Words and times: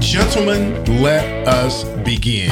Gentlemen, 0.00 0.82
let 1.02 1.46
us 1.46 1.84
begin. 2.04 2.50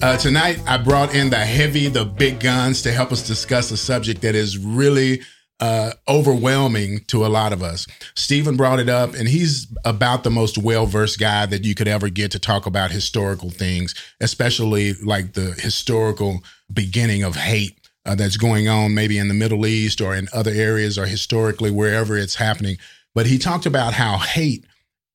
Uh, 0.00 0.16
tonight, 0.16 0.62
I 0.66 0.78
brought 0.78 1.12
in 1.12 1.28
the 1.28 1.36
heavy, 1.36 1.88
the 1.88 2.04
big 2.04 2.38
guns 2.38 2.82
to 2.82 2.92
help 2.92 3.10
us 3.10 3.26
discuss 3.26 3.72
a 3.72 3.76
subject 3.76 4.22
that 4.22 4.36
is 4.36 4.56
really 4.56 5.22
uh, 5.58 5.90
overwhelming 6.08 7.00
to 7.08 7.26
a 7.26 7.28
lot 7.28 7.52
of 7.52 7.64
us. 7.64 7.88
Stephen 8.14 8.56
brought 8.56 8.78
it 8.78 8.88
up, 8.88 9.14
and 9.14 9.28
he's 9.28 9.66
about 9.84 10.22
the 10.22 10.30
most 10.30 10.56
well 10.56 10.86
versed 10.86 11.18
guy 11.18 11.46
that 11.46 11.64
you 11.64 11.74
could 11.74 11.88
ever 11.88 12.08
get 12.08 12.30
to 12.30 12.38
talk 12.38 12.64
about 12.64 12.92
historical 12.92 13.50
things, 13.50 13.92
especially 14.20 14.94
like 15.04 15.32
the 15.32 15.54
historical 15.58 16.44
beginning 16.72 17.24
of 17.24 17.34
hate. 17.34 17.74
Uh, 18.06 18.14
that's 18.14 18.36
going 18.36 18.68
on 18.68 18.94
maybe 18.94 19.18
in 19.18 19.28
the 19.28 19.34
Middle 19.34 19.66
East 19.66 20.00
or 20.00 20.14
in 20.14 20.28
other 20.32 20.52
areas 20.52 20.96
or 20.96 21.06
historically 21.06 21.70
wherever 21.70 22.16
it's 22.16 22.36
happening. 22.36 22.78
But 23.14 23.26
he 23.26 23.36
talked 23.36 23.66
about 23.66 23.94
how 23.94 24.16
hate, 24.18 24.64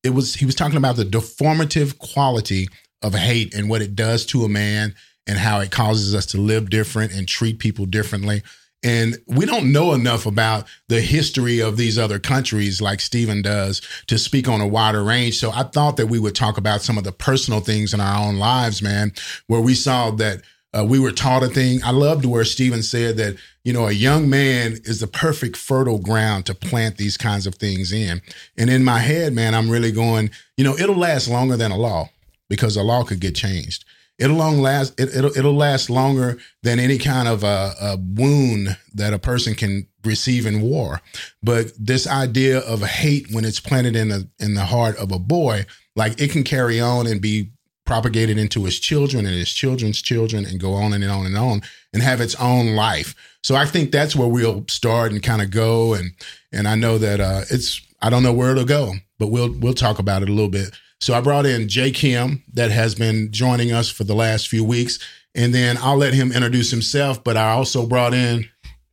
it 0.04 0.10
was, 0.10 0.34
he 0.34 0.46
was 0.46 0.54
talking 0.54 0.76
about 0.76 0.96
the 0.96 1.04
deformative 1.04 1.98
quality 1.98 2.68
of 3.02 3.14
hate 3.14 3.54
and 3.54 3.68
what 3.68 3.82
it 3.82 3.96
does 3.96 4.24
to 4.26 4.44
a 4.44 4.48
man 4.48 4.94
and 5.26 5.38
how 5.38 5.60
it 5.60 5.70
causes 5.70 6.14
us 6.14 6.26
to 6.26 6.38
live 6.38 6.70
different 6.70 7.12
and 7.12 7.26
treat 7.26 7.58
people 7.58 7.86
differently. 7.86 8.42
And 8.82 9.16
we 9.26 9.46
don't 9.46 9.72
know 9.72 9.94
enough 9.94 10.26
about 10.26 10.66
the 10.88 11.00
history 11.00 11.60
of 11.60 11.78
these 11.78 11.98
other 11.98 12.18
countries 12.18 12.82
like 12.82 13.00
Stephen 13.00 13.40
does 13.40 13.80
to 14.08 14.18
speak 14.18 14.46
on 14.46 14.60
a 14.60 14.66
wider 14.66 15.02
range. 15.02 15.38
So 15.38 15.50
I 15.50 15.62
thought 15.62 15.96
that 15.96 16.08
we 16.08 16.18
would 16.18 16.34
talk 16.34 16.58
about 16.58 16.82
some 16.82 16.98
of 16.98 17.04
the 17.04 17.12
personal 17.12 17.60
things 17.60 17.94
in 17.94 18.00
our 18.00 18.28
own 18.28 18.36
lives, 18.36 18.82
man, 18.82 19.12
where 19.46 19.62
we 19.62 19.74
saw 19.74 20.10
that 20.12 20.42
uh, 20.76 20.84
we 20.84 20.98
were 20.98 21.12
taught 21.12 21.42
a 21.42 21.48
thing. 21.48 21.80
I 21.84 21.90
loved 21.90 22.24
where 22.24 22.44
Stephen 22.44 22.82
said 22.82 23.16
that, 23.18 23.36
you 23.62 23.72
know, 23.72 23.86
a 23.86 23.92
young 23.92 24.28
man 24.28 24.78
is 24.84 25.00
the 25.00 25.06
perfect 25.06 25.56
fertile 25.56 25.98
ground 25.98 26.46
to 26.46 26.54
plant 26.54 26.96
these 26.96 27.16
kinds 27.16 27.46
of 27.46 27.54
things 27.54 27.92
in. 27.92 28.20
And 28.56 28.68
in 28.68 28.84
my 28.84 28.98
head, 28.98 29.32
man, 29.32 29.54
I'm 29.54 29.70
really 29.70 29.92
going, 29.92 30.30
you 30.56 30.64
know, 30.64 30.76
it'll 30.76 30.96
last 30.96 31.28
longer 31.28 31.56
than 31.56 31.70
a 31.70 31.76
law 31.76 32.10
because 32.48 32.76
a 32.76 32.82
law 32.82 33.04
could 33.04 33.20
get 33.20 33.34
changed. 33.34 33.84
It'll 34.18 34.36
long 34.36 34.60
last. 34.60 34.98
It, 34.98 35.12
will 35.14 35.36
it'll 35.36 35.56
last 35.56 35.90
longer 35.90 36.38
than 36.62 36.78
any 36.78 36.98
kind 36.98 37.26
of 37.26 37.42
a, 37.42 37.74
a, 37.80 37.96
wound 37.96 38.76
that 38.94 39.12
a 39.12 39.18
person 39.18 39.56
can 39.56 39.88
receive 40.04 40.46
in 40.46 40.60
war. 40.60 41.00
But 41.42 41.72
this 41.76 42.06
idea 42.06 42.60
of 42.60 42.82
hate, 42.82 43.32
when 43.32 43.44
it's 43.44 43.58
planted 43.58 43.96
in 43.96 44.10
the 44.10 44.28
in 44.38 44.54
the 44.54 44.66
heart 44.66 44.96
of 44.98 45.10
a 45.10 45.18
boy, 45.18 45.66
like 45.96 46.20
it 46.20 46.30
can 46.30 46.44
carry 46.44 46.80
on 46.80 47.08
and 47.08 47.20
be 47.20 47.50
propagated 47.84 48.38
into 48.38 48.64
his 48.64 48.78
children 48.78 49.26
and 49.26 49.34
his 49.34 49.52
children's 49.52 50.00
children 50.00 50.44
and 50.44 50.60
go 50.60 50.72
on 50.74 50.92
and 50.92 51.04
on 51.04 51.26
and 51.26 51.36
on 51.36 51.62
and 51.92 52.02
have 52.02 52.20
its 52.20 52.34
own 52.36 52.74
life. 52.74 53.14
So 53.42 53.54
I 53.54 53.66
think 53.66 53.92
that's 53.92 54.16
where 54.16 54.28
we'll 54.28 54.64
start 54.68 55.12
and 55.12 55.22
kind 55.22 55.42
of 55.42 55.50
go 55.50 55.94
and 55.94 56.12
and 56.52 56.66
I 56.66 56.74
know 56.74 56.98
that 56.98 57.20
uh 57.20 57.42
it's 57.50 57.80
I 58.00 58.10
don't 58.10 58.22
know 58.22 58.32
where 58.32 58.52
it'll 58.52 58.64
go, 58.64 58.94
but 59.18 59.28
we'll 59.28 59.52
we'll 59.52 59.74
talk 59.74 59.98
about 59.98 60.22
it 60.22 60.28
a 60.28 60.32
little 60.32 60.50
bit. 60.50 60.74
So 61.00 61.12
I 61.14 61.20
brought 61.20 61.46
in 61.46 61.68
Jay 61.68 61.90
Kim 61.90 62.42
that 62.54 62.70
has 62.70 62.94
been 62.94 63.30
joining 63.30 63.72
us 63.72 63.90
for 63.90 64.04
the 64.04 64.14
last 64.14 64.48
few 64.48 64.64
weeks 64.64 64.98
and 65.34 65.52
then 65.52 65.76
I'll 65.78 65.96
let 65.96 66.14
him 66.14 66.32
introduce 66.32 66.70
himself, 66.70 67.22
but 67.22 67.36
I 67.36 67.50
also 67.50 67.86
brought 67.86 68.14
in 68.14 68.48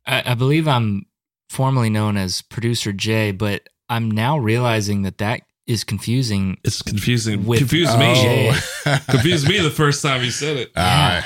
I, 0.06 0.22
I 0.26 0.34
believe 0.34 0.68
I'm 0.68 1.06
formerly 1.48 1.90
known 1.90 2.16
as 2.16 2.42
producer 2.42 2.92
Jay, 2.92 3.30
but 3.30 3.68
I'm 3.88 4.10
now 4.10 4.38
realizing 4.38 5.02
that 5.02 5.18
that 5.18 5.42
is 5.66 5.84
confusing. 5.84 6.58
It's 6.64 6.82
confusing. 6.82 7.44
With- 7.46 7.58
confused 7.60 7.92
Oh. 7.94 7.98
me. 7.98 8.52
confused 9.08 9.48
me 9.48 9.58
the 9.60 9.70
first 9.70 10.02
time 10.02 10.22
you 10.24 10.30
said 10.30 10.56
it. 10.56 10.70
All 10.76 10.82
right. 10.82 11.24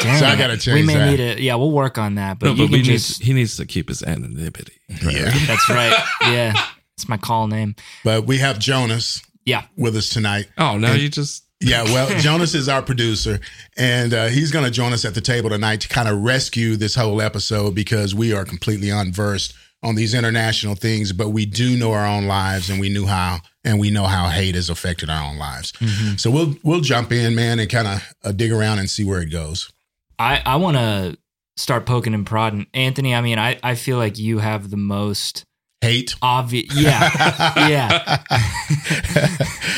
Dang 0.00 0.18
So 0.20 0.26
I 0.26 0.34
it. 0.34 0.38
gotta 0.38 0.56
change. 0.56 0.80
We 0.80 0.86
may 0.86 0.94
that. 0.94 1.10
need 1.10 1.16
to. 1.36 1.42
Yeah, 1.42 1.56
we'll 1.56 1.70
work 1.72 1.98
on 1.98 2.14
that. 2.16 2.38
But 2.38 2.46
no, 2.46 2.52
but 2.54 2.62
can 2.64 2.72
we 2.72 2.82
need, 2.82 3.00
he 3.00 3.32
needs 3.32 3.56
to 3.58 3.66
keep 3.66 3.88
his 3.88 4.02
anonymity. 4.02 4.72
Yeah. 4.88 5.30
That's 5.46 5.68
right. 5.68 5.94
Yeah, 6.22 6.54
it's 6.96 7.08
my 7.08 7.16
call 7.18 7.46
name. 7.46 7.74
But 8.04 8.24
we 8.26 8.38
have 8.38 8.58
Jonas 8.58 9.20
Yeah. 9.44 9.64
with 9.76 9.96
us 9.96 10.08
tonight. 10.08 10.48
Oh, 10.58 10.78
now 10.78 10.92
And- 10.92 11.02
you 11.02 11.08
just 11.10 11.44
Yeah, 11.60 11.84
well, 11.84 12.08
Jonas 12.20 12.54
is 12.54 12.68
our 12.68 12.82
producer, 12.82 13.38
and 13.76 14.12
uh, 14.14 14.26
he's 14.26 14.50
going 14.50 14.64
to 14.64 14.70
join 14.70 14.92
us 14.92 15.04
at 15.04 15.14
the 15.14 15.20
table 15.20 15.50
tonight 15.50 15.80
to 15.82 15.88
kind 15.88 16.08
of 16.08 16.20
rescue 16.22 16.76
this 16.76 16.94
whole 16.94 17.20
episode 17.22 17.74
because 17.74 18.14
we 18.14 18.32
are 18.34 18.44
completely 18.44 18.90
unversed 18.90 19.54
on 19.82 19.94
these 19.94 20.14
international 20.14 20.74
things, 20.74 21.12
but 21.12 21.28
we 21.30 21.44
do 21.46 21.76
know 21.76 21.92
our 21.92 22.06
own 22.06 22.24
lives, 22.26 22.68
and 22.70 22.80
we 22.80 22.88
knew 22.88 23.06
how, 23.06 23.38
and 23.64 23.78
we 23.80 23.90
know 23.90 24.04
how 24.04 24.28
hate 24.28 24.54
has 24.54 24.68
affected 24.70 25.08
our 25.10 25.24
own 25.24 25.36
lives. 25.38 25.72
Mhm. 25.72 26.18
So 26.20 26.30
we'll 26.30 26.54
we'll 26.62 26.80
jump 26.80 27.12
in, 27.12 27.34
man, 27.34 27.58
and 27.58 27.68
kind 27.70 27.86
of 27.88 28.14
uh, 28.24 28.32
dig 28.32 28.52
around 28.52 28.78
and 28.78 28.88
see 28.90 29.04
where 29.04 29.20
it 29.20 29.30
goes. 29.30 29.70
I 30.18 30.42
I 30.44 30.56
want 30.56 30.76
to 30.76 31.16
start 31.56 31.86
poking 31.86 32.14
and 32.14 32.26
prodding, 32.26 32.66
Anthony. 32.74 33.14
I 33.14 33.20
mean, 33.20 33.38
I 33.38 33.58
I 33.62 33.74
feel 33.74 33.96
like 33.98 34.18
you 34.18 34.38
have 34.38 34.70
the 34.70 34.76
most 34.76 35.44
Hate. 35.80 36.14
obvious. 36.22 36.74
Yeah, 36.74 37.10
yeah. 37.68 38.22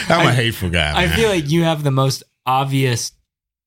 I'm 0.09 0.27
a 0.27 0.31
I- 0.31 0.33
hateful 0.35 0.71
guy. 0.71 0.93
I 0.97 1.09
feel 1.09 1.29
like 1.29 1.49
you 1.51 1.65
have 1.65 1.83
the 1.83 1.91
most 1.91 2.23
obvious 2.45 3.13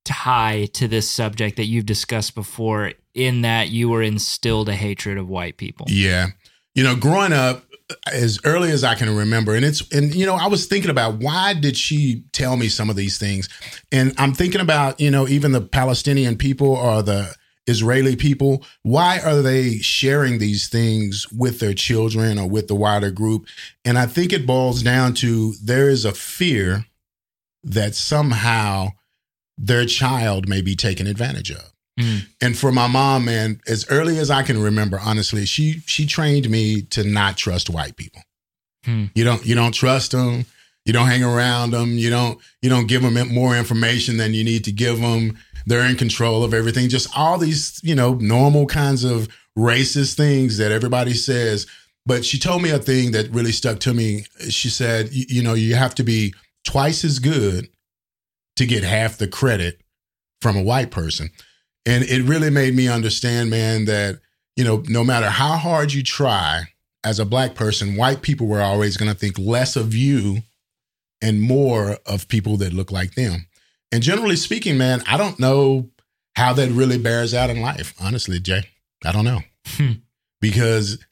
tie 0.06 0.68
to 0.74 0.88
this 0.88 1.10
subject 1.10 1.58
that 1.58 1.66
you've 1.66 1.86
discussed 1.86 2.36
before. 2.36 2.94
In 3.16 3.42
that 3.42 3.70
you 3.70 3.90
were 3.90 4.02
instilled 4.04 4.70
a 4.70 4.76
hatred 4.76 5.18
of 5.18 5.28
white 5.28 5.58
people. 5.58 5.88
Yeah. 5.90 6.28
You 6.76 6.84
know, 6.84 6.96
growing 6.96 7.34
up 7.34 7.66
as 8.12 8.40
early 8.44 8.72
as 8.72 8.84
I 8.84 8.96
can 8.96 9.16
remember, 9.16 9.56
and 9.56 9.66
it's, 9.66 9.88
and, 9.92 10.14
you 10.14 10.26
know, 10.26 10.36
I 10.36 10.48
was 10.48 10.66
thinking 10.68 10.92
about 10.92 11.20
why 11.20 11.54
did 11.54 11.78
she 11.78 12.24
tell 12.34 12.58
me 12.58 12.68
some 12.70 12.90
of 12.90 12.96
these 12.96 13.18
things? 13.18 13.50
And 13.92 14.14
I'm 14.18 14.34
thinking 14.34 14.62
about, 14.62 15.00
you 15.00 15.12
know, 15.12 15.28
even 15.28 15.52
the 15.52 15.62
Palestinian 15.62 16.38
people 16.38 16.68
or 16.68 17.02
the 17.02 17.34
Israeli 17.68 18.16
people, 18.16 18.66
why 18.84 19.20
are 19.20 19.42
they 19.42 19.78
sharing 19.78 20.40
these 20.40 20.70
things 20.70 21.28
with 21.32 21.60
their 21.60 21.74
children 21.74 22.40
or 22.40 22.50
with 22.50 22.68
the 22.68 22.76
wider 22.76 23.12
group? 23.12 23.48
And 23.86 23.98
I 23.98 24.08
think 24.08 24.34
it 24.34 24.48
boils 24.48 24.82
down 24.82 25.14
to 25.16 25.54
there 25.64 25.90
is 25.90 26.06
a 26.06 26.12
fear 26.12 26.86
that 27.64 27.96
somehow 27.96 28.90
their 29.58 29.86
child 29.86 30.48
may 30.48 30.62
be 30.62 30.76
taken 30.76 31.06
advantage 31.06 31.52
of. 31.52 31.74
Mm. 32.00 32.28
And 32.42 32.58
for 32.58 32.72
my 32.72 32.88
mom, 32.88 33.26
man, 33.26 33.60
as 33.68 33.86
early 33.90 34.18
as 34.20 34.32
I 34.32 34.44
can 34.44 34.62
remember, 34.62 35.00
honestly, 35.04 35.46
she 35.46 35.82
she 35.86 36.06
trained 36.06 36.50
me 36.50 36.82
to 36.84 37.04
not 37.04 37.36
trust 37.36 37.70
white 37.70 37.98
people. 37.98 38.22
Hmm. 38.86 39.06
You 39.14 39.26
don't 39.26 39.46
you 39.46 39.54
don't 39.54 39.74
trust 39.74 40.12
them. 40.12 40.46
You 40.86 40.94
don't 40.94 41.08
hang 41.08 41.24
around 41.24 41.72
them. 41.72 41.98
You 41.98 42.10
don't 42.10 42.40
you 42.62 42.70
don't 42.70 42.88
give 42.88 43.02
them 43.02 43.34
more 43.34 43.56
information 43.56 44.18
than 44.18 44.34
you 44.34 44.44
need 44.44 44.64
to 44.64 44.72
give 44.72 45.02
them. 45.02 45.38
They're 45.66 45.88
in 45.88 45.98
control 45.98 46.44
of 46.44 46.54
everything. 46.54 46.88
Just 46.88 47.10
all 47.18 47.38
these 47.38 47.80
you 47.84 47.96
know 47.96 48.14
normal 48.16 48.66
kinds 48.66 49.04
of 49.04 49.28
racist 49.58 50.16
things 50.16 50.58
that 50.58 50.72
everybody 50.72 51.14
says. 51.14 51.68
But 52.06 52.24
she 52.24 52.40
told 52.40 52.64
me 52.64 52.72
a 52.72 52.80
thing 52.80 53.12
that 53.12 53.30
really 53.30 53.52
stuck 53.52 53.80
to 53.82 53.94
me. 53.94 54.26
She 54.50 54.70
said, 54.70 55.12
you 55.12 55.26
you 55.28 55.44
know, 55.44 55.54
you 55.54 55.76
have 55.76 55.96
to 55.96 56.04
be 56.04 56.34
twice 56.64 57.04
as 57.04 57.20
good 57.20 57.70
to 58.56 58.66
get 58.66 58.84
half 58.84 59.18
the 59.18 59.28
credit 59.28 59.82
from 60.42 60.56
a 60.56 60.64
white 60.64 60.92
person. 60.92 61.30
And 61.86 62.04
it 62.04 62.24
really 62.24 62.50
made 62.50 62.76
me 62.76 62.88
understand, 62.88 63.50
man, 63.50 63.86
that, 63.86 64.20
you 64.56 64.64
know, 64.64 64.84
no 64.88 65.04
matter 65.04 65.30
how 65.30 65.56
hard 65.56 65.94
you 65.94 66.04
try 66.04 66.64
as 67.04 67.20
a 67.20 67.26
black 67.26 67.56
person, 67.56 67.96
white 67.96 68.22
people 68.22 68.48
were 68.48 68.62
always 68.62 68.98
going 68.98 69.12
to 69.12 69.18
think 69.18 69.40
less 69.40 69.76
of 69.76 69.96
you 69.96 70.40
and 71.22 71.42
more 71.42 71.98
of 72.06 72.28
people 72.28 72.58
that 72.58 72.74
look 72.74 72.92
like 72.92 73.16
them. 73.16 73.48
And 73.92 74.04
generally 74.04 74.36
speaking, 74.36 74.78
man, 74.78 75.04
I 75.08 75.18
don't 75.18 75.40
know 75.40 75.90
how 76.36 76.54
that 76.54 76.70
really 76.70 76.98
bears 76.98 77.34
out 77.34 77.50
in 77.50 77.62
life, 77.62 77.94
honestly, 78.00 78.40
Jay. 78.40 78.64
I 79.04 79.12
don't 79.12 79.26
know. 79.26 79.42
Hmm. 79.66 79.92
Because 80.42 81.04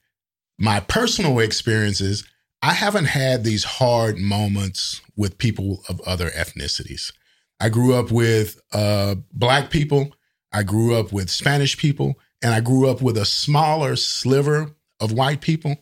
my 0.59 0.80
personal 0.80 1.39
experiences, 1.39 2.25
I 2.62 2.74
haven't 2.74 3.06
had 3.06 3.44
these 3.44 3.63
hard 3.63 4.18
moments 4.18 5.01
with 5.15 5.38
people 5.38 5.83
of 5.89 6.01
other 6.01 6.30
ethnicities. 6.30 7.12
I 7.59 7.69
grew 7.69 7.94
up 7.95 8.12
with 8.12 8.59
uh, 8.71 9.15
black 9.33 9.69
people, 9.69 10.15
I 10.57 10.63
grew 10.63 10.95
up 10.95 11.12
with 11.13 11.30
Spanish 11.30 11.77
people, 11.77 12.19
and 12.42 12.54
I 12.54 12.62
grew 12.62 12.89
up 12.89 13.01
with 13.01 13.18
a 13.18 13.25
smaller 13.25 13.95
sliver 13.95 14.71
of 15.00 15.12
white 15.12 15.42
people, 15.42 15.77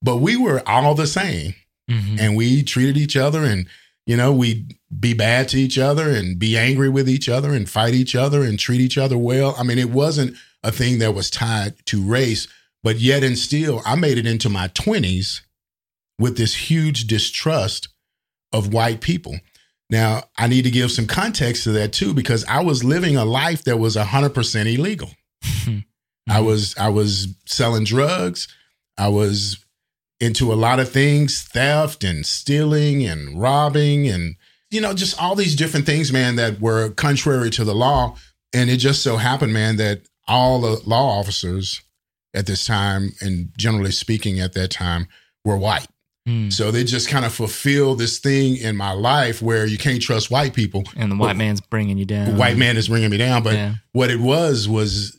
but 0.00 0.18
we 0.18 0.36
were 0.36 0.62
all 0.68 0.94
the 0.94 1.06
same. 1.06 1.54
Mhm. 1.90 2.20
and 2.20 2.36
we 2.36 2.62
treated 2.62 2.96
each 2.96 3.16
other 3.16 3.44
and 3.44 3.66
you 4.06 4.16
know 4.16 4.32
we'd 4.32 4.76
be 5.00 5.12
bad 5.12 5.48
to 5.48 5.58
each 5.60 5.76
other 5.76 6.08
and 6.14 6.38
be 6.38 6.56
angry 6.56 6.88
with 6.88 7.08
each 7.08 7.28
other 7.28 7.52
and 7.52 7.68
fight 7.68 7.94
each 7.94 8.14
other 8.14 8.44
and 8.44 8.60
treat 8.60 8.80
each 8.80 8.96
other 8.96 9.18
well. 9.18 9.56
I 9.58 9.64
mean 9.64 9.76
it 9.78 9.90
wasn't 9.90 10.36
a 10.62 10.70
thing 10.70 11.00
that 11.00 11.14
was 11.14 11.30
tied 11.30 11.74
to 11.86 12.00
race 12.00 12.46
but 12.84 13.00
yet 13.00 13.24
and 13.24 13.36
still 13.36 13.82
i 13.84 13.96
made 13.96 14.18
it 14.18 14.26
into 14.26 14.48
my 14.48 14.68
20s 14.68 15.40
with 16.16 16.36
this 16.36 16.54
huge 16.70 17.08
distrust 17.08 17.88
of 18.52 18.72
white 18.72 19.00
people 19.00 19.40
Now, 19.90 20.24
I 20.38 20.46
need 20.46 20.62
to 20.62 20.70
give 20.70 20.92
some 20.92 21.06
context 21.06 21.64
to 21.64 21.72
that 21.72 21.92
too, 21.92 22.14
because 22.14 22.44
I 22.44 22.62
was 22.62 22.84
living 22.84 23.16
a 23.16 23.24
life 23.24 23.64
that 23.64 23.78
was 23.78 23.96
100% 23.96 24.74
illegal. 24.74 25.10
I 25.42 25.46
mm-hmm. 25.46 26.44
was 26.44 26.76
I 26.76 26.88
was 26.88 27.34
selling 27.46 27.84
drugs. 27.84 28.46
I 28.96 29.08
was 29.08 29.64
into 30.20 30.52
a 30.52 30.54
lot 30.54 30.78
of 30.78 30.90
things, 30.90 31.42
theft 31.42 32.04
and 32.04 32.24
stealing 32.24 33.04
and 33.04 33.40
robbing 33.40 34.06
and 34.06 34.36
you 34.70 34.80
know, 34.80 34.94
just 34.94 35.20
all 35.20 35.34
these 35.34 35.56
different 35.56 35.84
things, 35.84 36.12
man, 36.12 36.36
that 36.36 36.60
were 36.60 36.90
contrary 36.90 37.50
to 37.50 37.64
the 37.64 37.74
law. 37.74 38.16
And 38.52 38.70
it 38.70 38.76
just 38.76 39.02
so 39.02 39.16
happened, 39.16 39.52
man, 39.52 39.76
that 39.76 40.02
all 40.28 40.60
the 40.60 40.80
law 40.86 41.18
officers 41.18 41.82
at 42.34 42.46
this 42.46 42.64
time, 42.64 43.10
and 43.20 43.50
generally 43.56 43.90
speaking 43.90 44.38
at 44.38 44.52
that 44.52 44.70
time, 44.70 45.08
were 45.44 45.56
white. 45.56 45.88
Hmm. 46.30 46.50
So 46.50 46.70
they 46.70 46.84
just 46.84 47.08
kind 47.08 47.24
of 47.24 47.32
fulfill 47.34 47.94
this 47.96 48.18
thing 48.18 48.56
in 48.56 48.76
my 48.76 48.92
life 48.92 49.42
where 49.42 49.66
you 49.66 49.78
can't 49.78 50.00
trust 50.00 50.30
white 50.30 50.54
people. 50.54 50.84
And 50.96 51.10
the 51.10 51.16
white 51.16 51.36
man's 51.36 51.60
bringing 51.60 51.98
you 51.98 52.04
down. 52.04 52.26
The 52.32 52.38
white 52.38 52.56
man 52.56 52.76
is 52.76 52.88
bringing 52.88 53.10
me 53.10 53.16
down. 53.16 53.42
But 53.42 53.54
Yeah. 53.54 53.74
what 53.92 54.10
it 54.10 54.20
was 54.20 54.68
was 54.68 55.18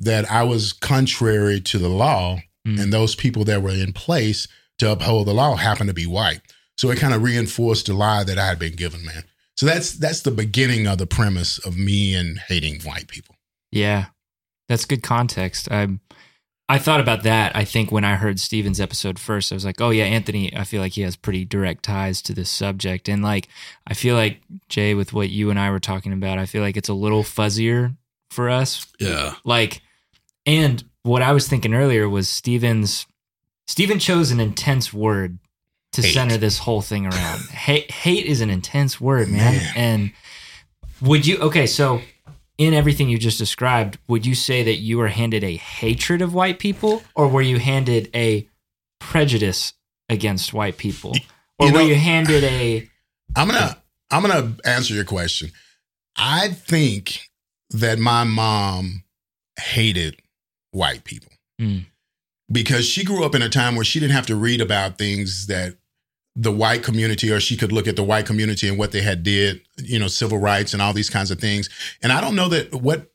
that 0.00 0.30
I 0.30 0.42
was 0.42 0.72
contrary 0.72 1.60
to 1.60 1.78
the 1.78 1.88
law, 1.88 2.38
Mm. 2.66 2.80
and 2.80 2.92
those 2.92 3.14
people 3.16 3.44
that 3.46 3.60
were 3.62 3.70
in 3.70 3.92
place 3.92 4.46
to 4.78 4.90
uphold 4.92 5.26
the 5.26 5.34
law 5.34 5.56
happened 5.56 5.88
to 5.88 5.94
be 5.94 6.06
white. 6.06 6.40
So 6.76 6.90
it 6.90 6.98
kind 6.98 7.12
of 7.14 7.22
reinforced 7.22 7.86
the 7.86 7.94
lie 7.94 8.24
that 8.24 8.38
I 8.38 8.46
had 8.46 8.58
been 8.58 8.74
given, 8.76 9.04
man. 9.04 9.24
So 9.56 9.66
that's 9.66 9.92
that's 9.92 10.20
the 10.22 10.30
beginning 10.30 10.86
of 10.86 10.98
the 10.98 11.06
premise 11.06 11.58
of 11.58 11.76
me 11.76 12.14
and 12.14 12.38
hating 12.48 12.80
white 12.82 13.08
people. 13.08 13.36
Yeah, 13.70 14.06
that's 14.68 14.84
good 14.84 15.02
context. 15.02 15.68
I 15.70 15.98
I 16.68 16.78
thought 16.78 17.00
about 17.00 17.22
that. 17.24 17.54
I 17.54 17.64
think 17.64 17.92
when 17.92 18.04
I 18.04 18.14
heard 18.14 18.40
Stephen's 18.40 18.80
episode 18.80 19.18
first, 19.18 19.52
I 19.52 19.54
was 19.54 19.64
like, 19.64 19.80
oh 19.80 19.90
yeah, 19.90 20.04
Anthony. 20.04 20.56
I 20.56 20.64
feel 20.64 20.80
like 20.80 20.92
he 20.92 21.02
has 21.02 21.16
pretty 21.16 21.44
direct 21.44 21.82
ties 21.82 22.22
to 22.22 22.34
this 22.34 22.50
subject, 22.50 23.08
and 23.08 23.22
like 23.22 23.48
I 23.86 23.94
feel 23.94 24.14
like 24.14 24.40
Jay, 24.68 24.94
with 24.94 25.12
what 25.12 25.30
you 25.30 25.50
and 25.50 25.58
I 25.58 25.70
were 25.70 25.80
talking 25.80 26.12
about, 26.12 26.38
I 26.38 26.46
feel 26.46 26.62
like 26.62 26.76
it's 26.76 26.88
a 26.88 26.94
little 26.94 27.22
fuzzier 27.22 27.96
for 28.30 28.48
us. 28.48 28.86
Yeah. 28.98 29.34
Like, 29.44 29.82
and 30.46 30.82
what 31.02 31.22
I 31.22 31.32
was 31.32 31.48
thinking 31.48 31.74
earlier 31.74 32.08
was 32.08 32.28
Stephen's. 32.28 33.06
Stephen 33.66 33.98
chose 33.98 34.30
an 34.30 34.40
intense 34.40 34.92
word 34.92 35.38
to 35.92 36.02
Hate. 36.02 36.12
center 36.12 36.36
this 36.36 36.58
whole 36.58 36.82
thing 36.82 37.06
around. 37.06 37.40
hate, 37.50 37.90
hate 37.90 38.26
is 38.26 38.40
an 38.40 38.50
intense 38.50 39.00
word, 39.00 39.28
man. 39.28 39.56
Man. 39.56 39.72
And 39.76 40.12
would 41.00 41.26
you? 41.26 41.38
Okay, 41.38 41.66
so 41.66 42.00
in 42.66 42.74
everything 42.74 43.08
you 43.08 43.18
just 43.18 43.38
described, 43.38 43.98
would 44.08 44.24
you 44.26 44.34
say 44.34 44.62
that 44.62 44.76
you 44.76 44.98
were 44.98 45.08
handed 45.08 45.42
a 45.44 45.56
hatred 45.56 46.22
of 46.22 46.34
white 46.34 46.58
people, 46.58 47.02
or 47.14 47.28
were 47.28 47.42
you 47.42 47.58
handed 47.58 48.10
a 48.14 48.48
prejudice 49.00 49.72
against 50.08 50.52
white 50.52 50.76
people, 50.78 51.16
or 51.58 51.66
You 51.68 51.72
were 51.74 51.82
you 51.82 51.94
handed 51.94 52.44
a? 52.44 52.88
I'm 53.36 53.48
gonna 53.48 53.76
I'm 54.10 54.22
gonna 54.22 54.54
answer 54.64 54.94
your 54.94 55.04
question. 55.04 55.50
I 56.16 56.48
think 56.48 57.30
that 57.70 57.98
my 57.98 58.24
mom 58.24 59.04
hated 59.58 60.20
white 60.72 61.04
people 61.04 61.30
Mm. 61.60 61.84
because 62.50 62.86
she 62.86 63.04
grew 63.04 63.24
up 63.24 63.34
in 63.34 63.42
a 63.42 63.48
time 63.48 63.76
where 63.76 63.84
she 63.84 64.00
didn't 64.00 64.14
have 64.14 64.26
to 64.26 64.36
read 64.36 64.60
about 64.60 64.98
things 64.98 65.46
that 65.46 65.76
the 66.34 66.52
white 66.52 66.82
community 66.82 67.30
or 67.30 67.40
she 67.40 67.56
could 67.56 67.72
look 67.72 67.86
at 67.86 67.96
the 67.96 68.02
white 68.02 68.26
community 68.26 68.68
and 68.68 68.78
what 68.78 68.92
they 68.92 69.02
had 69.02 69.22
did, 69.22 69.60
you 69.76 69.98
know, 69.98 70.08
civil 70.08 70.38
rights 70.38 70.72
and 70.72 70.80
all 70.80 70.92
these 70.92 71.10
kinds 71.10 71.30
of 71.30 71.38
things. 71.38 71.68
And 72.02 72.10
I 72.10 72.20
don't 72.20 72.36
know 72.36 72.48
that 72.48 72.74
what 72.74 73.10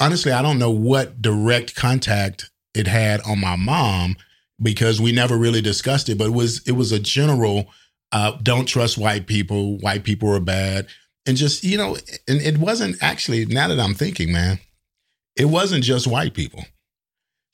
honestly, 0.00 0.32
I 0.32 0.42
don't 0.42 0.58
know 0.58 0.70
what 0.70 1.20
direct 1.20 1.74
contact 1.74 2.50
it 2.74 2.86
had 2.86 3.20
on 3.22 3.40
my 3.40 3.56
mom 3.56 4.16
because 4.60 5.00
we 5.00 5.12
never 5.12 5.36
really 5.36 5.60
discussed 5.60 6.08
it, 6.08 6.16
but 6.16 6.28
it 6.28 6.32
was 6.32 6.66
it 6.66 6.72
was 6.72 6.92
a 6.92 6.98
general 6.98 7.68
uh, 8.12 8.32
don't 8.42 8.66
trust 8.66 8.98
white 8.98 9.26
people, 9.26 9.78
white 9.78 10.04
people 10.04 10.30
are 10.30 10.40
bad. 10.40 10.86
And 11.24 11.36
just, 11.36 11.64
you 11.64 11.78
know, 11.78 11.96
and 12.28 12.40
it 12.40 12.58
wasn't 12.58 13.02
actually, 13.02 13.46
now 13.46 13.68
that 13.68 13.80
I'm 13.80 13.94
thinking, 13.94 14.32
man, 14.32 14.58
it 15.36 15.46
wasn't 15.46 15.84
just 15.84 16.06
white 16.06 16.34
people. 16.34 16.64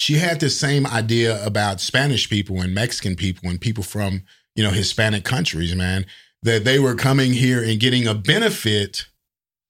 She 0.00 0.14
had 0.14 0.41
the 0.41 0.50
same 0.50 0.87
idea 0.87 1.44
about 1.44 1.81
Spanish 1.81 2.29
people 2.29 2.61
and 2.61 2.75
Mexican 2.75 3.14
people 3.14 3.49
and 3.49 3.61
people 3.61 3.85
from, 3.85 4.23
you 4.59 4.65
know, 4.65 4.71
Hispanic 4.71 5.23
countries, 5.23 5.73
man, 5.77 6.05
that 6.43 6.65
they 6.65 6.81
were 6.81 6.97
coming 6.97 7.33
here 7.33 7.63
and 7.63 7.79
getting 7.79 8.09
a 8.09 8.15
benefit 8.15 9.07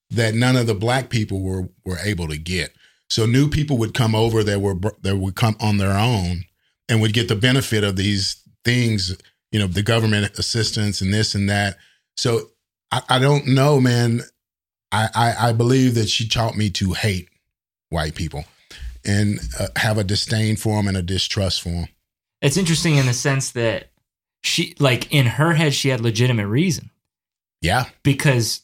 that 0.08 0.32
none 0.35 0.56
of 0.56 0.67
the 0.67 0.75
black 0.75 1.11
people 1.11 1.43
were 1.43 1.69
were 1.85 1.99
able 2.02 2.26
to 2.26 2.38
get. 2.38 2.73
So 3.11 3.26
new 3.26 3.50
people 3.50 3.76
would 3.76 3.93
come 3.93 4.14
over 4.14 4.43
that 4.43 4.62
were 4.62 4.76
that 5.02 5.19
would 5.19 5.35
come 5.35 5.56
on 5.61 5.76
their 5.76 5.93
own 5.93 6.44
and 6.88 7.02
would 7.02 7.12
get 7.12 7.29
the 7.29 7.37
benefit 7.37 7.85
of 7.85 7.96
these 7.96 8.43
things, 8.64 9.14
you 9.52 9.58
know, 9.58 9.67
the 9.67 9.82
government 9.82 10.38
assistance 10.38 11.02
and 11.02 11.12
this 11.12 11.35
and 11.35 11.50
that. 11.50 11.76
So 12.17 12.49
I, 12.90 13.02
I 13.11 13.19
don't 13.19 13.46
know, 13.46 13.82
man. 13.82 14.23
I, 14.90 15.11
I 15.14 15.49
I 15.49 15.52
believe 15.52 15.96
that 15.96 16.08
she 16.08 16.26
taught 16.26 16.56
me 16.56 16.70
to 16.70 16.94
hate 16.94 17.29
white 17.90 18.14
people 18.14 18.46
and 19.05 19.38
uh, 19.61 19.67
have 19.76 19.99
a 19.99 20.05
disdain 20.05 20.56
for 20.56 20.76
them 20.76 20.88
and 20.88 20.96
a 20.96 21.02
distrust 21.02 21.61
for 21.61 21.69
them. 21.69 21.88
It's 22.40 22.56
interesting 22.56 22.96
in 22.96 23.05
the 23.05 23.12
sense 23.12 23.50
that 23.50 23.90
she, 24.43 24.75
like, 24.79 25.12
in 25.12 25.26
her 25.26 25.55
head, 25.55 25.75
she 25.75 25.88
had 25.88 26.00
legitimate 26.00 26.46
reason. 26.46 26.90
Yeah, 27.61 27.87
because 28.02 28.62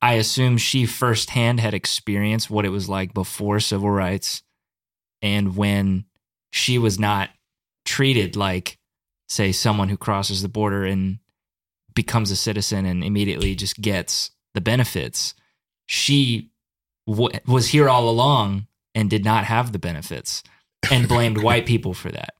I 0.00 0.14
assume 0.14 0.56
she 0.58 0.86
firsthand 0.86 1.60
had 1.60 1.74
experienced 1.74 2.50
what 2.50 2.64
it 2.64 2.70
was 2.70 2.88
like 2.88 3.14
before 3.14 3.60
civil 3.60 3.90
rights 3.90 4.42
and 5.22 5.56
when 5.56 6.06
she 6.50 6.76
was 6.76 6.98
not 6.98 7.30
treated 7.84 8.34
like, 8.34 8.78
say, 9.28 9.52
someone 9.52 9.88
who 9.88 9.96
crosses 9.96 10.42
the 10.42 10.48
border 10.48 10.84
and 10.84 11.18
becomes 11.94 12.30
a 12.30 12.36
citizen 12.36 12.84
and 12.84 13.04
immediately 13.04 13.54
just 13.54 13.80
gets 13.80 14.30
the 14.54 14.60
benefits. 14.60 15.34
She 15.86 16.50
w- 17.06 17.38
was 17.46 17.68
here 17.68 17.88
all 17.88 18.08
along 18.08 18.66
and 18.94 19.08
did 19.08 19.24
not 19.24 19.44
have 19.44 19.72
the 19.72 19.78
benefits 19.78 20.42
and 20.90 21.08
blamed 21.08 21.38
white 21.42 21.66
people 21.66 21.94
for 21.94 22.10
that. 22.10 22.34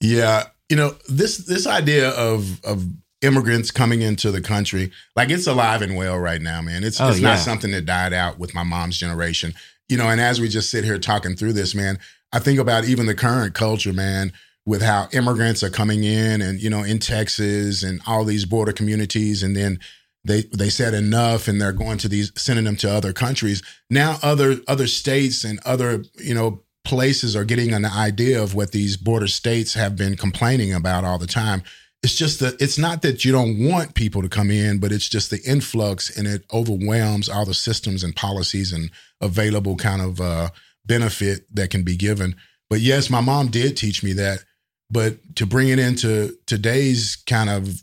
Yeah, 0.00 0.44
you 0.68 0.76
know 0.76 0.96
this 1.08 1.38
this 1.38 1.66
idea 1.66 2.10
of 2.10 2.64
of 2.64 2.84
immigrants 3.22 3.70
coming 3.70 4.02
into 4.02 4.30
the 4.30 4.40
country, 4.40 4.92
like 5.14 5.30
it's 5.30 5.46
alive 5.46 5.82
and 5.82 5.96
well 5.96 6.18
right 6.18 6.40
now, 6.42 6.60
man. 6.60 6.84
It's 6.84 7.00
Oh, 7.00 7.08
it's 7.08 7.18
yeah. 7.18 7.30
not 7.30 7.38
something 7.38 7.70
that 7.72 7.86
died 7.86 8.12
out 8.12 8.38
with 8.38 8.54
my 8.54 8.62
mom's 8.62 8.98
generation, 8.98 9.54
you 9.88 9.96
know. 9.96 10.08
And 10.08 10.20
as 10.20 10.40
we 10.40 10.48
just 10.48 10.70
sit 10.70 10.84
here 10.84 10.98
talking 10.98 11.36
through 11.36 11.54
this, 11.54 11.74
man, 11.74 11.98
I 12.32 12.38
think 12.38 12.58
about 12.58 12.84
even 12.84 13.06
the 13.06 13.14
current 13.14 13.54
culture, 13.54 13.92
man, 13.92 14.32
with 14.66 14.82
how 14.82 15.08
immigrants 15.12 15.62
are 15.62 15.70
coming 15.70 16.04
in, 16.04 16.42
and 16.42 16.60
you 16.60 16.68
know, 16.70 16.82
in 16.82 16.98
Texas 16.98 17.82
and 17.82 18.00
all 18.06 18.24
these 18.24 18.44
border 18.44 18.72
communities, 18.72 19.42
and 19.42 19.56
then 19.56 19.78
they 20.24 20.42
they 20.52 20.70
said 20.70 20.92
enough, 20.92 21.48
and 21.48 21.60
they're 21.60 21.72
going 21.72 21.98
to 21.98 22.08
these 22.08 22.32
sending 22.36 22.64
them 22.64 22.76
to 22.76 22.90
other 22.90 23.12
countries. 23.12 23.62
Now, 23.88 24.18
other 24.22 24.56
other 24.68 24.86
states 24.88 25.44
and 25.44 25.60
other 25.64 26.04
you 26.16 26.34
know 26.34 26.62
places 26.86 27.34
are 27.34 27.44
getting 27.44 27.74
an 27.74 27.84
idea 27.84 28.40
of 28.40 28.54
what 28.54 28.70
these 28.70 28.96
border 28.96 29.26
states 29.26 29.74
have 29.74 29.96
been 29.96 30.16
complaining 30.16 30.72
about 30.72 31.04
all 31.04 31.18
the 31.18 31.26
time. 31.26 31.62
It's 32.02 32.14
just 32.14 32.38
that 32.38 32.62
it's 32.62 32.78
not 32.78 33.02
that 33.02 33.24
you 33.24 33.32
don't 33.32 33.58
want 33.58 33.96
people 33.96 34.22
to 34.22 34.28
come 34.28 34.52
in, 34.52 34.78
but 34.78 34.92
it's 34.92 35.08
just 35.08 35.30
the 35.30 35.42
influx 35.44 36.16
and 36.16 36.28
it 36.28 36.44
overwhelms 36.52 37.28
all 37.28 37.44
the 37.44 37.54
systems 37.54 38.04
and 38.04 38.14
policies 38.14 38.72
and 38.72 38.92
available 39.20 39.74
kind 39.74 40.00
of 40.00 40.20
uh, 40.20 40.50
benefit 40.84 41.44
that 41.52 41.70
can 41.70 41.82
be 41.82 41.96
given. 41.96 42.36
But 42.70 42.80
yes, 42.80 43.10
my 43.10 43.20
mom 43.20 43.48
did 43.48 43.76
teach 43.76 44.04
me 44.04 44.12
that. 44.12 44.44
But 44.88 45.36
to 45.36 45.46
bring 45.46 45.68
it 45.68 45.80
into 45.80 46.36
today's 46.46 47.16
kind 47.26 47.50
of 47.50 47.82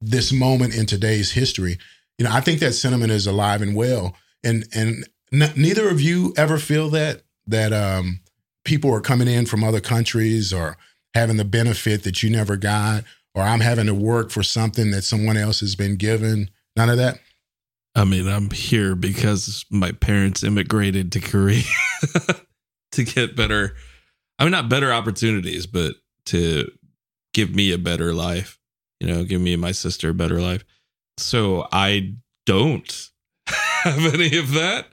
this 0.00 0.32
moment 0.32 0.76
in 0.76 0.86
today's 0.86 1.32
history, 1.32 1.76
you 2.18 2.24
know, 2.24 2.32
I 2.32 2.40
think 2.40 2.60
that 2.60 2.74
sentiment 2.74 3.10
is 3.10 3.26
alive 3.26 3.62
and 3.62 3.74
well. 3.74 4.14
And 4.44 4.64
and 4.72 5.08
n- 5.32 5.52
neither 5.56 5.88
of 5.88 6.00
you 6.00 6.34
ever 6.36 6.58
feel 6.58 6.90
that 6.90 7.22
that 7.48 7.72
um, 7.72 8.20
people 8.68 8.92
are 8.92 9.00
coming 9.00 9.26
in 9.26 9.46
from 9.46 9.64
other 9.64 9.80
countries 9.80 10.52
or 10.52 10.76
having 11.14 11.38
the 11.38 11.44
benefit 11.44 12.04
that 12.04 12.22
you 12.22 12.28
never 12.28 12.56
got, 12.56 13.02
or 13.34 13.42
I'm 13.42 13.60
having 13.60 13.86
to 13.86 13.94
work 13.94 14.30
for 14.30 14.42
something 14.42 14.90
that 14.90 15.02
someone 15.02 15.38
else 15.38 15.60
has 15.60 15.74
been 15.74 15.96
given. 15.96 16.50
None 16.76 16.90
of 16.90 16.98
that. 16.98 17.18
I 17.94 18.04
mean, 18.04 18.28
I'm 18.28 18.50
here 18.50 18.94
because 18.94 19.64
my 19.70 19.92
parents 19.92 20.44
immigrated 20.44 21.10
to 21.12 21.20
Korea 21.20 21.62
to 22.92 23.04
get 23.04 23.34
better. 23.34 23.74
I 24.38 24.44
mean, 24.44 24.52
not 24.52 24.68
better 24.68 24.92
opportunities, 24.92 25.66
but 25.66 25.94
to 26.26 26.70
give 27.32 27.54
me 27.54 27.72
a 27.72 27.78
better 27.78 28.12
life. 28.12 28.58
You 29.00 29.08
know, 29.08 29.24
give 29.24 29.40
me 29.40 29.54
and 29.54 29.62
my 29.62 29.72
sister 29.72 30.10
a 30.10 30.14
better 30.14 30.40
life. 30.40 30.64
So 31.16 31.66
I 31.72 32.16
don't 32.44 33.08
have 33.46 34.14
any 34.14 34.36
of 34.36 34.52
that. 34.52 34.88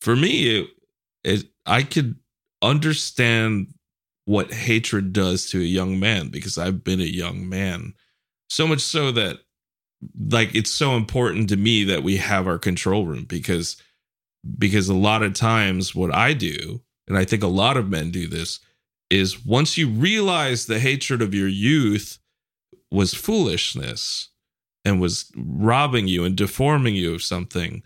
For 0.00 0.14
me, 0.14 0.60
it, 0.60 0.68
it 1.24 1.44
I 1.66 1.82
could 1.82 2.16
understand 2.62 3.74
what 4.24 4.52
hatred 4.52 5.12
does 5.12 5.50
to 5.50 5.60
a 5.60 5.64
young 5.64 5.98
man 5.98 6.28
because 6.28 6.58
I've 6.58 6.84
been 6.84 7.00
a 7.00 7.04
young 7.04 7.48
man. 7.48 7.94
So 8.48 8.66
much 8.66 8.80
so 8.80 9.12
that 9.12 9.38
like 10.18 10.54
it's 10.54 10.70
so 10.70 10.96
important 10.96 11.48
to 11.50 11.56
me 11.56 11.84
that 11.84 12.02
we 12.02 12.16
have 12.16 12.46
our 12.46 12.58
control 12.58 13.06
room 13.06 13.24
because 13.24 13.76
because 14.58 14.88
a 14.88 14.94
lot 14.94 15.22
of 15.22 15.34
times 15.34 15.94
what 15.94 16.14
I 16.14 16.32
do 16.32 16.80
and 17.06 17.18
I 17.18 17.24
think 17.24 17.42
a 17.42 17.48
lot 17.48 17.76
of 17.76 17.90
men 17.90 18.10
do 18.10 18.26
this 18.26 18.60
is 19.10 19.44
once 19.44 19.76
you 19.76 19.88
realize 19.88 20.66
the 20.66 20.78
hatred 20.78 21.20
of 21.20 21.34
your 21.34 21.48
youth 21.48 22.18
was 22.90 23.12
foolishness 23.14 24.28
and 24.84 25.00
was 25.00 25.30
robbing 25.36 26.08
you 26.08 26.24
and 26.24 26.36
deforming 26.36 26.94
you 26.94 27.14
of 27.14 27.22
something, 27.22 27.82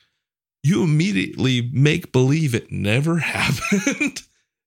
you 0.62 0.82
immediately 0.82 1.70
make 1.72 2.12
believe 2.12 2.54
it 2.54 2.70
never 2.70 3.18
happened. 3.18 4.22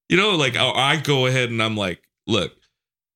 You 0.10 0.18
know, 0.18 0.36
like 0.36 0.56
I, 0.56 0.98
go 0.98 1.26
ahead 1.26 1.50
and 1.50 1.62
I'm 1.62 1.76
like, 1.76 2.02
look, 2.28 2.54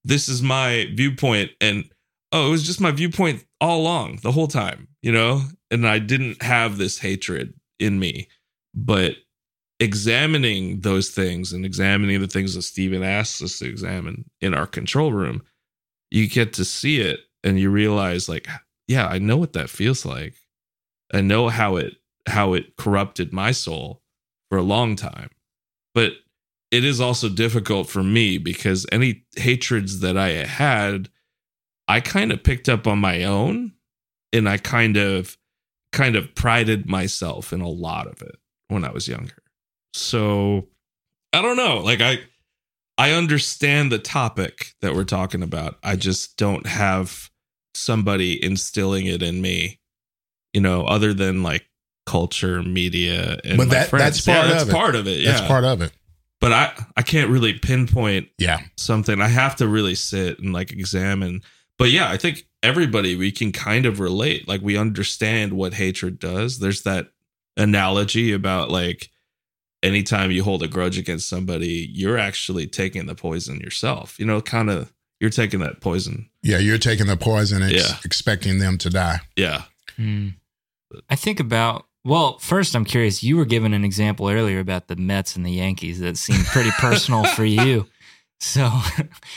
this 0.03 0.27
is 0.27 0.41
my 0.41 0.87
viewpoint, 0.95 1.51
and 1.59 1.85
oh, 2.31 2.47
it 2.47 2.51
was 2.51 2.65
just 2.65 2.81
my 2.81 2.91
viewpoint 2.91 3.45
all 3.59 3.81
along, 3.81 4.19
the 4.23 4.31
whole 4.31 4.47
time, 4.47 4.87
you 5.01 5.11
know, 5.11 5.43
and 5.69 5.87
I 5.87 5.99
didn't 5.99 6.41
have 6.41 6.77
this 6.77 6.97
hatred 6.99 7.53
in 7.79 7.99
me, 7.99 8.27
but 8.73 9.15
examining 9.79 10.81
those 10.81 11.09
things 11.09 11.53
and 11.53 11.65
examining 11.65 12.21
the 12.21 12.27
things 12.27 12.55
that 12.55 12.61
Stephen 12.61 13.03
asks 13.03 13.41
us 13.41 13.59
to 13.59 13.67
examine 13.67 14.29
in 14.39 14.53
our 14.53 14.67
control 14.67 15.11
room, 15.11 15.41
you 16.09 16.27
get 16.27 16.53
to 16.53 16.65
see 16.65 17.01
it 17.01 17.19
and 17.43 17.59
you 17.59 17.69
realize, 17.69 18.29
like, 18.29 18.47
yeah, 18.87 19.07
I 19.07 19.17
know 19.17 19.37
what 19.37 19.53
that 19.53 19.69
feels 19.69 20.05
like. 20.05 20.35
I 21.13 21.21
know 21.21 21.49
how 21.49 21.77
it 21.77 21.95
how 22.27 22.53
it 22.53 22.77
corrupted 22.77 23.33
my 23.33 23.51
soul 23.51 24.01
for 24.49 24.57
a 24.57 24.63
long 24.63 24.95
time. 24.95 25.29
But 25.95 26.13
it 26.71 26.83
is 26.85 26.99
also 27.01 27.29
difficult 27.29 27.89
for 27.89 28.01
me 28.03 28.37
because 28.37 28.85
any 28.91 29.25
hatreds 29.35 29.99
that 29.99 30.17
I 30.17 30.29
had, 30.29 31.09
I 31.87 31.99
kind 31.99 32.31
of 32.31 32.43
picked 32.43 32.69
up 32.69 32.87
on 32.87 32.97
my 32.99 33.23
own 33.25 33.73
and 34.33 34.47
I 34.47 34.57
kind 34.57 34.95
of 34.97 35.37
kind 35.91 36.15
of 36.15 36.33
prided 36.35 36.89
myself 36.89 37.51
in 37.51 37.59
a 37.61 37.67
lot 37.69 38.07
of 38.07 38.21
it 38.21 38.35
when 38.69 38.85
I 38.85 38.91
was 38.91 39.07
younger. 39.09 39.35
So 39.93 40.69
I 41.33 41.41
don't 41.41 41.57
know. 41.57 41.79
Like 41.79 41.99
I 42.01 42.19
I 42.97 43.11
understand 43.11 43.91
the 43.91 43.99
topic 43.99 44.73
that 44.81 44.93
we're 44.95 45.03
talking 45.03 45.43
about. 45.43 45.77
I 45.83 45.95
just 45.97 46.37
don't 46.37 46.65
have 46.67 47.29
somebody 47.73 48.41
instilling 48.43 49.05
it 49.07 49.21
in 49.23 49.41
me, 49.41 49.79
you 50.53 50.61
know, 50.61 50.85
other 50.85 51.13
than 51.13 51.43
like 51.43 51.65
culture, 52.05 52.61
media, 52.63 53.39
and 53.43 53.57
But 53.57 53.67
my 53.67 53.73
that- 53.75 53.89
friends. 53.89 54.03
that's 54.05 54.25
part 54.25 54.37
yeah, 54.37 54.47
that's 54.51 54.63
of 54.63 54.69
it. 54.69 54.73
part 54.73 54.95
of 54.95 55.07
it. 55.07 55.19
Yeah. 55.19 55.31
That's 55.33 55.47
part 55.47 55.63
of 55.65 55.81
it. 55.81 55.91
But 56.41 56.51
I 56.51 56.73
I 56.97 57.01
can't 57.03 57.29
really 57.29 57.53
pinpoint 57.53 58.27
Yeah. 58.37 58.59
something. 58.75 59.21
I 59.21 59.27
have 59.29 59.55
to 59.57 59.67
really 59.67 59.95
sit 59.95 60.39
and 60.39 60.51
like 60.51 60.71
examine. 60.73 61.41
But 61.77 61.91
yeah, 61.91 62.09
I 62.11 62.17
think 62.17 62.45
everybody 62.61 63.15
we 63.15 63.31
can 63.31 63.51
kind 63.53 63.85
of 63.85 63.99
relate. 64.01 64.47
Like 64.47 64.61
we 64.61 64.75
understand 64.77 65.53
what 65.53 65.73
hatred 65.75 66.19
does. 66.19 66.59
There's 66.59 66.81
that 66.83 67.11
analogy 67.57 68.33
about 68.33 68.69
like 68.69 69.09
anytime 69.83 70.31
you 70.31 70.43
hold 70.43 70.63
a 70.63 70.67
grudge 70.67 70.97
against 70.97 71.27
somebody, 71.29 71.89
you're 71.91 72.17
actually 72.17 72.67
taking 72.67 73.05
the 73.07 73.15
poison 73.15 73.59
yourself. 73.59 74.19
You 74.19 74.25
know, 74.25 74.41
kind 74.41 74.69
of 74.69 74.93
you're 75.19 75.29
taking 75.29 75.59
that 75.61 75.81
poison. 75.81 76.29
Yeah. 76.43 76.57
You're 76.59 76.77
taking 76.77 77.07
the 77.07 77.17
poison 77.17 77.61
and 77.61 77.71
ex- 77.73 77.89
Yeah. 77.89 77.97
expecting 78.05 78.59
them 78.59 78.77
to 78.79 78.89
die. 78.89 79.21
Yeah. 79.35 79.63
Hmm. 79.95 80.29
I 81.09 81.15
think 81.15 81.39
about 81.39 81.85
well, 82.03 82.37
first 82.39 82.75
I'm 82.75 82.85
curious. 82.85 83.21
You 83.23 83.37
were 83.37 83.45
given 83.45 83.73
an 83.73 83.83
example 83.85 84.29
earlier 84.29 84.59
about 84.59 84.87
the 84.87 84.95
Mets 84.95 85.35
and 85.35 85.45
the 85.45 85.51
Yankees 85.51 85.99
that 85.99 86.17
seemed 86.17 86.45
pretty 86.45 86.71
personal 86.79 87.23
for 87.25 87.45
you. 87.61 87.87
So 88.39 88.71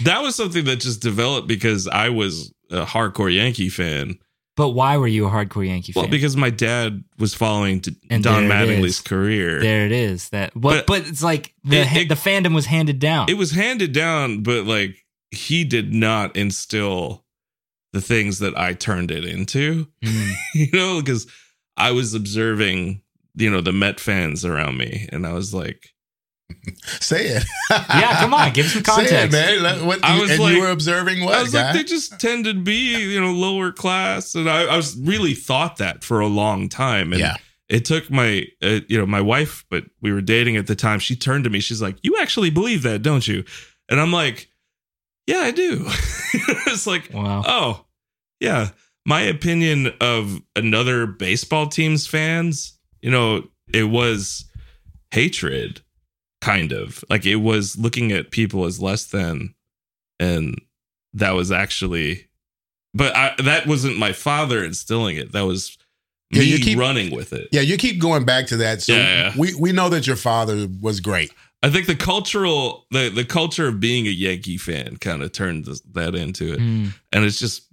That 0.03 0.23
was 0.23 0.35
something 0.35 0.65
that 0.65 0.77
just 0.81 1.03
developed 1.03 1.47
because 1.47 1.87
I 1.87 2.09
was 2.09 2.53
a 2.71 2.85
hardcore 2.87 3.33
Yankee 3.33 3.69
fan. 3.69 4.19
but 4.57 4.71
why 4.71 4.97
were 4.97 5.07
you 5.09 5.27
a 5.27 5.31
hardcore 5.31 5.67
Yankee 5.67 5.93
fan? 5.93 6.05
Well, 6.05 6.11
because 6.11 6.37
my 6.39 6.49
dad 6.49 7.05
was 7.19 7.35
following 7.35 7.83
And 8.09 8.25
Don 8.25 8.45
Mattingly's 8.45 9.01
career. 9.03 9.61
there 9.61 9.85
it 9.85 9.93
is. 9.93 10.31
That 10.31 10.53
but, 10.55 10.61
But- 10.61 10.87
but 10.87 11.09
it's 11.09 11.23
like 11.23 11.53
the 11.65 11.81
It- 11.83 11.93
it- 11.97 12.09
the 12.09 12.15
fandom 12.15 12.55
was 12.55 12.65
handed 12.67 12.99
down. 12.99 13.29
it 13.29 13.37
was 13.37 13.51
handed 13.51 13.93
down, 13.93 14.43
but 14.43 14.65
like 14.65 14.97
he 15.31 15.65
did 15.65 15.93
not 15.93 16.35
instill 16.37 17.25
the 17.93 18.01
things 18.01 18.39
that 18.39 18.57
I 18.57 18.73
turned 18.73 19.11
it 19.11 19.25
into, 19.25 19.87
Hmm. 20.03 20.31
you 20.55 20.69
know, 20.73 21.01
because 21.01 21.27
I 21.77 21.91
was 21.93 22.15
observing, 22.15 23.03
you 23.35 23.51
know, 23.51 23.61
the 23.61 23.73
Met 23.73 24.01
fans 24.01 24.45
around 24.45 24.77
me, 24.79 25.09
and 25.13 25.27
I 25.27 25.33
was 25.33 25.53
like, 25.53 25.91
Say 27.01 27.27
it. 27.27 27.45
Yeah, 27.71 28.21
come 28.21 28.35
on, 28.35 28.53
give 28.53 28.67
some 28.67 28.85
Say 28.85 29.05
it, 29.05 29.31
context. 29.31 29.33
man. 29.33 29.87
What, 29.87 30.05
I 30.05 30.21
was 30.21 30.31
and 30.31 30.41
like- 30.41 30.55
you 30.55 30.61
were 30.61 30.71
observing 30.71 31.25
what, 31.25 31.35
I 31.35 31.43
was 31.43 31.53
guy? 31.53 31.67
like, 31.67 31.75
they 31.75 31.85
just 31.85 32.21
tend 32.21 32.45
to 32.45 32.55
be, 32.55 33.13
you 33.13 33.21
know, 33.21 33.33
lower 33.33 33.73
class, 33.73 34.35
and 34.35 34.49
I, 34.49 34.65
I 34.65 34.77
was 34.77 34.97
really 34.97 35.35
thought 35.35 35.79
that 35.79 36.05
for 36.05 36.21
a 36.21 36.27
long 36.27 36.69
time, 36.69 37.13
and 37.13 37.21
yeah. 37.21 37.37
it 37.69 37.85
took 37.85 38.11
my, 38.11 38.47
uh, 38.63 38.81
you 38.89 38.99
know, 38.99 39.07
my 39.07 39.21
wife, 39.21 39.65
but 39.71 39.85
we 40.01 40.13
were 40.13 40.21
dating 40.21 40.57
at 40.57 40.67
the 40.67 40.77
time. 40.77 40.99
She 40.99 41.17
turned 41.17 41.45
to 41.45 41.51
me, 41.51 41.61
she's 41.61 41.83
like, 41.83 41.97
"You 42.03 42.19
actually 42.21 42.51
believe 42.51 42.83
that, 42.83 43.03
don't 43.03 43.27
you?" 43.27 43.45
And 43.89 44.01
I'm 44.01 44.13
like, 44.13 44.49
"Yeah, 45.27 45.39
I 45.41 45.51
do." 45.51 45.85
it's 46.67 46.87
like, 46.87 47.11
wow. 47.13 47.43
Oh, 47.47 47.85
yeah. 48.41 48.71
My 49.07 49.21
opinion 49.23 49.93
of 50.01 50.41
another 50.57 51.07
baseball 51.07 51.69
team's 51.69 52.07
fans, 52.07 52.79
you 53.03 53.11
know, 53.11 53.45
it 53.73 53.85
was 53.85 54.45
hatred, 55.11 55.83
kind 56.41 56.73
of. 56.73 57.05
Like 57.11 57.27
it 57.27 57.37
was 57.37 57.77
looking 57.77 58.13
at 58.13 58.31
people 58.31 58.65
as 58.65 58.81
less 58.81 59.05
than. 59.07 59.55
And 60.19 60.61
that 61.13 61.33
was 61.33 61.53
actually, 61.53 62.29
but 62.95 63.15
I, 63.15 63.35
that 63.43 63.67
wasn't 63.67 63.99
my 63.99 64.13
father 64.13 64.65
instilling 64.65 65.17
it. 65.17 65.33
That 65.33 65.43
was 65.45 65.77
Yeah, 66.31 66.41
me 66.41 66.47
you 66.47 66.59
keep- 66.59 66.79
running 66.79 67.15
with 67.15 67.33
it. 67.33 67.49
Yeah, 67.53 67.61
you 67.61 67.77
keep 67.77 68.01
going 68.01 68.25
back 68.25 68.47
to 68.49 68.57
that. 68.59 68.81
So 68.83 68.95
Yeah, 68.95 69.01
yeah. 69.03 69.33
we 69.37 69.55
we 69.55 69.73
know 69.73 69.89
that 69.91 70.07
your 70.07 70.17
father 70.17 70.67
was 70.81 71.01
great. 71.01 71.31
I 71.63 71.71
think 71.71 71.87
the 71.87 71.97
cultural, 71.97 72.87
the, 72.91 73.09
the 73.09 73.25
culture 73.25 73.67
of 73.69 73.81
being 73.81 74.07
a 74.07 74.11
Yankee 74.11 74.59
fan 74.59 74.97
kind 74.99 75.23
of 75.23 75.33
turned 75.33 75.65
this, 75.65 75.81
that 75.93 76.15
into 76.15 76.53
it. 76.55 76.59
Hmm. 76.61 76.87
and 77.13 77.25
it's 77.25 77.39
just 77.39 77.69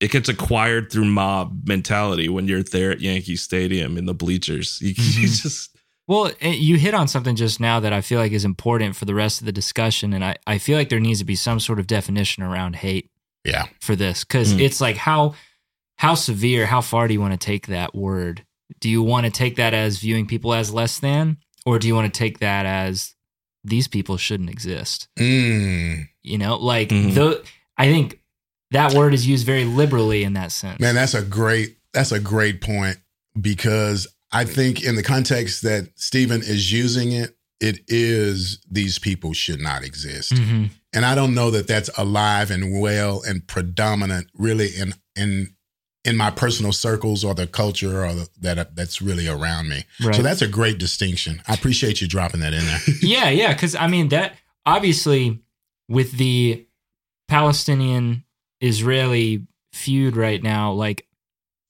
it 0.00 0.10
gets 0.10 0.28
acquired 0.28 0.90
through 0.92 1.06
mob 1.06 1.66
mentality 1.66 2.28
when 2.28 2.46
you're 2.48 2.62
there 2.62 2.90
at 2.90 3.00
Yankee 3.00 3.36
Stadium 3.36 3.96
in 3.96 4.06
the 4.06 4.14
bleachers. 4.14 4.78
You, 4.82 4.88
you 4.96 5.28
Mhm. 5.28 5.42
just 5.42 5.70
Well, 6.08 6.30
you 6.40 6.76
hit 6.76 6.94
on 6.94 7.08
something 7.08 7.34
just 7.34 7.58
now 7.60 7.80
that 7.80 7.92
I 7.92 8.00
feel 8.00 8.20
like 8.20 8.30
is 8.32 8.44
important 8.44 8.94
for 8.94 9.06
the 9.06 9.14
rest 9.14 9.40
of 9.40 9.46
the 9.46 9.52
discussion, 9.52 10.12
and 10.12 10.24
I, 10.24 10.36
I 10.46 10.58
feel 10.58 10.76
like 10.78 10.88
there 10.88 11.00
needs 11.00 11.18
to 11.20 11.24
be 11.24 11.34
some 11.34 11.58
sort 11.58 11.80
of 11.80 11.86
definition 11.88 12.42
around 12.44 12.76
hate 12.76 13.10
Yeah. 13.44 13.66
for 13.80 13.96
this 13.96 14.22
because 14.22 14.54
Mm. 14.54 14.60
it's 14.60 14.80
like 14.80 14.96
how 14.96 15.34
how 15.98 16.14
severe, 16.14 16.66
how 16.66 16.82
far 16.82 17.08
do 17.08 17.14
you 17.14 17.20
want 17.22 17.32
to 17.32 17.44
take 17.44 17.68
that 17.68 17.94
word? 17.94 18.44
Do 18.80 18.90
you 18.90 19.02
want 19.02 19.24
to 19.24 19.32
take 19.32 19.56
that 19.56 19.72
as 19.72 19.98
viewing 19.98 20.26
people 20.26 20.52
as 20.52 20.70
less 20.70 20.98
than, 20.98 21.38
or 21.64 21.78
do 21.78 21.88
you 21.88 21.94
want 21.94 22.12
to 22.12 22.18
take 22.18 22.38
that 22.40 22.66
as 22.66 23.14
these 23.64 23.88
people 23.88 24.18
shouldn't 24.18 24.50
exist? 24.50 25.08
Mm. 25.18 26.06
You 26.22 26.36
know, 26.38 26.56
like 26.58 26.90
the 26.90 27.42
I 27.78 27.86
think 27.90 28.20
that 28.70 28.94
word 28.94 29.14
is 29.14 29.26
used 29.26 29.46
very 29.46 29.64
liberally 29.64 30.24
in 30.24 30.32
that 30.34 30.52
sense. 30.52 30.80
Man, 30.80 30.94
that's 30.94 31.14
a 31.14 31.22
great 31.22 31.76
that's 31.92 32.12
a 32.12 32.20
great 32.20 32.60
point 32.60 32.98
because 33.40 34.06
I 34.32 34.44
think 34.44 34.84
in 34.84 34.96
the 34.96 35.02
context 35.02 35.62
that 35.62 35.90
Stephen 35.94 36.40
is 36.42 36.72
using 36.72 37.12
it, 37.12 37.36
it 37.60 37.80
is 37.88 38.58
these 38.70 38.98
people 38.98 39.32
should 39.32 39.60
not 39.60 39.82
exist. 39.82 40.34
Mhm. 40.34 40.70
And 40.92 41.04
I 41.04 41.14
don't 41.14 41.34
know 41.34 41.50
that 41.50 41.66
that's 41.66 41.90
alive 41.96 42.50
and 42.50 42.80
well 42.80 43.22
and 43.26 43.46
predominant 43.46 44.28
really 44.34 44.68
in 44.76 44.94
in 45.14 45.54
in 46.04 46.16
my 46.16 46.30
personal 46.30 46.72
circles 46.72 47.24
or 47.24 47.34
the 47.34 47.46
culture 47.48 48.04
or 48.04 48.14
the, 48.14 48.28
that 48.40 48.76
that's 48.76 49.02
really 49.02 49.26
around 49.26 49.68
me. 49.68 49.84
Right. 50.00 50.14
So 50.14 50.22
that's 50.22 50.42
a 50.42 50.46
great 50.48 50.78
distinction. 50.78 51.42
I 51.48 51.54
appreciate 51.54 52.00
you 52.00 52.06
dropping 52.06 52.40
that 52.40 52.52
in 52.54 52.64
there. 52.64 52.80
yeah, 53.02 53.28
yeah, 53.28 53.52
because 53.52 53.74
I 53.74 53.86
mean 53.86 54.08
that 54.08 54.36
obviously 54.64 55.40
with 55.88 56.12
the 56.12 56.66
Palestinian 57.28 58.24
Israeli 58.60 59.46
feud 59.72 60.16
right 60.16 60.42
now, 60.42 60.72
like 60.72 61.06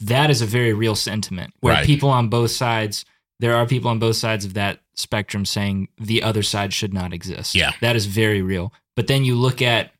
that 0.00 0.30
is 0.30 0.42
a 0.42 0.46
very 0.46 0.72
real 0.72 0.94
sentiment 0.94 1.52
where 1.60 1.74
Right. 1.74 1.86
people 1.86 2.08
on 2.10 2.28
both 2.28 2.50
sides, 2.50 3.04
there 3.40 3.56
are 3.56 3.66
people 3.66 3.90
on 3.90 3.98
both 3.98 4.16
sides 4.16 4.44
of 4.44 4.54
that 4.54 4.80
spectrum 4.94 5.44
saying 5.44 5.88
the 5.98 6.22
other 6.22 6.42
side 6.42 6.72
should 6.72 6.94
not 6.94 7.12
exist. 7.12 7.54
Yeah. 7.54 7.72
that 7.80 7.96
is 7.96 8.06
very 8.06 8.42
real. 8.42 8.72
But 8.94 9.06
then 9.08 9.24
you 9.24 9.34
look 9.34 9.60
at, 9.60 9.92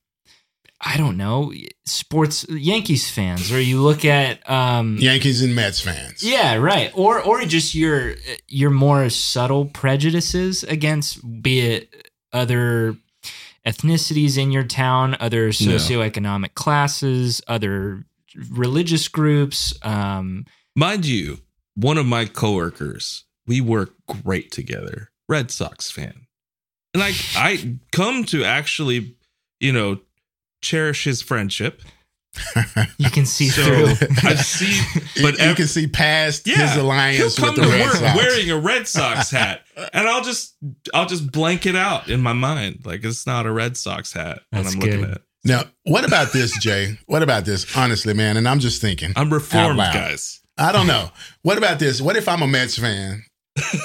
I 0.80 0.96
don't 0.98 1.16
know, 1.16 1.52
sports 1.84 2.46
Yankees 2.48 3.10
fans, 3.10 3.50
or 3.50 3.60
you 3.60 3.80
look 3.82 4.04
at, 4.04 4.48
um, 4.48 4.96
Yankees 4.98 5.42
and 5.42 5.54
Mets 5.54 5.80
fans. 5.80 6.22
yeah, 6.22 6.54
right. 6.56 6.90
Or 6.94 7.20
or 7.20 7.40
just 7.46 7.74
your 7.74 8.14
your 8.48 8.70
more 8.70 9.08
subtle 9.10 9.64
prejudices 9.66 10.62
against 10.64 11.42
be 11.42 11.60
it 11.60 12.10
other 12.32 12.96
ethnicities 13.66 14.38
in 14.38 14.52
your 14.52 14.64
town, 14.64 15.16
other 15.20 15.46
Yeah. 15.48 15.52
socioeconomic 15.76 16.54
classes, 16.54 17.40
other 17.48 18.06
religious 18.50 19.08
groups. 19.08 19.74
Um, 19.82 20.44
mind 20.74 21.06
you, 21.06 21.40
one 21.74 21.98
of 21.98 22.06
my 22.06 22.24
coworkers, 22.26 23.24
we 23.46 23.60
work 23.60 23.94
great 24.06 24.50
together. 24.52 25.10
Red 25.28 25.50
Sox 25.50 25.90
fan, 25.90 26.26
and 26.94 27.02
I 27.02 27.12
I 27.34 27.78
come 27.90 28.24
to 28.26 28.44
actually, 28.44 29.16
you 29.58 29.72
know, 29.72 30.00
cherish 30.62 31.04
his 31.04 31.20
friendship. 31.20 31.82
You 32.98 33.10
can 33.10 33.26
see 33.26 33.48
So 33.48 33.62
through. 33.62 34.08
I 34.22 34.34
see, 34.34 35.00
but 35.22 35.38
you, 35.38 35.44
ev- 35.44 35.56
can 35.56 35.66
see 35.66 35.86
past 35.86 36.46
Yeah, 36.46 36.56
his 36.58 36.72
he'll 36.74 36.84
alliance 36.86 37.36
come 37.38 37.48
with 37.54 37.56
the 37.56 37.62
to 37.62 37.68
Red 37.68 37.80
work 37.86 37.94
Sox. 37.96 38.16
wearing 38.16 38.50
a 38.50 38.58
Red 38.58 38.88
Sox 38.88 39.30
hat, 39.30 39.62
and 39.92 40.08
I'll 40.08 40.22
just 40.22 40.54
I'll 40.94 41.06
just 41.06 41.30
blank 41.30 41.66
it 41.66 41.76
out 41.76 42.08
in 42.08 42.20
my 42.20 42.32
mind 42.32 42.80
like 42.84 43.04
it's 43.04 43.26
not 43.26 43.46
a 43.46 43.52
Red 43.52 43.76
Sox 43.76 44.12
hat 44.12 44.40
when 44.50 44.66
I'm 44.66 44.74
looking 44.78 45.04
at. 45.04 45.10
it. 45.10 45.22
Now, 45.44 45.62
what 45.84 46.04
about 46.04 46.32
this, 46.32 46.58
Jay? 46.58 46.98
What 47.06 47.22
about 47.22 47.44
this? 47.44 47.76
Honestly, 47.76 48.14
man, 48.14 48.36
and 48.36 48.48
I'm 48.48 48.58
just 48.58 48.80
thinking. 48.80 49.12
I'm 49.14 49.32
reformed, 49.32 49.76
loud. 49.78 49.94
guys. 49.94 50.40
I 50.58 50.72
don't 50.72 50.86
know. 50.86 51.10
What 51.42 51.56
about 51.58 51.78
this? 51.78 52.00
What 52.00 52.16
if 52.16 52.28
I'm 52.28 52.42
a 52.42 52.46
Mets 52.48 52.78
fan 52.78 53.22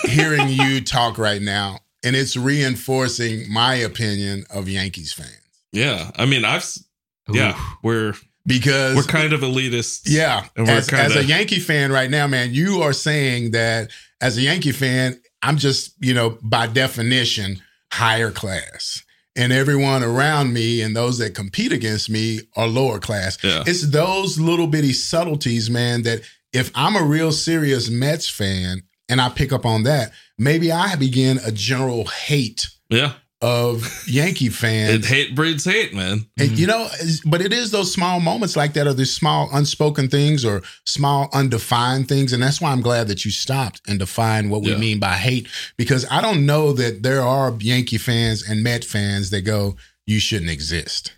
hearing 0.06 0.48
you 0.50 0.82
talk 0.86 1.18
right 1.18 1.42
now 1.42 1.80
and 2.04 2.16
it's 2.16 2.36
reinforcing 2.36 3.52
my 3.52 3.76
opinion 3.76 4.46
of 4.50 4.68
Yankees 4.70 5.14
fans? 5.14 5.38
Yeah, 5.72 6.12
I 6.16 6.26
mean, 6.26 6.44
I've 6.46 6.62
s- 6.62 6.84
yeah, 7.32 7.60
we're 7.84 8.14
Because 8.46 8.96
we're 8.96 9.04
kind 9.04 9.34
of 9.34 9.42
elitist. 9.42 10.02
Yeah. 10.06 10.48
As, 10.58 10.92
as 10.92 11.16
a 11.16 11.24
Yankee 11.24 11.60
fan 11.60 11.92
right 11.92 12.10
now, 12.10 12.28
man, 12.28 12.54
you 12.54 12.82
are 12.82 12.94
saying 12.94 13.52
that 13.52 13.92
as 14.20 14.38
a 14.38 14.42
Yankee 14.42 14.72
fan, 14.72 15.20
I'm 15.44 15.58
just, 15.58 15.94
you 16.00 16.14
know, 16.14 16.38
by 16.42 16.68
definition, 16.68 17.62
higher 17.92 18.32
class. 18.32 19.04
And 19.36 19.54
everyone 19.54 20.04
around 20.04 20.54
me 20.54 20.82
and 20.82 20.96
those 20.96 21.18
that 21.20 21.36
compete 21.36 21.72
against 21.72 22.10
me 22.10 22.42
are 22.56 22.68
lower 22.68 23.00
class. 23.00 23.38
Yeah. 23.44 23.64
It's 23.66 23.90
those 23.90 24.40
little 24.40 24.68
bitty 24.68 24.94
subtleties, 24.94 25.70
man, 25.70 26.04
that 26.04 26.22
if 26.52 26.72
I'm 26.76 26.96
a 26.96 27.04
real 27.04 27.32
serious 27.32 27.90
Mets 27.90 28.28
fan 28.28 28.82
and 29.08 29.22
I 29.22 29.30
pick 29.30 29.54
up 29.54 29.66
on 29.66 29.84
that, 29.84 30.12
maybe 30.38 30.72
I 30.72 30.96
begin 30.96 31.40
a 31.46 31.52
general 31.52 32.06
hate 32.06 32.68
yeah. 32.92 33.14
Of 33.42 34.08
Yankee 34.08 34.50
fans. 34.50 34.94
It 34.94 35.06
hate 35.06 35.36
breeds 35.36 35.66
hate, 35.66 35.94
man. 35.94 36.28
And 36.38 36.50
mm-hmm. 36.50 36.56
you 36.56 36.68
know, 36.68 36.88
but 37.26 37.42
it 37.42 37.52
is 37.52 37.72
those 37.72 37.92
small 37.92 38.20
moments 38.20 38.56
like 38.56 38.74
that, 38.74 38.88
or 38.88 38.94
these 38.94 39.14
small 39.14 39.50
unspoken 39.52 40.10
things, 40.10 40.46
or 40.46 40.62
small 40.86 41.30
undefined 41.34 42.08
things, 42.08 42.34
and 42.34 42.42
that's 42.44 42.62
why 42.62 42.72
I'm 42.72 42.82
glad 42.82 43.08
that 43.08 43.26
you 43.26 43.32
stopped 43.32 43.82
and 43.88 43.98
defined 44.00 44.52
what 44.52 44.62
we 44.62 44.72
Yeah. 44.72 44.78
mean 44.78 45.00
by 45.00 45.16
hate, 45.18 45.48
because 45.78 46.06
I 46.12 46.22
don't 46.22 46.46
know 46.46 46.74
that 46.74 47.04
there 47.04 47.22
are 47.22 47.56
Yankee 47.60 47.98
fans 47.98 48.44
and 48.48 48.64
Met 48.64 48.86
fans 48.86 49.32
that 49.32 49.42
go, 49.42 49.76
"You 50.06 50.20
shouldn't 50.20 50.52
exist." 50.52 51.14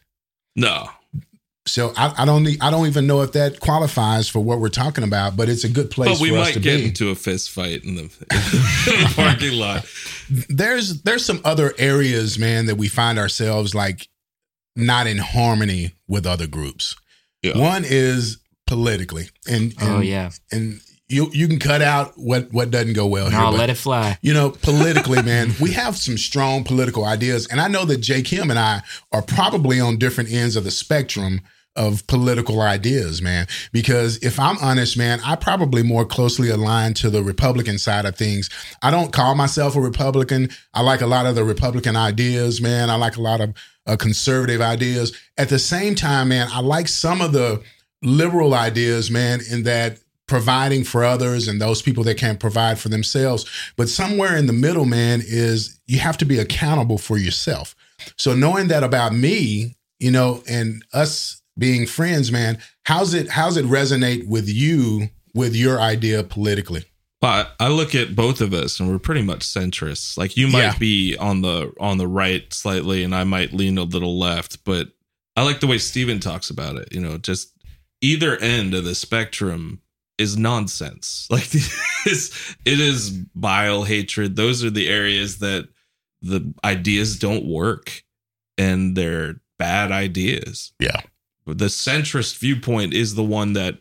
No, 0.56 0.90
So 1.66 1.94
I, 1.96 2.14
I 2.20 2.26
don't, 2.26 2.44
need, 2.44 2.58
I 2.62 2.70
don't 2.72 2.88
even 2.88 3.08
know 3.08 3.22
if 3.22 3.32
that 3.34 3.62
qualifies 3.62 4.28
for 4.28 4.42
what 4.42 4.60
we're 4.60 4.68
talking 4.68 5.04
about, 5.06 5.38
but 5.38 5.48
it's 5.48 5.64
a 5.64 5.70
good 5.70 5.90
place 5.90 6.10
but 6.12 6.20
we 6.22 6.30
for 6.30 6.38
us 6.40 6.48
might 6.48 6.54
to 6.56 6.60
get 6.60 6.78
be. 6.80 6.86
into 6.88 7.10
a 7.10 7.16
fist 7.16 7.52
fight 7.52 7.84
in 7.86 7.96
the, 7.96 8.02
in 8.04 8.08
the 9.02 9.14
parking 9.16 9.54
lot. 9.58 9.86
there's 10.50 11.04
there's 11.04 11.24
some 11.24 11.40
other 11.46 11.74
areas, 11.78 12.38
man, 12.38 12.66
that 12.66 12.76
we 12.76 12.90
find 12.90 13.18
ourselves 13.18 13.74
like 13.74 14.10
not 14.76 15.08
in 15.08 15.18
harmony 15.20 15.94
with 16.08 16.26
other 16.26 16.48
groups. 16.48 16.96
Yeah. 17.42 17.58
One 17.58 17.84
is 17.86 18.40
politically, 18.68 19.30
and, 19.50 19.74
oh, 19.82 19.86
and 19.86 19.96
Oh 19.96 20.00
yeah. 20.02 20.32
and 20.52 20.82
you 21.10 21.30
you 21.34 21.48
can 21.48 21.60
cut 21.60 21.82
out 21.82 22.14
what 22.18 22.52
what 22.54 22.72
doesn't 22.72 22.94
go 22.94 23.06
well 23.06 23.30
No, 23.30 23.38
here. 23.38 23.46
but, 23.52 23.58
let 23.58 23.70
it 23.70 23.76
fly. 23.78 24.18
you 24.22 24.34
know, 24.34 24.52
politically, 24.52 25.22
man, 25.34 25.54
we 25.62 25.72
have 25.72 25.98
some 25.98 26.18
strong 26.18 26.64
political 26.64 27.06
ideas, 27.06 27.48
and 27.48 27.60
I 27.62 27.68
know 27.68 27.86
that 27.86 27.98
Jay 27.98 28.22
Kim 28.22 28.50
and 28.50 28.60
I 28.60 28.82
are 29.12 29.22
probably 29.22 29.80
on 29.80 29.98
different 29.98 30.32
ends 30.32 30.56
of 30.56 30.64
the 30.64 30.72
spectrum 30.72 31.42
of 31.76 32.06
political 32.06 32.62
ideas, 32.62 33.20
man. 33.20 33.48
Because 33.72 34.18
if 34.18 34.40
I'm 34.40 34.58
honest, 34.60 34.96
man, 34.96 35.20
I 35.26 35.36
probably 35.36 35.82
more 35.82 36.06
closely 36.06 36.50
aligned 36.52 36.96
to 36.98 37.10
the 37.10 37.24
Republican 37.24 37.80
side 37.80 38.06
of 38.06 38.16
things. 38.16 38.48
I 38.84 38.92
don't 38.92 39.12
call 39.12 39.34
myself 39.34 39.76
a 39.76 39.82
Republican. 39.82 40.50
I 40.76 40.82
like 40.84 41.02
a 41.02 41.08
lot 41.08 41.26
of 41.26 41.34
the 41.34 41.44
Republican 41.44 41.96
ideas, 41.96 42.62
man. 42.62 42.92
I 42.92 42.96
like 42.96 43.18
a 43.18 43.22
lot 43.22 43.42
of 43.42 43.56
uh, 43.88 43.96
conservative 43.96 44.62
ideas. 44.62 45.18
At 45.36 45.50
the 45.50 45.58
same 45.58 45.96
time, 45.96 46.30
man, 46.30 46.48
I 46.52 46.60
like 46.62 46.88
some 46.88 47.22
of 47.22 47.32
the 47.34 47.64
liberal 48.04 48.54
ideas, 48.54 49.10
man, 49.10 49.40
in 49.50 49.64
that 49.64 49.98
providing 50.34 50.84
for 50.84 51.04
others 51.04 51.48
and 51.48 51.62
those 51.62 51.84
people 51.84 52.04
that 52.04 52.18
can't 52.18 52.40
provide 52.40 52.80
for 52.80 52.90
themselves. 52.90 53.46
But 53.78 53.88
somewhere 53.88 54.36
in 54.36 54.48
the 54.48 54.54
middle, 54.54 54.86
man, 54.86 55.22
is 55.24 55.80
you 55.86 56.00
have 56.00 56.18
to 56.18 56.26
be 56.26 56.40
accountable 56.40 56.98
for 56.98 57.20
yourself. 57.20 57.76
So 58.18 58.34
knowing 58.34 58.68
that 58.70 58.84
about 58.84 59.14
me, 59.14 59.76
you 60.00 60.10
know, 60.10 60.42
and 60.50 60.84
us 60.92 61.44
being 61.56 61.86
friends, 61.86 62.32
man, 62.32 62.58
how's 62.86 63.14
it 63.14 63.30
how's 63.30 63.58
it 63.58 63.66
resonate 63.66 64.28
with 64.28 64.50
you 64.50 65.10
with 65.36 65.56
your 65.56 65.80
idea 65.80 66.24
politically? 66.24 66.84
But 67.22 67.54
I 67.60 67.68
look 67.68 67.94
at 67.94 68.16
both 68.16 68.42
of 68.42 68.56
us, 68.56 68.80
and 68.80 68.90
we're 68.90 68.98
pretty 68.98 69.22
much 69.22 69.42
centrists. 69.42 70.18
Like 70.18 70.36
you 70.36 70.48
might 70.48 70.64
Yeah. 70.64 70.78
be 70.80 71.16
on 71.16 71.44
the 71.44 71.72
on 71.80 72.00
the 72.00 72.08
right 72.08 72.52
slightly, 72.52 73.04
and 73.04 73.14
I 73.14 73.24
might 73.24 73.54
lean 73.54 73.78
a 73.78 73.84
little 73.84 74.18
left. 74.18 74.64
But 74.66 74.88
I 75.38 75.44
like 75.44 75.60
the 75.60 75.68
way 75.68 75.78
Stephen 75.78 76.20
talks 76.20 76.50
about 76.50 76.78
it. 76.78 76.88
You 76.92 77.02
know, 77.02 77.20
just 77.20 77.52
either 78.02 78.36
end 78.38 78.74
of 78.74 78.84
the 78.84 78.96
spectrum 78.96 79.80
is 80.24 80.38
nonsense. 80.38 81.28
Like 81.32 81.50
it's, 82.06 82.56
it 82.66 82.80
is 82.80 83.12
bile 83.36 83.84
hatred. 83.84 84.36
Those 84.36 84.64
are 84.64 84.70
the 84.70 84.90
areas 84.90 85.40
that 85.40 85.70
the 86.22 86.54
ideas 86.64 87.20
don't 87.20 87.46
work, 87.46 88.04
and 88.58 88.96
they're 88.96 89.36
bad 89.58 89.92
ideas. 89.92 90.74
Yeah. 90.80 91.02
But 91.46 91.58
the 91.58 91.66
centrist 91.66 92.38
viewpoint 92.40 92.94
is 92.94 93.16
the 93.16 93.24
one 93.24 93.54
that 93.54 93.80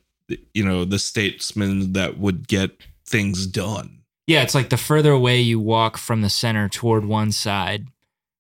you 0.55 0.65
know 0.65 0.85
the 0.85 0.99
statesman 0.99 1.93
that 1.93 2.19
would 2.19 2.49
get 2.49 2.71
things 3.07 3.47
done. 3.47 4.03
Yeah, 4.27 4.43
it's 4.43 4.55
like 4.55 4.71
the 4.71 4.77
further 4.77 5.13
away 5.13 5.41
you 5.41 5.61
walk 5.61 5.99
from 5.99 6.23
the 6.23 6.31
center 6.31 6.69
toward 6.69 7.05
one 7.05 7.33
side, 7.33 7.89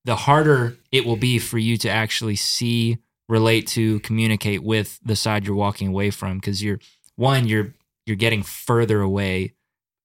the 0.04 0.16
harder 0.16 0.76
it 0.90 1.04
will 1.04 1.16
be 1.16 1.38
for 1.38 1.58
you 1.58 1.76
to 1.78 1.90
actually 1.90 2.36
see, 2.36 2.98
relate 3.28 3.66
to, 3.68 4.00
communicate 4.00 4.62
with 4.62 4.98
the 5.04 5.16
side 5.16 5.46
you're 5.46 5.56
walking 5.56 5.88
away 5.88 6.10
from 6.10 6.38
because 6.38 6.62
you're 6.62 6.78
one 7.16 7.46
you're 7.46 7.74
you're 8.06 8.16
getting 8.16 8.42
further 8.42 9.00
away 9.00 9.54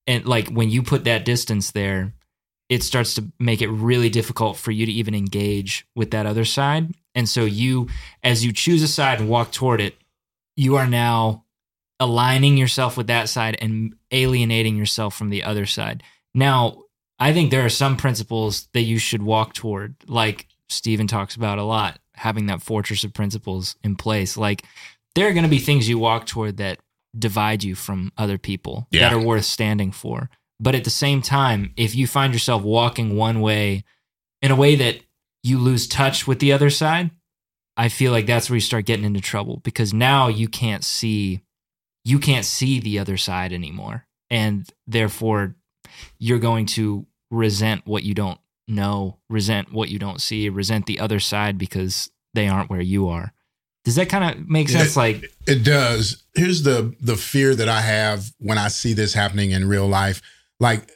and 0.07 0.25
like 0.25 0.47
when 0.47 0.69
you 0.69 0.81
put 0.81 1.03
that 1.03 1.25
distance 1.25 1.71
there, 1.71 2.13
it 2.69 2.81
starts 2.81 3.13
to 3.15 3.31
make 3.39 3.61
it 3.61 3.67
really 3.67 4.09
difficult 4.09 4.57
for 4.57 4.71
you 4.71 4.85
to 4.85 4.91
even 4.91 5.13
engage 5.13 5.85
with 5.95 6.11
that 6.11 6.25
other 6.25 6.45
side. 6.45 6.93
And 7.13 7.27
so 7.27 7.45
you 7.45 7.89
as 8.23 8.43
you 8.43 8.53
choose 8.53 8.81
a 8.81 8.87
side 8.87 9.19
and 9.19 9.29
walk 9.29 9.51
toward 9.51 9.81
it, 9.81 9.95
you 10.55 10.77
are 10.77 10.87
now 10.87 11.43
aligning 11.99 12.57
yourself 12.57 12.95
with 12.95 13.07
that 13.07 13.27
side 13.27 13.57
and 13.59 13.95
alienating 14.11 14.75
yourself 14.75 15.15
from 15.15 15.29
the 15.29 15.43
other 15.43 15.65
side. 15.65 16.03
Now, 16.33 16.83
I 17.19 17.33
think 17.33 17.49
there 17.49 17.65
are 17.65 17.69
some 17.69 17.97
principles 17.97 18.67
that 18.73 18.81
you 18.81 18.99
should 18.99 19.23
walk 19.23 19.53
toward, 19.53 19.95
like 20.07 20.47
Stephen 20.69 21.07
talks 21.07 21.35
about 21.35 21.57
a 21.57 21.63
lot, 21.63 21.99
having 22.13 22.45
that 22.45 22.61
fortress 22.61 23.03
of 23.03 23.13
principles 23.13 23.75
in 23.83 23.95
place. 23.95 24.37
Like, 24.37 24.63
there 25.15 25.27
are 25.27 25.33
going 25.33 25.43
to 25.43 25.49
be 25.49 25.57
things 25.57 25.89
you 25.89 25.97
walk 25.97 26.27
toward 26.27 26.57
that 26.57 26.77
divide 27.17 27.63
you 27.63 27.75
from 27.75 28.11
other 28.17 28.37
people 28.37 28.87
Yeah. 28.91 29.01
that 29.01 29.13
are 29.13 29.19
worth 29.19 29.45
standing 29.45 29.91
for. 29.91 30.29
But 30.59 30.73
at 30.75 30.83
the 30.83 30.89
same 30.89 31.21
time, 31.21 31.73
if 31.77 31.95
you 31.95 32.07
find 32.07 32.33
yourself 32.33 32.63
walking 32.63 33.15
one 33.15 33.41
way 33.41 33.83
in 34.41 34.51
a 34.51 34.55
way 34.55 34.75
that 34.75 35.01
you 35.43 35.59
lose 35.59 35.87
touch 35.87 36.25
with 36.27 36.39
the 36.39 36.51
other 36.51 36.69
side, 36.69 37.11
I 37.75 37.89
feel 37.89 38.11
like 38.11 38.25
that's 38.25 38.49
where 38.49 38.55
you 38.57 38.61
start 38.61 38.85
getting 38.85 39.05
into 39.05 39.21
trouble 39.21 39.61
because 39.63 39.93
now 39.93 40.27
you 40.27 40.47
can't 40.47 40.83
see 40.83 41.41
you 42.03 42.19
can't 42.19 42.45
see 42.45 42.79
the 42.79 42.99
other 42.99 43.17
side 43.17 43.51
anymore 43.51 44.07
and 44.29 44.67
therefore 44.87 45.55
you're 46.17 46.39
going 46.39 46.65
to 46.65 47.05
resent 47.29 47.85
what 47.85 48.03
you 48.03 48.13
don't 48.13 48.39
know, 48.67 49.17
resent 49.29 49.71
what 49.73 49.89
you 49.89 49.99
don't 49.99 50.21
see, 50.21 50.47
resent 50.49 50.85
the 50.85 50.99
other 51.01 51.19
side 51.19 51.57
because 51.57 52.09
they 52.33 52.47
aren't 52.47 52.69
where 52.69 52.81
you 52.81 53.07
are. 53.09 53.33
Does 53.87 53.95
that 53.95 54.09
kind 54.09 54.37
of 54.37 54.49
make 54.49 54.67
sense 54.67 54.97
like 54.97 55.31
It 55.47 55.63
does. 55.63 56.21
Here's 56.35 56.63
the 56.63 56.93
the 56.99 57.15
fear 57.15 57.55
that 57.55 57.69
I 57.69 57.79
have 57.79 58.33
when 58.37 58.57
I 58.57 58.67
see 58.67 58.91
this 58.91 59.13
happening 59.13 59.51
in 59.51 59.65
real 59.69 59.87
life. 59.87 60.21
Like 60.59 60.91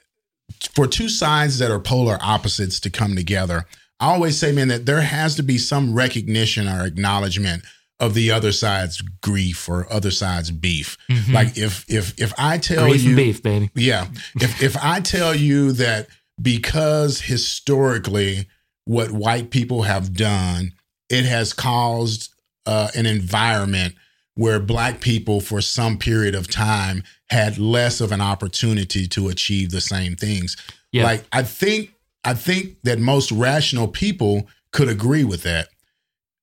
for 0.75 0.87
two 0.87 1.07
sides 1.07 1.57
that 1.59 1.71
are 1.71 1.79
polar 1.79 2.17
opposites 2.21 2.81
to 2.81 2.89
come 2.89 3.15
together, 3.15 3.65
I 4.01 4.13
always 4.13 4.37
say, 4.37 4.51
man, 4.51 4.67
that 4.67 4.85
there 4.85 4.99
has 4.99 5.35
to 5.37 5.41
be 5.41 5.57
some 5.57 5.93
recognition 5.93 6.67
or 6.67 6.85
acknowledgement 6.85 7.63
of 8.01 8.13
the 8.13 8.29
other 8.29 8.51
side's 8.51 8.99
grief 8.99 9.69
or 9.69 9.87
other 9.89 10.11
side's 10.11 10.51
beef. 10.51 10.97
Mhm. 11.09 11.31
Like 11.31 11.57
if 11.57 11.85
if 11.87 12.13
if 12.19 12.33
I 12.37 12.57
tell 12.57 12.89
grief 12.89 13.03
you 13.03 13.15
beef, 13.15 13.41
baby? 13.41 13.69
yeah. 13.73 14.07
If 14.35 14.61
if 14.61 14.75
I 14.83 14.99
tell 14.99 15.33
you 15.33 15.71
that 15.73 16.09
because 16.41 17.21
historically 17.21 18.47
what 18.83 19.11
white 19.11 19.49
people 19.49 19.83
have 19.83 20.13
done, 20.13 20.73
it 21.09 21.23
has 21.23 21.53
caused 21.53 22.30
uh, 22.65 22.89
an 22.95 23.05
environment 23.05 23.95
where 24.35 24.59
black 24.59 25.01
people 25.01 25.41
for 25.41 25.61
some 25.61 25.97
period 25.97 26.35
of 26.35 26.47
time 26.47 27.03
had 27.29 27.57
less 27.57 28.01
of 28.01 28.11
an 28.11 28.21
opportunity 28.21 29.07
to 29.07 29.29
achieve 29.29 29.71
the 29.71 29.81
same 29.81 30.15
things. 30.15 30.55
Yeah. 30.91 31.03
Like 31.03 31.25
I 31.31 31.43
think 31.43 31.93
I 32.23 32.33
think 32.33 32.77
that 32.83 32.99
most 32.99 33.31
rational 33.31 33.87
people 33.87 34.47
could 34.71 34.89
agree 34.89 35.23
with 35.23 35.43
that. 35.43 35.69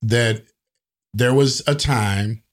That 0.01 0.43
there 1.13 1.33
was 1.33 1.61
a 1.67 1.75
time 1.75 2.43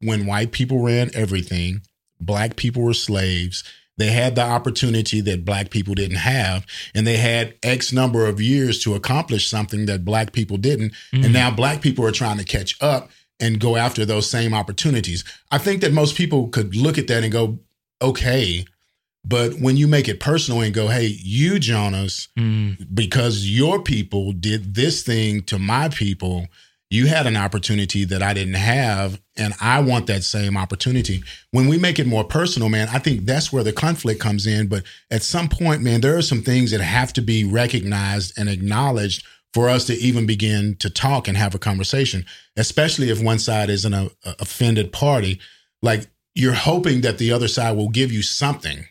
when 0.00 0.26
white 0.26 0.52
people 0.52 0.82
ran 0.82 1.10
everything, 1.14 1.82
black 2.20 2.56
people 2.56 2.82
were 2.82 2.94
slaves. 2.94 3.64
They 3.98 4.08
had 4.08 4.34
the 4.34 4.42
opportunity 4.42 5.20
that 5.20 5.44
black 5.44 5.70
people 5.70 5.94
didn't 5.94 6.16
have, 6.16 6.66
and 6.94 7.06
they 7.06 7.18
had 7.18 7.54
X 7.62 7.92
number 7.92 8.26
of 8.26 8.40
years 8.40 8.82
to 8.84 8.94
accomplish 8.94 9.46
something 9.48 9.86
that 9.86 10.04
black 10.04 10.32
people 10.32 10.56
didn't. 10.56 10.92
Mhm. 11.12 11.24
And 11.24 11.32
now 11.32 11.50
black 11.50 11.82
people 11.82 12.04
are 12.06 12.12
trying 12.12 12.38
to 12.38 12.44
catch 12.44 12.74
up 12.80 13.10
and 13.38 13.60
go 13.60 13.76
after 13.76 14.04
those 14.06 14.28
same 14.30 14.54
opportunities. 14.54 15.24
I 15.50 15.58
think 15.58 15.80
that 15.82 15.92
most 15.92 16.16
people 16.16 16.48
could 16.48 16.74
look 16.74 16.96
at 16.96 17.06
that 17.08 17.22
and 17.22 17.32
go, 17.32 17.60
okay. 18.00 18.64
But 19.24 19.60
when 19.60 19.76
you 19.76 19.86
make 19.86 20.08
it 20.08 20.18
personal 20.20 20.62
and 20.62 20.74
go, 20.74 20.88
hey, 20.88 21.06
you, 21.22 21.58
Jonas, 21.58 22.28
Mm, 22.38 22.86
because 22.94 23.48
your 23.48 23.80
people 23.82 24.32
did 24.32 24.74
this 24.74 25.02
thing 25.02 25.42
to 25.42 25.58
my 25.58 25.88
people, 25.88 26.48
you 26.92 27.06
had 27.06 27.26
an 27.26 27.38
opportunity 27.38 28.04
that 28.04 28.22
I 28.22 28.34
didn't 28.34 28.52
have, 28.52 29.18
and 29.38 29.54
I 29.62 29.80
want 29.80 30.06
that 30.08 30.24
same 30.24 30.58
opportunity. 30.58 31.24
When 31.50 31.66
we 31.66 31.78
make 31.78 31.98
it 31.98 32.06
more 32.06 32.22
personal, 32.22 32.68
man, 32.68 32.86
I 32.92 32.98
think 32.98 33.24
that's 33.24 33.50
where 33.50 33.64
the 33.64 33.72
conflict 33.72 34.20
comes 34.20 34.46
in. 34.46 34.68
But 34.68 34.82
at 35.10 35.22
some 35.22 35.48
point, 35.48 35.80
man, 35.80 36.02
there 36.02 36.18
are 36.18 36.22
some 36.22 36.42
things 36.42 36.70
that 36.70 36.82
have 36.82 37.14
to 37.14 37.22
be 37.22 37.44
recognized 37.44 38.38
and 38.38 38.46
acknowledged 38.46 39.24
for 39.54 39.70
us 39.70 39.86
to 39.86 39.94
even 39.94 40.26
begin 40.26 40.76
to 40.80 40.90
talk 40.90 41.28
and 41.28 41.36
have 41.38 41.54
a 41.54 41.58
conversation, 41.58 42.26
especially 42.58 43.08
if 43.08 43.22
one 43.22 43.38
side 43.38 43.70
is 43.70 43.86
an 43.86 44.10
offended 44.24 44.92
party. 44.92 45.40
Like 45.80 46.08
you're 46.34 46.52
hoping 46.52 47.00
that 47.00 47.16
the 47.16 47.32
other 47.32 47.48
side 47.48 47.74
will 47.74 47.88
give 47.88 48.12
you 48.12 48.20
something. 48.20 48.84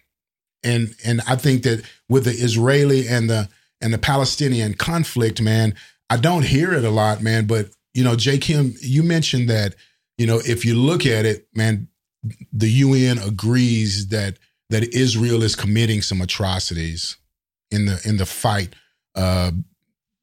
And 0.64 0.96
and 1.06 1.22
I 1.28 1.36
think 1.36 1.62
that 1.64 1.84
with 2.10 2.26
the 2.26 2.32
Israeli 2.32 3.08
and 3.08 3.30
the 3.30 3.48
and 3.80 3.94
the 3.94 4.00
Palestinian 4.00 4.74
conflict, 4.74 5.40
man, 5.40 5.76
I 6.10 6.18
don't 6.18 6.46
hear 6.46 6.74
it 6.74 6.84
a 6.84 6.90
lot, 6.90 7.22
man, 7.22 7.46
but 7.46 7.70
you 7.94 8.04
know, 8.04 8.16
Jay 8.16 8.38
Kim, 8.38 8.74
you 8.82 9.04
mentioned 9.04 9.50
that, 9.50 9.76
you 10.18 10.26
know, 10.26 10.40
if 10.46 10.66
you 10.66 10.76
look 10.76 11.06
at 11.06 11.26
it, 11.26 11.48
man, 11.54 11.88
the 12.54 12.70
UN 12.70 13.18
agrees 13.18 14.08
that 14.08 14.38
that 14.70 14.94
Israel 14.94 15.44
is 15.44 15.56
committing 15.56 16.02
some 16.02 16.22
atrocities 16.22 17.18
in 17.72 17.86
the 17.86 18.02
in 18.06 18.18
the 18.18 18.26
fight 18.26 18.74
uh, 19.16 19.52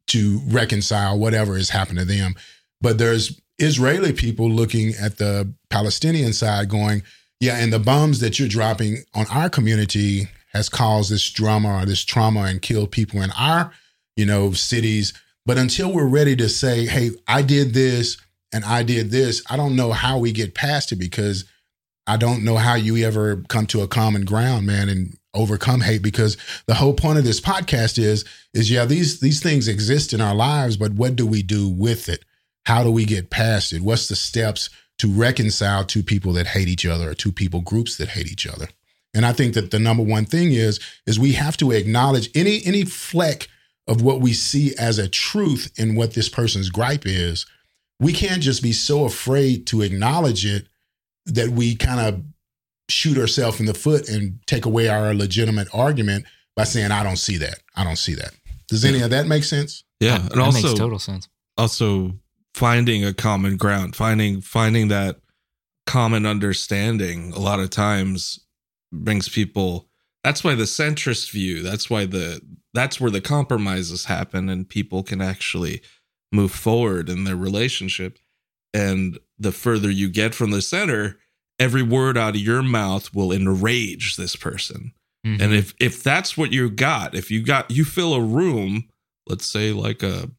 to 0.09 0.41
reconcile 0.47 1.19
whatever 1.19 1.57
has 1.57 1.71
happened 1.71 1.99
to 1.99 2.05
them. 2.05 2.35
But 2.81 2.99
there's 2.99 3.41
Israeli 3.59 4.13
people 4.13 4.49
looking 4.49 4.95
at 5.01 5.19
the 5.19 5.53
Palestinian 5.71 6.33
side 6.33 6.69
going, 6.69 7.03
yeah, 7.41 7.59
and 7.59 7.73
the 7.73 7.79
bombs 7.79 8.21
that 8.21 8.39
you're 8.39 8.49
dropping 8.49 8.99
on 9.15 9.27
our 9.31 9.51
community 9.51 10.29
has 10.53 10.69
caused 10.69 11.11
this 11.11 11.29
drama 11.31 11.83
or 11.83 11.87
this 11.87 12.05
trauma 12.05 12.43
and 12.43 12.63
killed 12.63 12.91
people 12.91 13.21
in 13.21 13.31
our, 13.33 13.73
you 14.17 14.25
know, 14.25 14.53
cities 14.53 15.13
but 15.49 15.57
until 15.57 15.91
we're 15.91 16.07
ready 16.07 16.37
to 16.37 16.47
say, 16.47 16.85
hey, 16.85 17.11
I 17.27 17.41
did 17.41 17.73
this 17.73 18.19
and 18.53 18.67
I 18.67 18.83
did 18.83 19.11
this, 19.11 19.43
I 19.49 19.57
don't 19.57 19.77
know 19.77 19.93
how 19.93 20.19
we 20.19 20.31
get 20.31 20.55
past 20.55 20.93
it 20.93 20.97
because 20.97 21.47
I 22.07 22.19
don't 22.19 22.45
know 22.45 22.57
how 22.57 22.75
you 22.75 23.03
ever 23.07 23.43
come 23.49 23.65
to 23.69 23.81
a 23.81 23.89
common 23.89 24.27
ground, 24.27 24.67
man, 24.67 24.91
and 24.91 25.17
overcome 25.33 25.81
hate 25.81 26.03
because 26.03 26.37
the 26.67 26.75
whole 26.75 26.93
point 26.93 27.17
of 27.17 27.25
this 27.25 27.41
podcast 27.41 27.99
is 27.99 28.27
is 28.53 28.71
yeah 28.71 28.85
these 28.85 29.21
these 29.21 29.43
things 29.43 29.69
exist 29.69 30.13
in 30.13 30.21
our 30.21 30.35
lives 30.35 30.77
but 30.77 30.93
what 30.93 31.17
do 31.17 31.27
we 31.27 31.43
do 31.43 31.67
with 31.67 32.11
it? 32.11 32.27
How 32.67 32.85
do 32.85 32.91
we 32.91 33.07
get 33.07 33.31
past 33.31 33.73
it? 33.73 33.81
What's 33.81 34.09
the 34.09 34.17
steps 34.17 34.69
to 34.99 35.11
reconcile 35.11 35.83
two 35.83 36.03
people 36.03 36.35
that 36.35 36.49
hate 36.49 36.69
each 36.69 36.85
other 36.85 37.09
or 37.09 37.15
two 37.15 37.33
people 37.33 37.63
groups 37.63 37.97
that 37.97 38.11
hate 38.11 38.31
each 38.31 38.47
other? 38.47 38.69
And 39.15 39.25
i 39.25 39.33
think 39.33 39.55
that 39.55 39.71
the 39.71 39.79
number 39.79 40.03
one 40.03 40.27
thing 40.27 40.53
is 40.53 40.79
is 41.07 41.19
we 41.19 41.33
have 41.33 41.57
to 41.57 41.71
acknowledge 41.71 42.29
any 42.35 42.61
any 42.67 42.85
fleck 42.85 43.49
of 43.89 44.03
what 44.03 44.21
we 44.21 44.33
see 44.33 44.75
as 44.79 44.99
a 44.99 45.09
truth 45.09 45.73
in 45.77 45.97
what 45.97 46.15
this 46.15 46.29
person's 46.29 46.71
gripe 46.71 47.07
is, 47.07 47.47
we 47.99 48.13
can't 48.13 48.43
just 48.43 48.63
be 48.63 48.73
so 48.73 49.05
afraid 49.05 49.67
to 49.69 49.83
acknowledge 49.83 50.45
it 50.45 50.69
that 51.27 51.49
we 51.49 51.75
kind 51.75 52.01
of 52.01 52.23
shoot 52.91 53.19
ourselves 53.19 53.61
in 53.61 53.67
the 53.67 53.75
foot 53.75 54.09
and 54.09 54.39
take 54.47 54.67
away 54.67 54.89
our 54.89 55.13
legitimate 55.15 55.69
argument 55.75 56.27
by 56.55 56.65
saying, 56.65 56.91
I 56.91 57.03
don't 57.03 57.17
see 57.17 57.39
that. 57.39 57.61
I 57.75 57.85
don't 57.85 57.97
see 57.97 58.15
that. 58.15 58.33
Does 58.69 58.85
any 58.85 58.99
yeah. 58.99 59.05
of 59.05 59.11
that 59.11 59.27
make 59.27 59.45
sense? 59.45 59.85
Yeah. 60.01 60.19
That, 60.19 60.33
and 60.33 60.41
that 60.41 60.45
also, 60.45 60.69
makes 60.69 60.79
total 60.79 60.99
sense. 60.99 61.29
Also 61.57 62.13
finding 62.55 63.05
a 63.05 63.15
common 63.15 63.57
ground, 63.57 63.97
finding 63.97 64.41
finding 64.41 64.89
that 64.89 65.17
common 65.87 66.27
understanding 66.27 67.33
a 67.33 67.39
lot 67.39 67.61
of 67.61 67.71
times 67.71 68.39
brings 68.93 69.27
people 69.29 69.89
that's 70.23 70.45
why 70.45 70.55
the 70.55 70.65
centrist 70.65 71.31
view 71.31 71.63
that's 71.63 71.89
why 71.89 72.05
the 72.05 72.41
that's 72.79 73.01
where 73.01 73.11
the 73.11 73.21
compromises 73.21 74.05
happen 74.05 74.49
and 74.49 74.69
people 74.69 75.03
can 75.03 75.21
actually 75.21 75.83
move 76.31 76.53
forward 76.53 77.09
in 77.09 77.25
their 77.25 77.37
relationship. 77.37 78.19
And 78.73 79.19
the 79.39 79.53
further 79.53 79.91
you 79.91 80.09
get 80.09 80.35
from 80.35 80.51
the 80.51 80.63
center 80.63 81.19
every 81.59 81.83
word 81.83 82.17
out 82.17 82.37
of 82.37 82.41
your 82.41 82.63
mouth 82.63 83.13
will 83.13 83.33
enrage 83.33 84.17
this 84.17 84.37
person. 84.37 84.93
Mm-hmm. 85.27 85.43
and 85.43 85.53
if 85.53 85.75
if 85.81 86.05
that's 86.05 86.37
what 86.37 86.53
you 86.53 86.71
got 86.71 87.17
if 87.17 87.29
you 87.29 87.43
got 87.43 87.69
you 87.73 87.85
fill 87.85 88.15
a 88.15 88.23
room 88.23 88.89
let's 89.27 89.47
say 89.47 89.73
like 89.73 90.05
a 90.05 90.31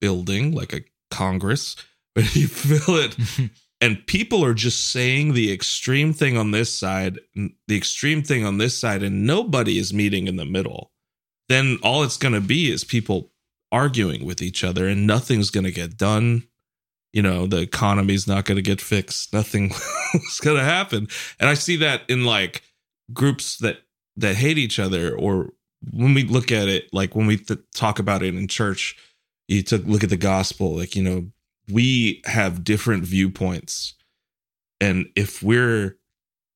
building 0.00 0.52
like 0.52 0.72
a 0.72 0.84
congress 1.10 1.74
but 2.14 2.36
you 2.36 2.46
fill 2.46 2.94
it 2.98 3.16
and 3.80 4.06
people 4.06 4.44
are 4.44 4.54
just 4.54 4.92
saying 4.92 5.34
the 5.34 5.52
extreme 5.52 6.12
thing 6.12 6.36
on 6.36 6.52
this 6.52 6.72
side 6.72 7.18
the 7.34 7.76
extreme 7.76 8.22
thing 8.22 8.44
on 8.44 8.58
this 8.58 8.78
side 8.78 9.02
and 9.02 9.26
nobody 9.26 9.76
is 9.76 9.92
meeting 9.92 10.28
in 10.28 10.36
the 10.36 10.44
middle 10.44 10.92
then 11.48 11.78
all 11.82 12.02
it's 12.02 12.16
going 12.16 12.34
to 12.34 12.40
be 12.40 12.70
is 12.70 12.84
people 12.84 13.30
arguing 13.70 14.24
with 14.24 14.40
each 14.40 14.64
other 14.64 14.88
and 14.88 15.06
nothing's 15.06 15.50
going 15.50 15.64
to 15.64 15.72
get 15.72 15.96
done. 15.96 16.44
You 17.12 17.22
know 17.22 17.46
the 17.46 17.60
economy's 17.60 18.26
not 18.26 18.44
going 18.44 18.56
to 18.56 18.62
get 18.62 18.80
fixed. 18.80 19.32
Nothing 19.32 19.66
is 20.14 20.40
going 20.42 20.58
to 20.58 20.64
happen. 20.64 21.08
And 21.40 21.48
i 21.48 21.54
see 21.54 21.76
that 21.76 22.02
in 22.08 22.24
like 22.24 22.62
groups 23.12 23.56
that 23.58 23.78
that 24.16 24.36
hate 24.36 24.58
each 24.58 24.78
other 24.78 25.16
or 25.16 25.50
when 25.92 26.12
we 26.12 26.24
look 26.24 26.52
at 26.52 26.68
it 26.68 26.92
like 26.92 27.14
when 27.14 27.26
we 27.26 27.36
th- 27.36 27.60
talk 27.74 27.98
about 27.98 28.22
it 28.22 28.34
in 28.34 28.48
church 28.48 28.96
you 29.46 29.62
took 29.62 29.84
look 29.86 30.02
at 30.02 30.10
the 30.10 30.16
gospel 30.16 30.76
like 30.76 30.96
you 30.96 31.02
know 31.02 31.30
we 31.70 32.22
have 32.24 32.64
different 32.64 33.04
viewpoints. 33.04 33.94
And 34.80 35.08
if 35.14 35.42
we're 35.42 35.96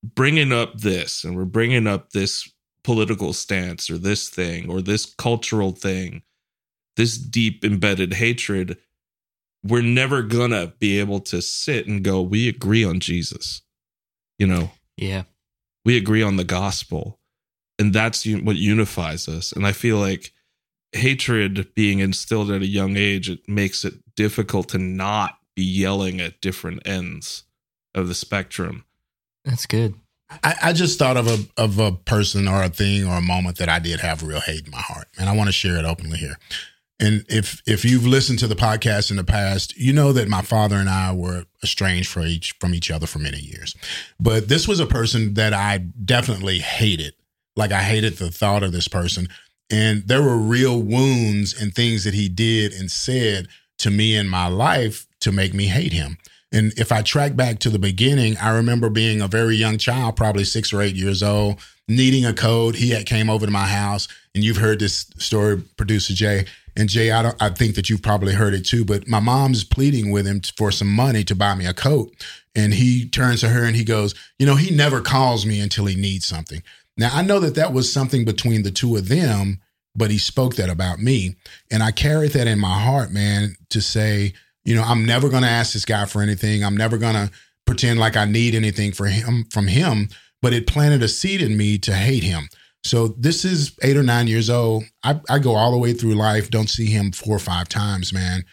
bringing 0.03 0.51
up 0.51 0.79
this 0.79 1.23
and 1.23 1.35
we're 1.35 1.45
bringing 1.45 1.87
up 1.87 2.11
this 2.11 2.51
political 2.83 3.33
stance 3.33 3.89
or 3.89 3.97
this 3.97 4.29
thing 4.29 4.69
or 4.69 4.81
this 4.81 5.05
cultural 5.05 5.71
thing, 5.71 6.21
this 6.95 7.17
deep 7.17 7.63
embedded 7.63 8.13
hatred, 8.15 8.77
we're 9.63 9.81
never 9.81 10.21
gonna 10.21 10.73
be 10.79 10.99
able 10.99 11.19
to 11.21 11.41
sit 11.41 11.87
and 11.87 12.03
go, 12.03 12.21
we 12.21 12.49
agree 12.49 12.83
on 12.83 12.99
Jesus. 12.99 13.61
You 14.37 14.47
know? 14.47 14.71
Yeah. 14.97 15.23
We 15.85 15.97
agree 15.97 16.21
on 16.21 16.35
the 16.35 16.43
gospel. 16.43 17.19
And 17.79 17.93
that's 17.93 18.25
what 18.25 18.55
unifies 18.55 19.27
us. 19.27 19.51
And 19.51 19.65
I 19.65 19.71
feel 19.71 19.97
like 19.97 20.33
hatred 20.91 21.73
being 21.73 21.99
instilled 21.99 22.51
at 22.51 22.61
a 22.61 22.67
young 22.67 22.97
age, 22.97 23.29
it 23.29 23.47
makes 23.47 23.83
it 23.83 23.95
difficult 24.15 24.69
to 24.69 24.77
not 24.77 25.37
be 25.55 25.63
yelling 25.63 26.21
at 26.21 26.41
different 26.41 26.85
ends 26.85 27.43
of 27.95 28.07
the 28.07 28.15
spectrum. 28.15 28.85
That's 29.43 29.65
good. 29.65 29.95
I, 30.29 30.55
I, 30.63 30.73
just 30.73 30.97
thought 30.97 31.17
of 31.17 31.27
a 31.27 31.37
of 31.57 31.79
a 31.79 31.91
person 31.91 32.47
or 32.47 32.63
a 32.63 32.69
thing 32.69 33.05
or 33.05 33.17
a 33.17 33.21
moment 33.21 33.57
that 33.57 33.69
I 33.69 33.79
did 33.79 33.99
have 33.99 34.23
real 34.23 34.39
hate 34.39 34.65
in 34.65 34.71
my 34.71 34.81
heart, 34.81 35.07
and 35.19 35.29
I 35.29 35.35
want 35.35 35.47
to 35.47 35.51
share 35.51 35.77
it 35.77 35.85
openly 35.85 36.17
here. 36.17 36.37
And 36.99 37.25
if 37.27 37.61
if 37.67 37.83
you've 37.83 38.07
listened 38.07 38.39
to 38.39 38.47
the 38.47 38.55
podcast 38.55 39.11
in 39.11 39.17
the 39.17 39.23
past, 39.23 39.75
you 39.77 39.93
know 39.93 40.13
that 40.13 40.27
my 40.27 40.41
father 40.41 40.77
and 40.77 40.89
I 40.89 41.11
were 41.11 41.45
estranged 41.61 42.09
from 42.09 42.27
each 42.27 42.53
from 42.59 42.73
each 42.73 42.89
other 42.89 43.07
for 43.07 43.19
many 43.19 43.39
years. 43.39 43.75
But 44.19 44.47
this 44.47 44.67
was 44.67 44.79
a 44.79 44.85
person 44.85 45.33
that 45.33 45.53
I 45.53 45.79
definitely 45.79 46.59
hated. 46.59 47.13
Like 47.55 47.71
I 47.71 47.81
hated 47.81 48.17
the 48.17 48.31
thought 48.31 48.63
of 48.63 48.71
this 48.71 48.87
person. 48.87 49.27
And 49.69 50.07
there 50.07 50.21
were 50.21 50.37
real 50.37 50.81
wounds 50.81 51.59
and 51.59 51.73
things 51.73 52.03
that 52.03 52.13
he 52.13 52.29
did 52.29 52.73
and 52.73 52.91
said 52.91 53.47
to 53.79 53.89
me 53.89 54.15
in 54.15 54.29
my 54.29 54.47
life 54.47 55.07
to 55.21 55.31
make 55.31 55.53
me 55.53 55.65
hate 55.65 55.93
him. 55.93 56.17
And 56.53 56.71
if 56.77 56.91
I 56.91 57.01
track 57.01 57.35
back 57.35 57.59
to 57.59 57.69
the 57.71 57.79
beginning, 57.79 58.37
I 58.37 58.55
remember 58.55 58.89
being 58.89 59.21
a 59.21 59.27
very 59.27 59.55
young 59.55 59.79
child, 59.79 60.15
probably 60.15 60.43
six 60.43 60.71
or 60.71 60.81
eight 60.81 60.95
years 60.95 61.23
old, 61.23 61.59
needing 61.87 62.25
a 62.25 62.33
code. 62.33 62.75
He 62.75 62.91
had 62.91 63.07
came 63.07 63.29
over 63.29 63.45
to 63.45 63.51
my 63.51 63.65
house, 63.65 64.07
and 64.35 64.43
you've 64.43 64.57
heard 64.57 64.79
this 64.79 65.07
story, 65.17 65.61
producer 65.77 66.13
Jay. 66.13 66.45
And 66.75 66.89
Jay, 66.89 67.11
I 67.11 67.23
don't, 67.23 67.41
I 67.41 67.49
think 67.49 67.75
that 67.75 67.89
you've 67.89 68.03
probably 68.03 68.33
heard 68.33 68.53
it 68.53 68.65
too. 68.65 68.85
But 68.85 69.07
my 69.07 69.19
mom's 69.19 69.63
pleading 69.63 70.11
with 70.11 70.27
him 70.27 70.41
for 70.55 70.71
some 70.71 70.91
money 70.91 71.23
to 71.23 71.35
buy 71.35 71.55
me 71.55 71.65
a 71.65 71.73
coat, 71.73 72.13
and 72.55 72.73
he 72.73 73.09
turns 73.09 73.41
to 73.41 73.49
her 73.49 73.63
and 73.65 73.75
he 73.75 73.83
goes, 73.83 74.13
"You 74.37 74.45
know, 74.45 74.55
he 74.55 74.75
never 74.75 75.01
calls 75.01 75.45
me 75.45 75.59
until 75.59 75.85
he 75.85 75.95
needs 75.95 76.25
something." 76.25 76.63
Now 76.97 77.09
I 77.13 77.23
know 77.23 77.39
that 77.39 77.55
that 77.55 77.73
was 77.73 77.91
something 77.91 78.25
between 78.25 78.63
the 78.63 78.71
two 78.71 78.95
of 78.95 79.07
them, 79.07 79.59
but 79.95 80.11
he 80.11 80.17
spoke 80.17 80.55
that 80.55 80.69
about 80.69 80.99
me. 80.99 81.35
And 81.71 81.81
I 81.83 81.91
carried 81.91 82.31
that 82.31 82.47
in 82.47 82.59
my 82.59 82.79
heart, 82.79 83.11
man, 83.11 83.55
to 83.69 83.81
say, 83.81 84.33
you 84.65 84.75
know, 84.75 84.83
I'm 84.83 85.05
never 85.05 85.29
going 85.29 85.43
to 85.43 85.49
ask 85.49 85.73
this 85.73 85.85
guy 85.85 86.05
for 86.05 86.21
anything. 86.21 86.63
I'm 86.63 86.77
never 86.77 86.97
going 86.97 87.15
to 87.15 87.31
pretend 87.65 87.99
like 87.99 88.17
I 88.17 88.25
need 88.25 88.55
anything 88.55 88.91
for 88.91 89.05
him 89.07 89.45
from 89.51 89.67
him, 89.67 90.09
but 90.41 90.53
it 90.53 90.67
planted 90.67 91.03
a 91.03 91.07
seed 91.07 91.41
in 91.41 91.57
me 91.57 91.77
to 91.79 91.93
hate 91.93 92.23
him. 92.23 92.49
So 92.83 93.09
this 93.17 93.45
is 93.45 93.77
eight 93.81 93.95
or 93.95 94.03
nine 94.03 94.27
years 94.27 94.49
old. 94.49 94.83
I, 95.03 95.19
I 95.29 95.39
go 95.39 95.55
all 95.55 95.71
the 95.71 95.77
way 95.77 95.93
through 95.93 96.15
life, 96.15 96.49
don't 96.49 96.69
see 96.69 96.87
him 96.87 97.11
four 97.11 97.35
or 97.35 97.39
five 97.39 97.69
times, 97.69 98.11
man. 98.11 98.43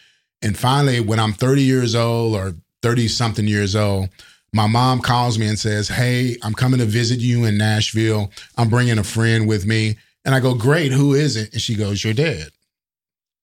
And 0.43 0.57
finally, 0.57 1.01
when 1.01 1.19
I'm 1.19 1.33
30 1.33 1.63
years 1.63 1.95
old 1.95 2.37
or 2.37 2.55
30 2.83 3.09
something 3.09 3.47
years 3.47 3.75
old, 3.75 4.09
my 4.53 4.67
mom 4.67 5.01
calls 5.01 5.39
me 5.39 5.47
and 5.47 5.59
says, 5.59 5.89
Hey, 5.89 6.37
I'm 6.43 6.55
coming 6.55 6.81
to 6.81 6.87
visit 6.87 7.21
you 7.21 7.45
in 7.45 7.59
Nashville. 7.59 8.31
I'm 8.57 8.69
bringing 8.69 8.99
a 8.99 9.05
friend 9.05 9.47
with 9.47 9.67
me. 9.67 9.97
And 10.25 10.35
I 10.35 10.41
go, 10.41 10.55
Great, 10.55 10.93
who 10.93 11.15
is 11.15 11.37
it? 11.37 11.53
And 11.53 11.61
she 11.61 11.75
goes, 11.75 12.03
Your 12.03 12.15
dad. 12.15 12.49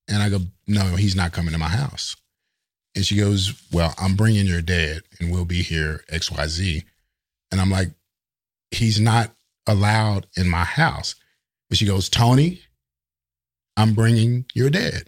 And 0.07 0.23
I 0.23 0.29
go, 0.29 0.39
No, 0.67 0.95
he's 0.95 1.15
not 1.15 1.33
coming 1.33 1.53
to 1.53 1.59
my 1.59 1.69
house. 1.69 2.15
And 2.97 3.05
she 3.05 3.15
goes, 3.15 3.53
Well, 3.71 3.93
I'm 3.99 4.15
bringing 4.15 4.47
your 4.47 4.63
dad 4.63 5.03
and 5.19 5.31
we'll 5.31 5.45
be 5.45 5.61
here 5.61 6.03
XYZ. 6.11 6.83
And 7.51 7.61
I'm 7.61 7.69
like, 7.69 7.91
He's 8.71 8.99
not 8.99 9.31
allowed 9.67 10.25
in 10.35 10.49
my 10.49 10.63
house. 10.63 11.13
But 11.69 11.77
she 11.77 11.85
goes, 11.85 12.09
Tony, 12.09 12.61
I'm 13.77 13.93
bringing 13.93 14.45
your 14.55 14.71
dad. 14.71 15.03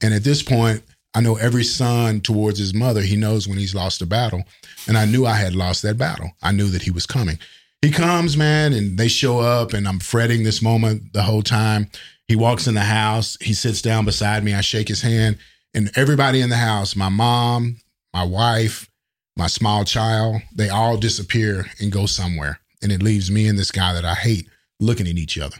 And 0.00 0.14
at 0.14 0.24
this 0.24 0.42
point, 0.42 0.82
I 1.14 1.20
know 1.20 1.36
every 1.36 1.64
son 1.64 2.22
towards 2.22 2.58
his 2.58 2.72
mother, 2.72 3.02
he 3.02 3.16
knows 3.16 3.46
when 3.46 3.58
he's 3.58 3.74
lost 3.74 4.00
a 4.00 4.06
battle. 4.06 4.44
And 4.86 4.96
I 4.96 5.04
knew 5.04 5.26
I 5.26 5.34
had 5.34 5.54
lost 5.54 5.82
that 5.82 5.98
battle. 5.98 6.30
I 6.42 6.52
knew 6.52 6.68
that 6.68 6.82
he 6.82 6.90
was 6.90 7.04
coming. 7.04 7.38
He 7.82 7.90
comes, 7.90 8.38
man, 8.38 8.72
and 8.72 8.96
they 8.96 9.08
show 9.08 9.40
up, 9.40 9.74
and 9.74 9.86
I'm 9.86 10.00
fretting 10.00 10.44
this 10.44 10.62
moment 10.62 11.12
the 11.12 11.22
whole 11.22 11.42
time. 11.42 11.90
He 12.26 12.36
walks 12.36 12.66
in 12.66 12.74
the 12.74 12.80
house, 12.80 13.36
he 13.40 13.52
sits 13.52 13.82
down 13.82 14.04
beside 14.04 14.44
me, 14.44 14.54
I 14.54 14.60
shake 14.62 14.88
his 14.88 15.02
hand, 15.02 15.38
and 15.74 15.90
everybody 15.96 16.40
in 16.40 16.50
the 16.50 16.56
house, 16.56 16.96
my 16.96 17.08
mom, 17.08 17.76
my 18.12 18.24
wife, 18.24 18.88
my 19.36 19.46
small 19.46 19.84
child, 19.84 20.42
they 20.54 20.68
all 20.68 20.96
disappear 20.96 21.66
and 21.80 21.92
go 21.92 22.06
somewhere. 22.06 22.60
And 22.82 22.92
it 22.92 23.02
leaves 23.02 23.30
me 23.30 23.46
and 23.46 23.58
this 23.58 23.70
guy 23.70 23.92
that 23.92 24.04
I 24.04 24.14
hate 24.14 24.48
looking 24.80 25.06
at 25.06 25.16
each 25.16 25.38
other. 25.38 25.56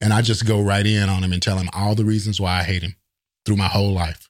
And 0.00 0.12
I 0.12 0.20
just 0.20 0.46
go 0.46 0.60
right 0.60 0.86
in 0.86 1.08
on 1.08 1.22
him 1.22 1.32
and 1.32 1.42
tell 1.42 1.58
him 1.58 1.68
all 1.72 1.94
the 1.94 2.04
reasons 2.04 2.40
why 2.40 2.60
I 2.60 2.62
hate 2.64 2.82
him 2.82 2.96
through 3.46 3.56
my 3.56 3.68
whole 3.68 3.92
life. 3.92 4.28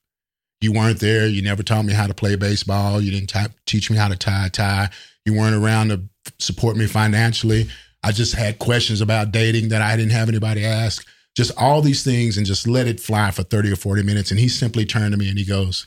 You 0.60 0.72
weren't 0.72 1.00
there. 1.00 1.26
You 1.26 1.42
never 1.42 1.62
taught 1.62 1.84
me 1.84 1.92
how 1.92 2.06
to 2.06 2.14
play 2.14 2.36
baseball. 2.36 3.00
You 3.00 3.10
didn't 3.10 3.30
t- 3.30 3.54
teach 3.66 3.90
me 3.90 3.96
how 3.96 4.08
to 4.08 4.16
tie 4.16 4.46
a 4.46 4.50
tie. 4.50 4.90
You 5.24 5.34
weren't 5.34 5.56
around 5.56 5.88
to 5.88 6.02
support 6.38 6.76
me 6.76 6.86
financially. 6.86 7.68
I 8.04 8.12
just 8.12 8.34
had 8.34 8.58
questions 8.58 9.00
about 9.00 9.32
dating 9.32 9.70
that 9.70 9.82
I 9.82 9.96
didn't 9.96 10.12
have 10.12 10.28
anybody 10.28 10.64
ask. 10.64 11.06
Just 11.36 11.52
all 11.56 11.80
these 11.80 12.04
things 12.04 12.36
and 12.36 12.46
just 12.46 12.66
let 12.66 12.86
it 12.86 13.00
fly 13.00 13.30
for 13.30 13.42
30 13.42 13.72
or 13.72 13.76
40 13.76 14.02
minutes. 14.02 14.30
And 14.30 14.38
he 14.38 14.48
simply 14.48 14.84
turned 14.84 15.12
to 15.12 15.18
me 15.18 15.28
and 15.28 15.38
he 15.38 15.44
goes, 15.44 15.86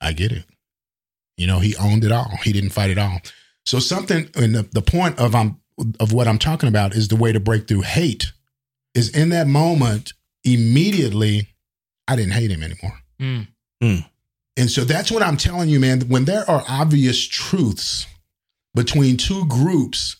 I 0.00 0.12
get 0.12 0.32
it. 0.32 0.44
You 1.36 1.46
know, 1.46 1.58
he 1.58 1.74
owned 1.76 2.04
it 2.04 2.12
all. 2.12 2.38
He 2.42 2.52
didn't 2.52 2.70
fight 2.70 2.90
it 2.90 2.98
all. 2.98 3.20
So 3.64 3.78
something, 3.78 4.28
and 4.34 4.54
the, 4.54 4.62
the 4.62 4.82
point 4.82 5.18
of 5.18 5.34
I'm 5.34 5.60
of 6.00 6.12
what 6.12 6.26
I'm 6.26 6.38
talking 6.38 6.68
about 6.68 6.94
is 6.94 7.08
the 7.08 7.16
way 7.16 7.32
to 7.32 7.40
break 7.40 7.68
through 7.68 7.82
hate. 7.82 8.32
Is 8.94 9.14
in 9.14 9.28
that 9.30 9.46
moment 9.46 10.14
immediately, 10.44 11.48
I 12.08 12.16
didn't 12.16 12.32
hate 12.32 12.50
him 12.50 12.62
anymore. 12.62 12.98
Mm. 13.82 14.06
And 14.56 14.70
so 14.70 14.84
that's 14.84 15.10
what 15.10 15.22
I'm 15.22 15.36
telling 15.36 15.68
you, 15.68 15.78
man. 15.78 16.02
When 16.08 16.24
there 16.24 16.48
are 16.48 16.64
obvious 16.68 17.26
truths 17.26 18.06
between 18.74 19.16
two 19.16 19.46
groups 19.46 20.16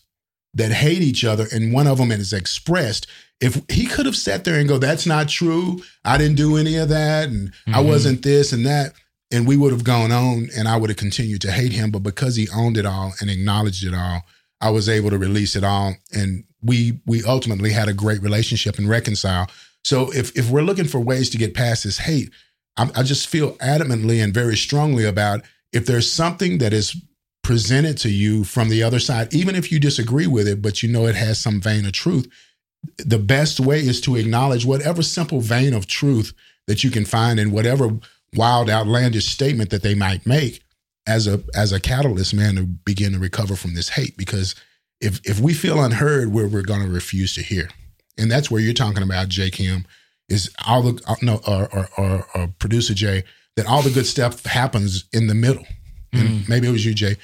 that 0.53 0.71
hate 0.71 1.01
each 1.01 1.25
other 1.25 1.47
and 1.51 1.73
one 1.73 1.87
of 1.87 1.97
them 1.97 2.11
is 2.11 2.33
expressed, 2.33 3.07
if 3.39 3.61
he 3.69 3.85
could 3.85 4.05
have 4.05 4.15
sat 4.15 4.43
there 4.43 4.59
and 4.59 4.67
go, 4.67 4.77
that's 4.77 5.05
not 5.05 5.29
true. 5.29 5.81
I 6.03 6.17
didn't 6.17 6.37
do 6.37 6.57
any 6.57 6.75
of 6.75 6.89
that. 6.89 7.29
And 7.29 7.51
I 7.67 7.81
Mhm. 7.81 7.85
wasn't 7.87 8.21
this 8.23 8.51
and 8.51 8.65
that. 8.65 8.93
And 9.31 9.45
we 9.45 9.57
would 9.57 9.71
have 9.71 9.83
gone 9.83 10.11
on 10.11 10.49
and 10.55 10.67
I 10.67 10.77
would 10.77 10.89
have 10.89 10.97
continued 10.97 11.41
to 11.41 11.51
hate 11.51 11.71
him. 11.73 11.91
But 11.91 11.99
because 12.03 12.35
he 12.35 12.47
owned 12.49 12.77
it 12.77 12.85
all 12.85 13.13
and 13.19 13.29
acknowledged 13.29 13.83
it 13.85 13.93
all, 13.93 14.23
I 14.61 14.69
was 14.71 14.89
able 14.89 15.09
to 15.11 15.17
release 15.17 15.55
it 15.55 15.63
all. 15.63 15.95
And 16.13 16.45
we 16.63 16.99
we 17.05 17.23
ultimately 17.23 17.71
had 17.71 17.87
a 17.89 17.93
great 17.93 18.21
relationship 18.23 18.77
and 18.79 18.89
reconcile. 18.89 19.49
So 19.83 20.11
if 20.13 20.35
if 20.35 20.49
we're 20.49 20.63
looking 20.63 20.87
for 20.87 20.99
ways 20.99 21.29
to 21.29 21.37
get 21.37 21.53
past 21.53 21.83
this 21.83 21.99
hate, 21.99 22.31
I, 22.77 22.89
I 22.95 23.03
just 23.03 23.27
feel 23.27 23.51
adamantly 23.57 24.23
and 24.23 24.33
very 24.33 24.57
strongly 24.57 25.03
about 25.05 25.43
if 25.73 25.85
there's 25.85 26.09
something 26.11 26.57
that 26.57 26.73
is 26.73 26.95
presented 27.43 27.97
to 27.99 28.09
you 28.09 28.43
from 28.43 28.69
the 28.69 28.81
other 28.83 28.99
side, 28.99 29.33
even 29.33 29.55
if 29.55 29.71
you 29.71 29.79
disagree 29.79 30.27
with 30.27 30.47
it, 30.47 30.61
but 30.61 30.81
you 30.81 30.89
know 30.89 31.05
it 31.05 31.15
has 31.15 31.37
some 31.39 31.61
vein 31.61 31.85
of 31.85 31.91
truth, 31.93 32.27
the 32.97 33.19
best 33.19 33.59
way 33.59 33.79
is 33.79 34.01
to 34.01 34.15
acknowledge 34.15 34.65
whatever 34.65 35.01
simple 35.01 35.41
vein 35.41 35.73
of 35.73 35.87
truth 35.87 36.33
that 36.67 36.83
you 36.83 36.91
can 36.91 37.05
find 37.05 37.39
in 37.39 37.51
whatever 37.51 37.89
wild, 38.33 38.69
outlandish 38.69 39.25
statement 39.25 39.69
that 39.69 39.83
they 39.83 39.95
might 39.95 40.25
make 40.25 40.63
as 41.05 41.27
a 41.27 41.41
as 41.55 41.71
a 41.71 41.79
catalyst, 41.79 42.33
man, 42.33 42.55
to 42.55 42.63
begin 42.63 43.13
to 43.13 43.19
recover 43.19 43.55
from 43.55 43.73
this 43.73 43.89
hate. 43.89 44.17
Because 44.17 44.55
if 44.99 45.19
if 45.25 45.39
we 45.39 45.53
feel 45.53 45.81
unheard, 45.83 46.31
we're 46.31 46.47
we're 46.47 46.61
going 46.61 46.81
to 46.81 46.91
refuse 46.91 47.33
to 47.35 47.41
hear, 47.41 47.69
and 48.17 48.29
that's 48.29 48.51
where 48.51 48.61
you're 48.61 48.73
talking 48.73 49.03
about, 49.03 49.29
Jay 49.29 49.49
Kim, 49.49 49.85
is 50.29 50.53
all 50.65 50.81
the 50.81 51.01
uh, 51.07 51.15
no 51.21 51.39
or 51.47 51.69
or, 51.73 51.89
or, 51.97 52.27
or 52.35 52.47
producer 52.59 52.93
Jay 52.93 53.23
that 53.55 53.65
all 53.65 53.81
the 53.81 53.89
good 53.89 54.05
stuff 54.05 54.45
happens 54.45 55.05
in 55.11 55.27
the 55.27 55.33
middle. 55.33 55.65
And 56.13 56.47
maybe 56.47 56.67
it 56.67 56.71
was 56.71 56.85
you, 56.85 56.93
Jay. 56.93 57.17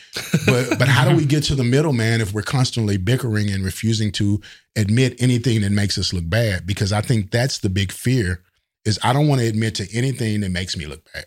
But 0.46 0.78
but 0.78 0.88
how 0.88 1.08
do 1.08 1.15
we 1.15 1.26
get 1.26 1.43
to 1.46 1.56
the 1.56 1.63
middle, 1.63 1.93
man, 1.93 2.22
if 2.22 2.34
we're 2.34 2.41
constantly 2.41 2.98
bickering 2.98 3.50
and 3.50 3.63
refusing 3.63 4.12
to 4.13 4.41
admit 4.76 5.15
anything 5.22 5.62
that 5.62 5.72
makes 5.72 5.98
us 5.98 6.13
look 6.13 6.30
bad? 6.30 6.67
Because 6.67 6.91
I 6.91 7.02
think 7.02 7.32
that's 7.32 7.60
the 7.60 7.69
big 7.69 7.91
fear 7.91 8.41
is 8.86 9.00
I 9.04 9.13
don't 9.13 9.28
want 9.28 9.41
to 9.41 9.48
admit 9.48 9.76
to 9.76 9.88
anything 9.96 10.41
that 10.41 10.50
makes 10.50 10.76
me 10.76 10.86
look 10.86 11.12
bad. 11.13 11.26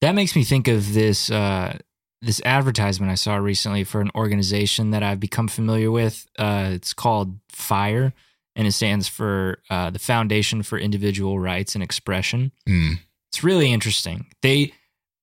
That 0.00 0.14
makes 0.14 0.36
me 0.36 0.44
think 0.44 0.68
of 0.68 0.94
this 0.94 1.30
uh, 1.30 1.78
this 2.22 2.40
advertisement 2.44 3.10
I 3.10 3.16
saw 3.16 3.36
recently 3.36 3.84
for 3.84 4.00
an 4.00 4.10
organization 4.14 4.90
that 4.90 5.02
I've 5.02 5.20
become 5.20 5.48
familiar 5.48 5.90
with. 5.90 6.26
Uh, 6.38 6.70
it's 6.72 6.92
called 6.92 7.38
FIRE, 7.48 8.12
and 8.54 8.66
it 8.66 8.72
stands 8.72 9.08
for 9.08 9.58
uh, 9.70 9.90
the 9.90 9.98
Foundation 9.98 10.62
for 10.62 10.78
Individual 10.78 11.38
Rights 11.38 11.74
and 11.74 11.82
Expression. 11.82 12.52
Mm. 12.68 12.98
It's 13.30 13.44
really 13.44 13.72
interesting. 13.72 14.26
They 14.42 14.72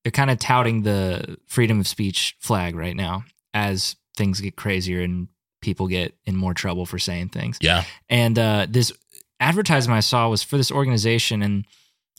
they're 0.05 0.11
kind 0.11 0.29
of 0.29 0.37
touting 0.37 0.83
the 0.83 1.35
freedom 1.47 1.79
of 1.79 1.87
speech 1.87 2.37
flag 2.39 2.75
right 2.75 2.95
now 2.95 3.25
as 3.55 3.95
things 4.15 4.39
get 4.39 4.55
crazier 4.55 5.01
and 5.01 5.27
people 5.61 5.87
get 5.87 6.15
in 6.25 6.35
more 6.35 6.53
trouble 6.53 6.85
for 6.85 6.99
saying 6.99 7.29
things. 7.29 7.57
Yeah. 7.59 7.85
And 8.07 8.37
uh, 8.37 8.67
this 8.69 8.93
advertisement 9.39 9.97
I 9.97 10.01
saw 10.01 10.29
was 10.29 10.43
for 10.43 10.57
this 10.57 10.71
organization, 10.71 11.41
and 11.41 11.65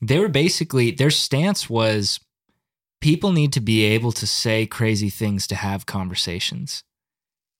they 0.02 0.18
were 0.18 0.26
basically 0.26 0.90
their 0.90 1.12
stance 1.12 1.70
was 1.70 2.18
people 3.00 3.30
need 3.30 3.52
to 3.52 3.60
be 3.60 3.84
able 3.84 4.10
to 4.10 4.26
say 4.26 4.66
crazy 4.66 5.08
things 5.08 5.46
to 5.46 5.54
have 5.54 5.86
conversations. 5.86 6.82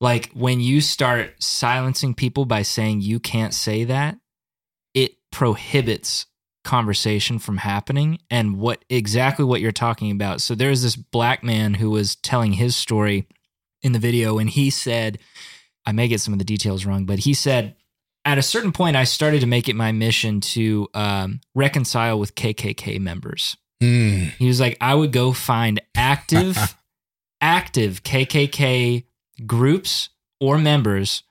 Like 0.00 0.32
when 0.32 0.58
you 0.58 0.80
start 0.80 1.40
silencing 1.40 2.14
people 2.14 2.46
by 2.46 2.62
saying 2.62 3.02
you 3.02 3.20
can't 3.20 3.54
say 3.54 3.84
that, 3.84 4.18
it 4.92 5.12
prohibits 5.30 6.26
conversation 6.66 7.38
from 7.38 7.57
happening 7.57 8.18
and 8.31 8.59
what 8.59 8.85
exactly 8.90 9.44
what 9.44 9.61
you're 9.61 9.72
talking 9.72 10.11
about. 10.11 10.42
So 10.42 10.55
there's 10.55 10.83
this 10.83 10.96
black 10.96 11.42
man 11.42 11.74
who 11.74 11.90
was 11.90 12.16
telling 12.16 12.52
his 12.52 12.76
story 12.76 13.26
in 13.83 13.92
the 13.92 13.98
video 13.98 14.38
and 14.38 14.50
he 14.50 14.68
said 14.68 15.18
I 15.87 15.92
may 15.92 16.09
get 16.09 16.20
some 16.20 16.35
of 16.35 16.38
the 16.38 16.44
details 16.44 16.85
wrong, 16.85 17.07
but 17.07 17.20
he 17.20 17.33
said 17.33 17.76
at 18.24 18.38
a 18.38 18.42
certain 18.42 18.72
point 18.72 18.96
I 18.96 19.05
started 19.05 19.40
to 19.40 19.46
make 19.46 19.68
it 19.68 19.76
my 19.76 19.92
mission 19.92 20.40
to 20.40 20.88
um, 20.92 21.40
reconcile 21.55 22.18
with 22.18 22.35
KKK 22.35 22.98
members. 22.98 23.57
Mm. 23.81 24.33
He 24.33 24.48
was 24.48 24.59
like, 24.61 24.76
I 24.81 24.94
would 24.94 25.12
go 25.12 25.33
find 25.33 25.81
active, 25.94 26.76
active 27.40 28.02
KKK 28.02 29.05
groups 29.46 30.09
or 30.40 30.59
members, 30.59 31.22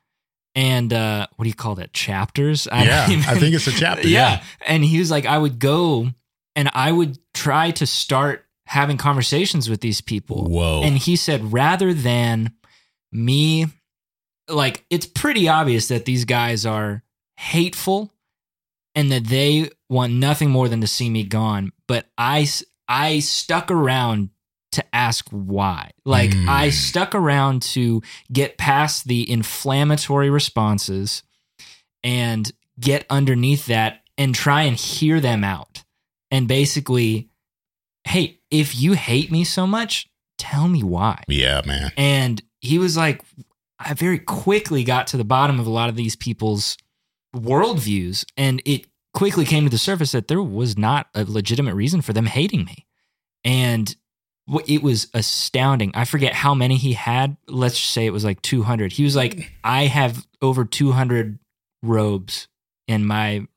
and 0.56 0.94
uh, 0.94 1.28
what 1.36 1.44
do 1.44 1.50
you 1.50 1.56
call 1.56 1.76
that? 1.76 1.94
Chapters? 1.94 2.68
Yeah. 2.72 3.08
don't 3.08 3.28
I 3.28 3.36
think 3.38 3.54
it's 3.56 3.68
a 3.68 3.72
chapter. 3.72 4.08
yeah. 4.08 4.41
And 4.65 4.84
he 4.84 5.00
was 5.00 5.12
like, 5.12 5.26
I 5.26 5.38
would 5.38 5.60
go 5.60 6.08
and 6.56 6.70
I 6.74 6.91
would 6.91 7.20
try 7.34 7.72
to 7.72 7.86
start 7.86 8.46
having 8.65 8.98
conversations 8.98 9.70
with 9.70 9.82
these 9.82 10.02
people. 10.02 10.46
Whoa. 10.46 10.82
And 10.84 10.98
he 10.98 11.15
said, 11.18 11.52
rather 11.52 11.94
than 11.94 12.54
me, 13.12 13.68
like, 14.48 14.86
it's 14.89 15.06
pretty 15.06 15.50
obvious 15.50 15.89
that 15.89 16.06
these 16.06 16.26
guys 16.26 16.65
are 16.65 17.04
hateful 17.36 18.12
and 18.96 19.12
that 19.12 19.26
they 19.26 19.70
want 19.89 20.13
nothing 20.13 20.50
more 20.50 20.70
than 20.70 20.82
to 20.82 20.88
see 20.88 21.10
me 21.10 21.24
gone. 21.24 21.74
But 21.88 22.06
I, 22.18 22.48
I 22.88 23.20
stuck 23.20 23.70
around 23.70 24.30
to 24.75 24.95
ask 24.95 25.27
why. 25.29 25.91
Like, 26.05 26.31
Mm. 26.31 26.47
I 26.47 26.69
stuck 26.69 27.13
around 27.15 27.61
to 27.73 28.01
get 28.31 28.57
past 28.57 29.07
the 29.07 29.29
inflammatory 29.29 30.29
responses 30.29 31.23
and 32.03 32.51
get 32.79 33.05
underneath 33.09 33.65
that 33.65 34.01
and 34.17 34.33
try 34.33 34.61
and 34.63 34.77
hear 34.77 35.19
them 35.19 35.43
out. 35.43 35.83
And 36.31 36.47
basically, 36.47 37.29
hey, 38.05 38.39
if 38.51 38.75
you 38.75 38.93
hate 38.93 39.31
me 39.31 39.43
so 39.43 39.65
much, 39.67 40.07
tell 40.38 40.67
me 40.67 40.83
why. 40.83 41.23
Yeah, 41.27 41.61
man. 41.65 41.91
And 41.97 42.41
he 42.61 42.77
was 42.77 42.95
like, 42.95 43.21
I 43.79 43.93
very 43.93 44.19
quickly 44.19 44.83
got 44.83 45.07
to 45.07 45.17
the 45.17 45.23
bottom 45.25 45.59
of 45.59 45.67
a 45.67 45.71
lot 45.71 45.89
of 45.89 45.95
these 45.95 46.15
people's 46.15 46.77
worldviews. 47.35 48.25
And 48.38 48.61
it 48.65 48.88
quickly 49.13 49.45
came 49.45 49.63
to 49.65 49.69
the 49.69 49.77
surface 49.77 50.11
that 50.11 50.27
there 50.27 50.41
was 50.41 50.77
not 50.77 51.07
a 51.13 51.23
legitimate 51.23 51.75
reason 51.75 52.01
for 52.01 52.13
them 52.13 52.25
hating 52.25 52.65
me. 52.65 52.85
And 53.43 53.95
it 54.67 54.84
was 54.84 55.08
astounding. 55.13 55.91
I 55.95 56.05
forget 56.05 56.34
how 56.34 56.53
many 56.53 56.77
he 56.77 56.93
had. 56.93 57.38
Let's 57.47 57.77
just 57.77 57.91
say 57.91 58.05
it 58.05 58.13
was 58.13 58.23
like 58.25 58.41
200. 58.41 58.93
He 58.93 59.03
was 59.03 59.15
like, 59.15 59.51
I 59.63 59.86
have 59.86 60.25
over 60.41 60.65
200 60.65 61.39
robes 61.81 62.47
in 62.88 63.05
my 63.05 63.47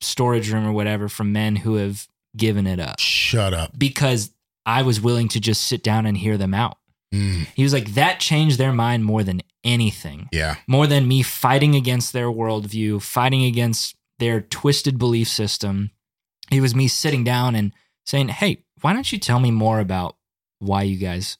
storage 0.00 0.50
room 0.52 0.66
or 0.66 0.72
whatever 0.72 1.08
from 1.08 1.32
men 1.32 1.56
who 1.56 1.74
have 1.74 2.08
given 2.36 2.66
it 2.66 2.80
up 2.80 2.98
Shut 2.98 3.52
up. 3.52 3.78
because 3.78 4.30
I 4.64 4.82
was 4.82 5.00
willing 5.00 5.28
to 5.28 5.40
just 5.40 5.62
sit 5.66 5.82
down 5.82 6.06
and 6.06 6.16
hear 6.16 6.38
them 6.38 6.54
out. 6.54 6.78
Mm. 7.12 7.46
He 7.54 7.62
was 7.62 7.72
like, 7.72 7.94
that 7.94 8.20
changed 8.20 8.56
their 8.56 8.72
mind 8.72 9.04
more 9.04 9.22
than 9.24 9.42
anything, 9.64 10.28
Yeah. 10.32 10.56
more 10.66 10.86
than 10.86 11.08
me 11.08 11.22
fighting 11.22 11.74
against 11.74 12.12
their 12.12 12.28
worldview, 12.28 13.02
fighting 13.02 13.44
against 13.44 13.94
their 14.18 14.40
twisted 14.40 14.96
belief 14.98 15.28
system. 15.28 15.90
It 16.50 16.60
was 16.60 16.74
me 16.74 16.88
sitting 16.88 17.24
down 17.24 17.54
and 17.54 17.72
saying, 18.06 18.28
hey, 18.28 18.64
why 18.80 18.92
don't 18.92 19.10
you 19.12 19.18
tell 19.18 19.40
me 19.40 19.50
more 19.50 19.80
about 19.80 20.16
why 20.60 20.82
you 20.84 20.96
guys 20.96 21.36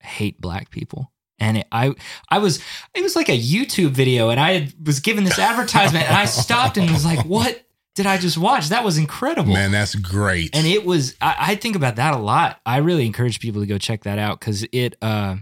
hate 0.00 0.40
black 0.40 0.70
people? 0.70 1.12
And 1.38 1.58
it, 1.58 1.66
I, 1.72 1.94
I 2.30 2.38
was, 2.38 2.60
it 2.94 3.02
was 3.02 3.16
like 3.16 3.28
a 3.28 3.38
YouTube 3.38 3.90
video, 3.90 4.30
and 4.30 4.38
I 4.40 4.72
was 4.84 5.00
given 5.00 5.24
this 5.24 5.38
advertisement, 5.38 6.06
and 6.06 6.16
I 6.16 6.24
stopped 6.42 6.76
and 6.76 6.90
was 6.90 7.04
like, 7.04 7.24
"What? 7.24 7.60
did 7.96 8.06
I 8.06 8.18
just 8.18 8.36
watch? 8.36 8.70
That 8.70 8.82
was 8.82 8.98
incredible. 8.98 9.52
Man, 9.52 9.70
that's 9.70 9.94
great. 9.94 10.50
and 10.56 10.66
it 10.66 10.84
was 10.84 11.14
I, 11.20 11.36
I 11.38 11.54
think 11.54 11.76
about 11.76 11.94
that 11.94 12.12
a 12.12 12.16
lot 12.18 12.60
i 12.66 12.78
really 12.78 13.06
encourage 13.06 13.38
people 13.38 13.60
to 13.60 13.68
go 13.68 13.78
check 13.78 14.02
that 14.02 14.18
out 14.18 14.40
because 14.40 14.66
it 14.72 14.96
uh 15.00 15.36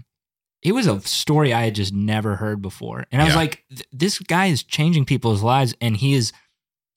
it 0.63 0.73
was 0.73 0.87
a 0.87 1.01
story 1.01 1.55
i 1.55 1.63
had 1.63 1.75
just 1.75 1.95
never 1.95 2.37
heard 2.37 2.61
before 2.61 3.07
and 3.11 3.23
i 3.23 3.25
was 3.25 3.33
Yeah. 3.33 3.39
like 3.41 3.65
this 3.91 4.19
guy 4.19 4.47
is 4.49 4.63
changing 4.63 5.07
people's 5.07 5.43
lives 5.43 5.75
and 5.81 5.97
he 5.97 6.13
is 6.13 6.31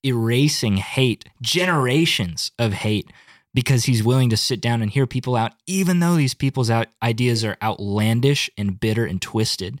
erasing 0.04 0.76
hate 0.76 1.24
generations 1.40 2.50
of 2.58 2.74
hate 2.74 3.10
because 3.56 3.86
he's 3.86 4.04
willing 4.04 4.30
to 4.30 4.36
sit 4.36 4.60
down 4.60 4.82
and 4.82 4.90
hear 4.92 5.06
people 5.06 5.34
out 5.34 5.52
even 5.66 5.98
though 5.98 6.14
these 6.14 6.34
people's 6.34 6.70
out 6.70 6.88
ideas 7.02 7.42
are 7.44 7.56
outlandish 7.62 8.48
and 8.56 8.78
bitter 8.78 9.04
and 9.04 9.20
twisted 9.20 9.80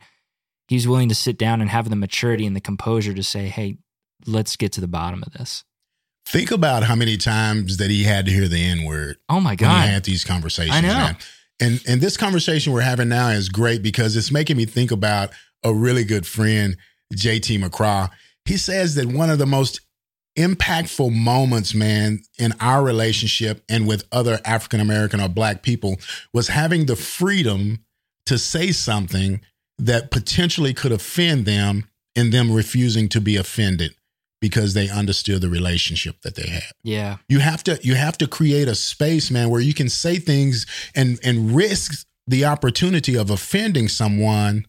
he's 0.66 0.88
willing 0.88 1.08
to 1.08 1.14
sit 1.14 1.38
down 1.38 1.60
and 1.60 1.70
have 1.70 1.90
the 1.90 1.96
maturity 1.96 2.46
and 2.46 2.56
the 2.56 2.60
composure 2.60 3.14
to 3.14 3.22
say 3.22 3.46
hey 3.46 3.76
let's 4.26 4.56
get 4.56 4.72
to 4.72 4.80
the 4.80 4.88
bottom 4.88 5.22
of 5.24 5.32
this 5.34 5.62
Think 6.26 6.50
about 6.50 6.82
how 6.82 6.96
many 6.96 7.16
times 7.16 7.76
that 7.76 7.88
he 7.88 8.02
had 8.02 8.26
to 8.26 8.32
hear 8.32 8.48
the 8.48 8.60
N 8.60 8.84
word 8.84 9.18
oh 9.28 9.38
my 9.38 9.54
God. 9.54 9.68
when 9.68 9.82
he 9.82 9.94
had 9.94 10.02
these 10.02 10.24
conversations. 10.24 10.74
I 10.74 10.80
know. 10.80 10.88
Man. 10.88 11.16
And 11.60 11.80
and 11.86 12.00
this 12.00 12.16
conversation 12.16 12.72
we're 12.72 12.80
having 12.80 13.08
now 13.08 13.28
is 13.28 13.48
great 13.48 13.80
because 13.80 14.16
it's 14.16 14.32
making 14.32 14.56
me 14.56 14.66
think 14.66 14.90
about 14.90 15.30
a 15.62 15.72
really 15.72 16.02
good 16.02 16.26
friend, 16.26 16.76
JT 17.14 17.62
McCraw. 17.62 18.10
He 18.44 18.56
says 18.56 18.96
that 18.96 19.06
one 19.06 19.30
of 19.30 19.38
the 19.38 19.46
most 19.46 19.80
impactful 20.36 21.12
moments, 21.12 21.74
man, 21.74 22.20
in 22.38 22.52
our 22.60 22.82
relationship 22.82 23.62
and 23.68 23.86
with 23.86 24.04
other 24.12 24.38
African 24.44 24.80
American 24.80 25.20
or 25.20 25.28
black 25.28 25.62
people 25.62 25.96
was 26.32 26.48
having 26.48 26.86
the 26.86 26.96
freedom 26.96 27.84
to 28.26 28.38
say 28.38 28.72
something 28.72 29.40
that 29.78 30.10
potentially 30.10 30.74
could 30.74 30.92
offend 30.92 31.46
them 31.46 31.88
and 32.14 32.32
them 32.32 32.52
refusing 32.52 33.08
to 33.10 33.20
be 33.20 33.36
offended 33.36 33.94
because 34.40 34.74
they 34.74 34.88
understood 34.88 35.40
the 35.40 35.48
relationship 35.48 36.20
that 36.22 36.34
they 36.34 36.48
had. 36.48 36.70
yeah 36.82 37.16
You 37.28 37.40
have 37.40 37.64
to 37.64 37.78
you 37.82 37.94
have 37.94 38.18
to 38.18 38.26
create 38.26 38.68
a 38.68 38.74
space, 38.74 39.30
man, 39.30 39.50
where 39.50 39.60
you 39.60 39.74
can 39.74 39.88
say 39.88 40.16
things 40.16 40.66
and 40.94 41.18
and 41.24 41.54
risk 41.54 42.06
the 42.26 42.44
opportunity 42.44 43.16
of 43.16 43.30
offending 43.30 43.88
someone, 43.88 44.66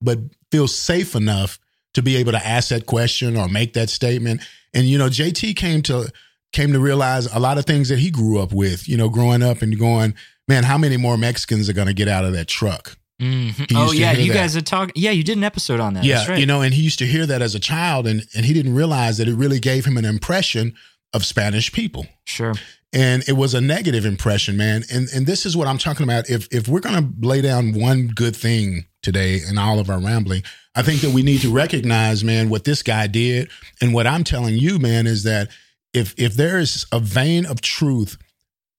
but 0.00 0.18
feel 0.50 0.68
safe 0.68 1.14
enough 1.14 1.58
to 1.94 2.02
be 2.02 2.16
able 2.16 2.32
to 2.32 2.46
ask 2.46 2.68
that 2.68 2.86
question 2.86 3.36
or 3.36 3.48
make 3.48 3.72
that 3.74 3.90
statement. 3.90 4.40
And 4.74 4.86
you 4.86 4.98
know, 4.98 5.08
JT 5.08 5.56
came 5.56 5.82
to 5.82 6.10
came 6.52 6.72
to 6.72 6.80
realize 6.80 7.26
a 7.34 7.38
lot 7.38 7.58
of 7.58 7.64
things 7.66 7.88
that 7.88 7.98
he 7.98 8.10
grew 8.10 8.38
up 8.40 8.52
with. 8.52 8.88
You 8.88 8.96
know, 8.96 9.08
growing 9.08 9.42
up 9.42 9.62
and 9.62 9.78
going, 9.78 10.14
man, 10.46 10.64
how 10.64 10.78
many 10.78 10.96
more 10.96 11.16
Mexicans 11.18 11.68
are 11.68 11.72
going 11.74 11.88
to 11.88 11.94
get 11.94 12.08
out 12.08 12.24
of 12.24 12.32
that 12.32 12.48
truck? 12.48 12.96
Mhm. 13.20 13.72
Oh 13.74 13.90
yeah, 13.92 14.12
you 14.12 14.32
that. 14.32 14.38
guys 14.38 14.56
are 14.56 14.60
talking. 14.60 14.92
Yeah, 14.94 15.10
you 15.10 15.24
did 15.24 15.36
an 15.38 15.44
episode 15.44 15.80
on 15.80 15.94
that. 15.94 16.04
yeah, 16.04 16.18
That's 16.18 16.28
right. 16.30 16.38
you 16.38 16.46
know, 16.46 16.60
and 16.62 16.72
he 16.72 16.82
used 16.82 17.00
to 17.00 17.06
hear 17.06 17.26
that 17.26 17.42
as 17.42 17.54
a 17.56 17.60
child, 17.60 18.06
and 18.06 18.24
and 18.36 18.46
he 18.46 18.52
didn't 18.54 18.74
realize 18.74 19.18
that 19.18 19.26
it 19.26 19.34
really 19.34 19.58
gave 19.58 19.84
him 19.84 19.96
an 19.96 20.04
impression 20.04 20.74
of 21.12 21.24
Spanish 21.24 21.72
people. 21.72 22.06
sure. 22.26 22.54
and 22.92 23.22
it 23.28 23.32
was 23.32 23.52
a 23.54 23.60
negative 23.60 24.06
impression, 24.06 24.56
man. 24.56 24.84
And 24.92 25.08
and 25.12 25.26
this 25.26 25.44
is 25.46 25.56
what 25.56 25.66
I'm 25.66 25.78
talking 25.78 26.04
about. 26.04 26.30
If 26.30 26.46
if 26.52 26.68
we're 26.68 26.80
gonna 26.80 27.10
lay 27.20 27.40
down 27.40 27.72
one 27.72 28.06
good 28.14 28.36
thing 28.36 28.84
today 29.12 29.40
in 29.48 29.58
all 29.58 29.78
of 29.80 29.88
our 29.90 29.98
rambling, 30.00 30.42
I 30.74 30.82
think 30.82 31.00
that 31.00 31.12
we 31.12 31.22
need 31.22 31.40
to 31.40 31.52
recognize, 31.52 32.22
man, 32.22 32.48
what 32.50 32.64
this 32.64 32.82
guy 32.82 33.06
did. 33.06 33.48
And 33.80 33.94
what 33.94 34.06
I'm 34.06 34.22
telling 34.24 34.54
you, 34.56 34.78
man, 34.78 35.06
is 35.06 35.22
that 35.24 35.48
if 35.94 36.14
if 36.18 36.34
there 36.34 36.58
is 36.58 36.86
a 36.92 37.00
vein 37.00 37.46
of 37.46 37.60
truth, 37.60 38.16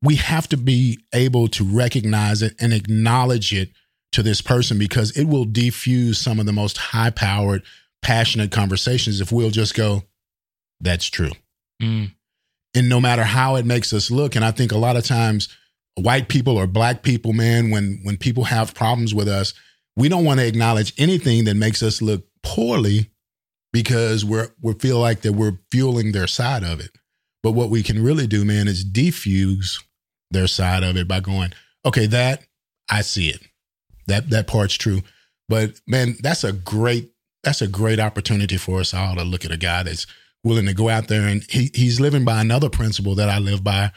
we 0.02 0.16
have 0.16 0.48
to 0.50 0.58
be 0.58 1.00
able 1.14 1.48
to 1.50 1.64
recognize 1.64 2.42
it 2.42 2.54
and 2.60 2.72
acknowledge 2.74 3.52
it 3.54 3.70
to 4.12 4.24
this 4.24 4.42
person 4.42 4.78
because 4.80 5.12
it 5.18 5.26
will 5.26 5.46
defuse 5.46 6.16
some 6.16 6.40
of 6.40 6.46
the 6.46 6.54
most 6.54 6.78
high 6.78 7.10
powered, 7.12 7.64
passionate 8.02 8.52
conversations 8.52 9.20
if 9.22 9.32
we'll 9.32 9.50
just 9.52 9.76
go, 9.76 10.04
that's 10.80 11.06
true 11.08 11.32
Mm. 11.82 12.12
and 12.76 12.90
no 12.90 13.00
matter 13.00 13.24
how 13.24 13.56
it 13.56 13.66
makes 13.66 13.94
us 13.94 14.12
look 14.12 14.36
and 14.36 14.44
i 14.44 14.52
think 14.52 14.72
a 14.74 14.78
lot 14.78 14.98
of 14.98 15.06
times 15.06 15.48
white 15.96 16.28
people 16.28 16.58
or 16.58 16.68
black 16.68 17.04
people 17.04 17.32
man 17.32 17.70
when 17.70 18.00
when 18.04 18.18
people 18.18 18.44
have 18.46 18.74
problems 18.74 19.14
with 19.16 19.30
us 19.30 19.54
we 19.96 20.10
don't 20.10 20.26
want 20.26 20.40
to 20.40 20.48
acknowledge 20.48 20.94
anything 20.98 21.46
that 21.46 21.56
makes 21.56 21.82
us 21.84 22.02
look 22.02 22.26
poorly 22.44 23.10
because 23.74 24.24
we're 24.26 24.50
we 24.62 24.74
feel 24.74 25.00
like 25.00 25.22
that 25.22 25.34
we're 25.34 25.60
fueling 25.72 26.12
their 26.12 26.28
side 26.28 26.64
of 26.64 26.80
it 26.80 26.92
but 27.44 27.52
what 27.52 27.70
we 27.70 27.84
can 27.84 28.02
really 28.04 28.28
do 28.28 28.44
man 28.46 28.68
is 28.68 28.86
defuse 28.86 29.84
their 30.32 30.48
side 30.48 30.84
of 30.84 30.96
it 30.98 31.08
by 31.08 31.20
going 31.20 31.52
okay 31.86 32.06
that 32.06 32.44
i 32.90 33.02
see 33.02 33.30
it 33.30 33.42
that 34.08 34.30
that 34.30 34.48
part's 34.48 34.76
true 34.76 35.02
but 35.50 35.80
man 35.88 36.16
that's 36.22 36.44
a 36.44 36.52
great 36.54 37.12
that's 37.44 37.62
a 37.62 37.68
great 37.68 38.00
opportunity 38.00 38.58
for 38.58 38.80
us 38.80 38.94
all 38.94 39.16
to 39.16 39.24
look 39.24 39.46
at 39.46 39.52
a 39.52 39.58
guy 39.58 39.84
that's 39.84 40.08
willing 40.44 40.66
to 40.66 40.74
go 40.74 40.88
out 40.90 41.08
there 41.10 41.28
and 41.28 41.44
he, 41.50 41.70
he's 41.74 42.00
living 42.00 42.24
by 42.26 42.40
another 42.42 42.70
principle 42.70 43.16
that 43.16 43.30
I 43.30 43.40
live 43.40 43.64
by 43.64 43.92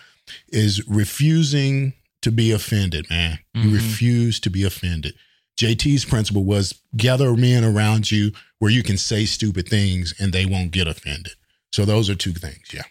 is 0.49 0.87
refusing 0.89 1.93
to 2.23 2.31
be 2.33 2.51
offended, 2.53 3.09
man. 3.11 3.39
You 3.55 3.71
Mhm. 3.71 3.75
refuse 3.75 4.41
to 4.41 4.51
be 4.51 4.63
offended. 4.65 5.15
JT's 5.63 6.05
principle 6.05 6.45
was 6.45 6.81
gather 6.97 7.37
men 7.37 7.63
around 7.65 8.11
you 8.11 8.33
where 8.59 8.71
you 8.71 8.83
can 8.83 8.99
say 8.99 9.25
stupid 9.25 9.69
things 9.69 10.13
and 10.19 10.33
they 10.33 10.45
won't 10.47 10.73
get 10.73 10.89
offended. 10.89 11.35
So 11.73 11.85
those 11.85 12.11
are 12.11 12.15
two 12.17 12.33
things. 12.33 12.73
Yeah. 12.75 12.83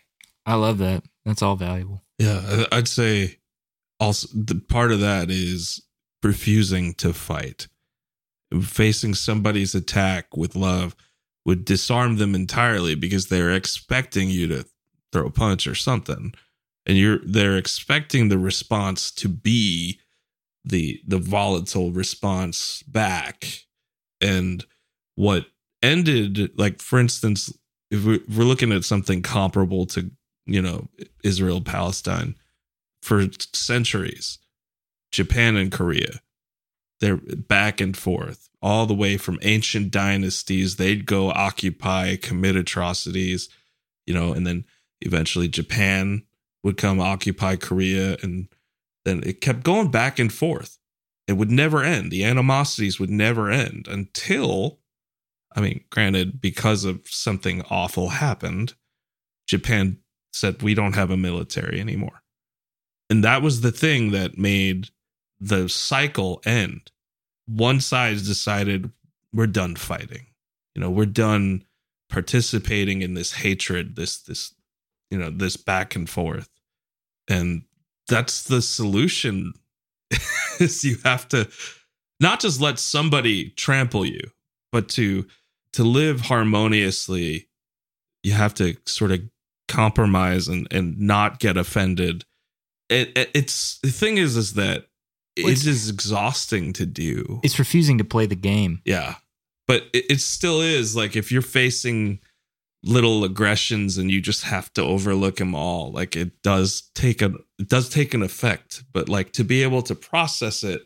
I 0.46 0.56
love 0.56 0.78
that. 0.78 1.04
That's 1.26 1.42
all 1.42 1.56
valuable. 1.56 2.04
Yeah, 2.18 2.66
I- 2.72 2.78
I'd 2.78 2.88
say 2.88 3.40
also 4.00 4.28
the 4.34 4.56
part 4.56 4.92
of 4.92 5.02
that 5.02 5.30
is 5.30 5.82
refusing 6.24 6.94
to 6.96 7.14
fight. 7.14 7.68
Facing 8.62 9.14
somebody's 9.16 9.76
attack 9.76 10.36
with 10.36 10.56
love 10.56 10.96
would 11.46 11.66
disarm 11.66 12.18
them 12.18 12.36
entirely 12.36 12.96
because 12.96 13.28
they're 13.28 13.54
expecting 13.54 14.30
you 14.30 14.48
to 14.48 14.66
throw 15.12 15.26
a 15.28 15.32
punch 15.32 15.68
or 15.68 15.76
something. 15.76 16.34
And 16.86 16.98
you're 16.98 17.20
they're 17.26 17.58
expecting 17.58 18.30
the 18.30 18.38
response 18.40 19.12
to 19.12 19.30
be 19.30 20.00
the 20.64 21.02
the 21.08 21.18
volatile 21.20 21.92
response 21.92 22.84
back. 22.84 23.66
And 24.20 24.66
what 25.16 25.48
ended 25.82 26.58
like 26.58 26.82
for 26.82 27.00
instance, 27.00 27.52
if 27.90 28.04
we- 28.04 28.22
we're 28.30 28.44
looking 28.46 28.72
at 28.72 28.84
something 28.86 29.22
comparable 29.22 29.86
to 29.88 30.12
you 30.46 30.62
know 30.62 30.90
Israel 31.24 31.62
Palestine 31.62 32.36
for 33.02 33.28
centuries 33.54 34.38
Japan 35.12 35.56
and 35.56 35.72
Korea 35.72 36.22
they're 37.00 37.18
back 37.18 37.82
and 37.82 37.98
forth 37.98 38.50
all 38.62 38.86
the 38.86 38.94
way 38.94 39.18
from 39.18 39.40
ancient 39.42 39.92
dynasties 39.92 40.76
they'd 40.76 41.06
go 41.06 41.30
occupy 41.32 42.16
commit 42.16 42.56
atrocities 42.56 43.50
you 44.06 44.14
know 44.14 44.34
and 44.34 44.46
then 44.48 44.66
eventually 45.02 45.48
Japan 45.48 46.24
would 46.64 46.78
come 46.78 47.00
occupy 47.00 47.56
Korea 47.56 48.18
and 48.22 48.48
then 49.06 49.22
it 49.26 49.42
kept 49.42 49.64
going 49.64 49.90
back 49.90 50.20
and 50.20 50.34
forth 50.34 50.78
it 51.28 51.34
would 51.34 51.52
never 51.52 51.84
end 51.84 52.12
the 52.12 52.24
animosities 52.24 53.00
would 53.00 53.10
never 53.10 53.50
end 53.50 53.88
until 53.90 54.80
I 55.56 55.62
mean 55.62 55.84
granted 55.90 56.42
because 56.42 56.86
of 56.86 57.02
something 57.06 57.64
awful 57.70 58.10
happened 58.10 58.74
Japan 59.52 59.98
said 60.32 60.62
we 60.62 60.74
don't 60.74 60.96
have 60.96 61.12
a 61.12 61.18
military 61.18 61.82
anymore. 61.82 62.24
And 63.10 63.22
that 63.26 63.42
was 63.42 63.60
the 63.60 63.72
thing 63.72 64.12
that 64.12 64.38
made 64.38 64.88
the 65.42 65.68
cycle 65.68 66.42
end. 66.46 66.92
One 67.48 67.82
side 67.82 68.16
decided 68.20 68.92
we're 69.34 69.48
done 69.48 69.76
fighting. 69.76 70.28
You 70.74 70.82
know, 70.82 70.90
we're 70.90 71.06
done 71.06 71.66
participating 72.10 73.02
in 73.02 73.14
this 73.14 73.34
hatred, 73.34 73.98
this 73.98 74.22
this 74.22 74.54
you 75.10 75.18
know, 75.18 75.30
this 75.30 75.58
back 75.58 75.98
and 75.98 76.10
forth. 76.10 76.50
And 77.28 77.64
that's 78.12 78.44
the 78.44 78.62
solution 78.62 79.54
is 80.60 80.84
you 80.84 80.98
have 81.04 81.28
to 81.30 81.50
not 82.20 82.42
just 82.42 82.62
let 82.62 82.78
somebody 82.78 83.50
trample 83.52 84.06
you, 84.06 84.20
but 84.72 84.90
to 84.90 85.26
to 85.74 85.84
live 85.84 86.22
harmoniously, 86.22 87.48
you 88.24 88.34
have 88.34 88.54
to 88.56 88.76
sort 88.86 89.12
of 89.12 89.22
compromise 89.68 90.48
and 90.48 90.68
and 90.72 91.00
not 91.00 91.40
get 91.40 91.58
offended. 91.58 92.26
It, 92.90 93.18
it 93.18 93.32
it's 93.34 93.80
the 93.80 93.90
thing 93.90 94.18
is 94.18 94.36
is 94.36 94.54
that 94.56 94.88
it 95.36 95.46
it's- 95.46 95.66
is 95.66 95.90
exhausting 95.90 96.74
to 96.74 96.86
do. 96.86 97.40
It's 97.44 97.58
refusing 97.58 97.98
to 97.98 98.04
play 98.04 98.26
the 98.26 98.36
game. 98.36 98.82
Yeah. 98.86 99.16
But 99.68 99.84
it, 99.94 100.06
it 100.10 100.20
still 100.20 100.60
is 100.60 100.96
like 100.96 101.16
if 101.16 101.32
you're 101.32 101.42
facing 101.42 102.20
little 102.84 103.24
aggressions 103.24 103.98
and 103.98 104.10
you 104.10 104.22
just 104.22 104.44
have 104.44 104.74
to 104.74 104.82
overlook 104.82 105.38
them 105.38 105.54
all, 105.54 105.92
like 105.92 106.16
it 106.16 106.42
does 106.42 106.90
take 106.96 107.22
a 107.22 107.34
it 107.60 107.70
does 107.70 107.90
take 107.90 108.14
an 108.14 108.24
effect. 108.24 108.84
But 108.92 109.10
like 109.10 109.34
to 109.34 109.44
be 109.44 109.64
able 109.64 109.82
to 109.84 109.96
process 109.96 110.64
it 110.64 110.86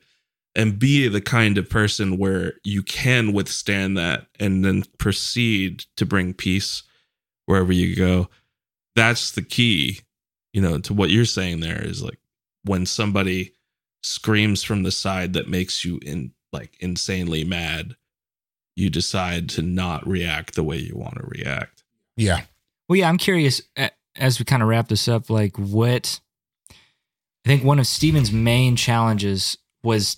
and 0.55 0.79
be 0.79 1.07
the 1.07 1.21
kind 1.21 1.57
of 1.57 1.69
person 1.69 2.17
where 2.17 2.53
you 2.63 2.81
can 2.81 3.33
withstand 3.33 3.97
that 3.97 4.27
and 4.39 4.63
then 4.63 4.83
proceed 4.97 5.85
to 5.97 6.05
bring 6.05 6.33
peace 6.33 6.83
wherever 7.45 7.73
you 7.73 7.95
go. 7.95 8.29
That's 8.95 9.31
the 9.31 9.41
key, 9.41 10.01
you 10.53 10.61
know, 10.61 10.79
to 10.79 10.93
what 10.93 11.09
you're 11.09 11.25
saying 11.25 11.59
there 11.59 11.83
is 11.83 12.01
like 12.01 12.19
when 12.63 12.85
somebody 12.85 13.53
screams 14.03 14.63
from 14.63 14.83
the 14.83 14.91
side 14.91 15.33
that 15.33 15.49
makes 15.49 15.83
you 15.83 15.99
in 16.05 16.31
like 16.53 16.77
insanely 16.79 17.43
mad, 17.43 17.95
you 18.75 18.89
decide 18.89 19.49
to 19.49 19.61
not 19.61 20.07
react 20.07 20.55
the 20.55 20.63
way 20.63 20.77
you 20.77 20.95
want 20.95 21.15
to 21.15 21.25
react. 21.27 21.74
Yeah. 22.17 22.41
Well, 22.87 22.97
yeah, 22.97 23.09
I'm 23.09 23.17
curious 23.17 23.61
as 24.15 24.39
we 24.39 24.45
kind 24.45 24.61
of 24.61 24.69
wrap 24.69 24.87
this 24.87 25.07
up, 25.07 25.29
like 25.29 25.57
what 25.57 26.19
I 27.45 27.49
think 27.49 27.63
one 27.63 27.79
of 27.79 27.87
Stephen's 27.87 28.31
main 28.31 28.75
challenges 28.75 29.57
was 29.83 30.17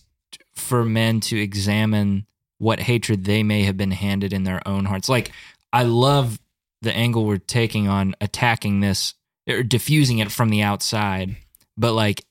for 0.56 0.84
men 0.84 1.20
to 1.22 1.40
examine 1.40 2.26
what 2.58 2.80
hatred 2.80 3.26
they 3.26 3.44
may 3.44 3.64
have 3.64 3.78
been 3.78 3.92
handed 3.92 4.34
in 4.34 4.44
their 4.44 4.66
own 4.68 4.86
hearts. 4.86 5.10
Like, 5.10 5.32
I 5.72 5.84
love 5.84 6.40
the 6.82 6.94
angle 6.94 7.26
we're 7.26 7.38
taking 7.38 7.88
on 7.88 8.16
attacking 8.22 8.80
this 8.80 9.14
or 9.48 9.64
diffusing 9.64 10.20
it 10.20 10.32
from 10.32 10.50
the 10.50 10.62
outside, 10.62 11.36
but 11.78 11.94
like 11.94 12.26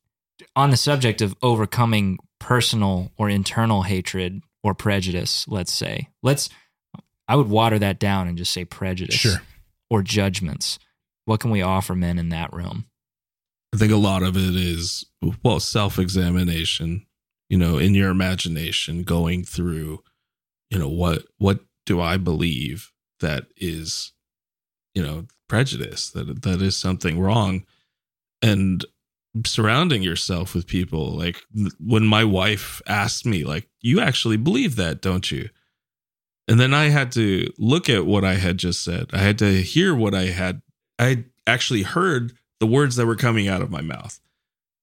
on 0.54 0.70
the 0.70 0.76
subject 0.76 1.20
of 1.20 1.36
overcoming 1.42 2.18
personal 2.38 3.10
or 3.16 3.28
internal 3.28 3.82
hatred 3.82 4.42
or 4.62 4.74
prejudice, 4.74 5.46
let's 5.48 5.72
say, 5.72 6.08
let's, 6.22 6.48
I 7.28 7.36
would 7.36 7.48
water 7.48 7.78
that 7.78 7.98
down 7.98 8.28
and 8.28 8.38
just 8.38 8.52
say 8.52 8.64
prejudice 8.64 9.14
Sure. 9.14 9.42
Or 9.90 10.02
judgments. 10.02 10.78
What 11.24 11.40
can 11.40 11.50
we 11.50 11.62
offer 11.62 11.94
men 11.94 12.18
in 12.18 12.28
that 12.30 12.52
realm? 12.52 12.86
I 13.74 13.78
think 13.78 13.92
a 13.92 13.96
lot 13.96 14.22
of 14.22 14.36
it 14.36 14.54
is 14.56 15.04
well 15.42 15.60
self 15.60 15.98
examination. 15.98 17.06
You 17.48 17.58
know, 17.58 17.78
in 17.78 17.94
your 17.94 18.10
imagination, 18.10 19.04
going 19.04 19.44
through, 19.44 20.02
you 20.70 20.78
know, 20.78 20.88
what 20.88 21.24
what 21.38 21.60
do 21.84 22.00
I 22.00 22.16
believe 22.16 22.92
that 23.20 23.46
is, 23.56 24.12
you 24.94 25.02
know, 25.02 25.26
prejudice 25.48 26.10
that 26.10 26.42
that 26.42 26.62
is 26.62 26.76
something 26.76 27.20
wrong, 27.20 27.64
and 28.42 28.84
surrounding 29.44 30.02
yourself 30.02 30.54
with 30.54 30.66
people 30.66 31.10
like 31.10 31.42
when 31.78 32.06
my 32.06 32.24
wife 32.24 32.80
asked 32.86 33.26
me 33.26 33.44
like 33.44 33.68
you 33.82 34.00
actually 34.00 34.38
believe 34.38 34.76
that 34.76 35.02
don't 35.02 35.30
you 35.30 35.50
and 36.48 36.58
then 36.60 36.72
i 36.74 36.88
had 36.88 37.10
to 37.12 37.52
look 37.58 37.88
at 37.88 38.06
what 38.06 38.24
i 38.24 38.34
had 38.34 38.58
just 38.58 38.82
said. 38.84 39.06
I 39.12 39.18
had 39.18 39.38
to 39.38 39.62
hear 39.62 39.94
what 39.94 40.14
i 40.14 40.26
had 40.26 40.62
i 40.98 41.24
actually 41.46 41.82
heard 41.82 42.32
the 42.60 42.66
words 42.66 42.96
that 42.96 43.06
were 43.06 43.16
coming 43.16 43.48
out 43.48 43.62
of 43.62 43.70
my 43.70 43.80
mouth 43.82 44.18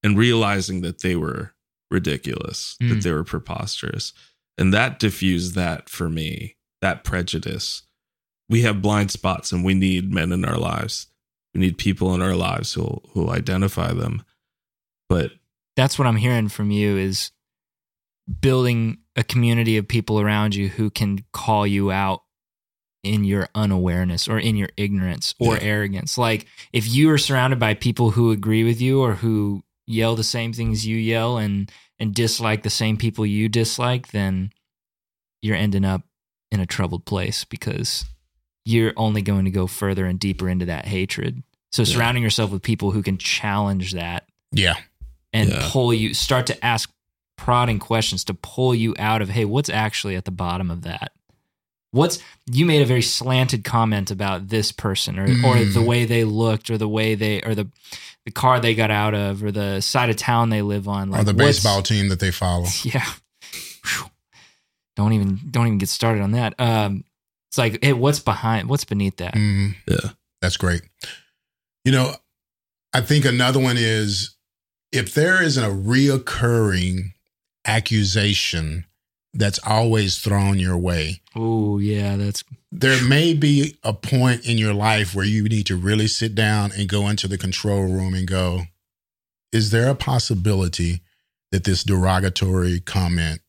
and 0.03 0.18
realizing 0.18 0.82
that 0.82 1.01
they 1.01 1.16
were 1.16 1.53
ridiculous 1.91 2.76
Mm. 2.82 2.89
that 2.89 3.03
they 3.03 3.11
were 3.11 3.24
preposterous. 3.24 4.14
And 4.57 4.74
that 4.74 4.99
diffused 4.99 5.55
that 5.55 5.89
for 5.89 6.09
me 6.09 6.55
that 6.82 7.03
prejudice. 7.03 7.84
We 8.49 8.61
have 8.64 8.82
blind 8.82 9.09
spots 9.11 9.51
and 9.51 9.64
we 9.64 9.74
need 9.74 10.14
men 10.14 10.32
in 10.32 10.43
our 10.45 10.57
lives. 10.57 11.07
We 11.53 11.61
need 11.61 11.78
people 11.78 12.14
in 12.14 12.22
our 12.22 12.36
lives 12.36 12.74
who 12.74 13.01
who 13.14 13.30
identify 13.30 13.93
them. 13.93 14.24
But 15.09 15.32
That's 15.76 15.97
what 15.97 16.07
I'm 16.07 16.18
hearing 16.18 16.49
from 16.49 16.70
you 16.72 16.97
is 16.97 17.32
building 18.41 18.97
a 19.16 19.24
community 19.24 19.78
of 19.78 19.88
people 19.88 20.20
around 20.20 20.55
you 20.55 20.70
who 20.70 20.89
can 20.89 21.24
call 21.34 21.68
you 21.68 21.91
out 21.91 22.24
in 23.03 23.24
your 23.24 23.49
unawareness 23.53 24.28
or 24.28 24.39
in 24.39 24.55
your 24.55 24.70
ignorance 24.78 25.36
or 25.39 25.55
Yeah. 25.57 25.64
arrogance. 25.64 26.18
Like 26.18 26.47
if 26.72 26.88
you 26.88 27.09
are 27.11 27.18
surrounded 27.18 27.59
by 27.59 27.74
people 27.74 28.11
who 28.11 28.32
agree 28.32 28.64
with 28.64 28.80
you 28.82 29.01
or 29.01 29.16
who 29.16 29.64
yell 29.86 30.16
the 30.16 30.24
same 30.24 30.53
things 30.53 30.86
you 30.88 30.97
yell 30.97 31.38
and 31.38 31.72
and 31.99 32.14
dislike 32.16 32.64
the 32.64 32.70
same 32.70 32.97
people 32.97 33.26
you 33.26 33.47
dislike, 33.49 34.07
then 34.11 34.51
you're 35.41 35.55
ending 35.55 35.86
up 35.86 36.01
in 36.51 36.59
a 36.59 36.66
troubled 36.66 37.05
place 37.05 37.43
because 37.43 38.05
you're 38.66 38.93
only 38.97 39.22
going 39.22 39.45
to 39.45 39.51
go 39.51 39.68
further 39.68 40.05
and 40.05 40.20
deeper 40.20 40.47
into 40.49 40.66
that 40.66 40.86
hatred. 40.88 41.43
So 41.72 41.82
Yeah. 41.84 41.93
surrounding 41.93 42.24
yourself 42.24 42.51
with 42.51 42.61
people 42.64 42.91
who 42.91 43.03
can 43.03 43.18
challenge 43.18 43.91
that 43.93 44.28
Yeah. 44.51 44.76
and 45.34 45.49
Yeah. 45.49 45.68
pull 45.72 45.93
you 45.93 46.14
start 46.14 46.47
to 46.47 46.66
ask 46.66 46.89
prodding 47.38 47.79
questions 47.79 48.23
to 48.25 48.34
pull 48.34 48.73
you 48.75 48.93
out 48.99 49.21
of 49.21 49.29
hey 49.29 49.45
what's 49.45 49.69
actually 49.69 50.15
at 50.15 50.25
the 50.25 50.31
bottom 50.31 50.69
of 50.71 50.84
that 50.84 51.11
what's 51.91 52.19
you 52.51 52.65
made 52.65 52.81
a 52.81 52.86
very 52.86 53.01
slanted 53.01 53.63
comment 53.63 54.11
about 54.11 54.47
this 54.49 54.71
person 54.71 55.17
or 55.19 55.23
or 55.25 55.55
Mm. 55.57 55.73
the 55.73 55.81
way 55.81 56.05
they 56.05 56.23
looked 56.23 56.69
or 56.69 56.77
the 56.77 56.88
way 56.88 57.15
they 57.15 57.41
or 57.41 57.55
the 57.55 57.67
the 58.25 58.31
car 58.31 58.59
they 58.59 58.73
got 58.75 58.89
out 58.91 59.13
of 59.13 59.43
or 59.43 59.51
the 59.51 59.81
side 59.81 60.09
of 60.09 60.15
town 60.15 60.49
they 60.49 60.61
live 60.61 60.88
on 60.88 61.13
or 61.13 61.23
the 61.23 61.34
baseball 61.34 61.81
team 61.81 62.07
that 62.09 62.19
they 62.19 62.31
follow. 62.31 62.65
yeah 62.84 63.05
Whew. 63.86 64.09
don't 64.95 65.13
even 65.13 65.39
don't 65.51 65.67
even 65.67 65.77
get 65.79 65.89
started 65.89 66.21
on 66.21 66.31
that 66.31 66.53
um 66.59 67.03
it's 67.49 67.57
like 67.57 67.84
hey 67.84 67.93
what's 67.93 68.19
behind 68.19 68.69
what's 68.69 68.86
beneath 68.86 69.17
that 69.17 69.34
Mhm. 69.34 69.75
yeah 69.88 70.11
That's 70.41 70.57
great. 70.57 70.81
You 71.86 71.91
know, 71.91 72.15
I 72.93 73.01
think 73.01 73.25
another 73.25 73.59
one 73.59 73.75
is 73.77 74.36
if 74.91 75.13
there 75.13 75.41
isn't 75.41 75.63
a 75.63 75.69
reoccurring 75.69 77.12
accusation 77.66 78.86
that's 79.34 79.59
always 79.66 80.20
thrown 80.20 80.59
your 80.59 80.78
way, 80.78 81.22
oh 81.36 81.80
yeah 81.80 82.16
that's 82.16 82.43
there 82.76 83.01
may 83.03 83.36
be 83.36 83.78
a 83.84 83.93
point 83.93 84.47
in 84.47 84.57
your 84.57 84.74
life 84.74 85.14
where 85.14 85.26
you 85.26 85.43
need 85.43 85.68
to 85.68 85.78
really 85.78 86.07
sit 86.07 86.34
down 86.34 86.72
and 86.76 86.89
go 86.89 87.07
into 87.07 87.28
the 87.28 87.38
control 87.38 87.84
room 87.84 88.16
and 88.16 88.28
go, 88.28 88.61
is 89.51 89.70
there 89.70 89.89
a 89.89 89.95
possibility 89.95 91.01
that 91.51 91.66
this 91.66 91.84
derogatory 91.84 92.80
comment 92.80 93.41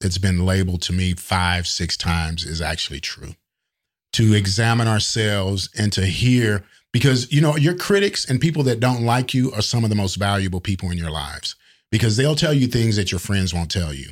that's 0.00 0.18
been 0.18 0.46
labeled 0.46 0.80
to 0.82 0.92
me 0.92 1.12
five, 1.14 1.66
six 1.66 1.96
times 1.96 2.44
is 2.44 2.62
actually 2.62 3.00
true? 3.00 3.34
To 4.12 4.26
mm-hmm. 4.26 4.34
examine 4.34 4.86
ourselves 4.86 5.68
and 5.76 5.92
to 5.94 6.06
hear, 6.06 6.64
because, 6.92 7.32
you 7.32 7.40
know, 7.40 7.56
your 7.56 7.74
critics 7.74 8.30
and 8.30 8.40
people 8.40 8.62
that 8.62 8.78
don't 8.78 9.02
like 9.02 9.34
you 9.34 9.50
are 9.52 9.62
some 9.62 9.82
of 9.82 9.90
the 9.90 9.96
most 9.96 10.14
valuable 10.14 10.60
people 10.60 10.92
in 10.92 10.98
your 10.98 11.10
lives 11.10 11.56
because 11.92 12.16
they'll 12.16 12.34
tell 12.34 12.54
you 12.54 12.66
things 12.66 12.96
that 12.96 13.12
your 13.12 13.18
friends 13.18 13.52
won't 13.52 13.70
tell 13.70 13.92
you. 13.92 14.08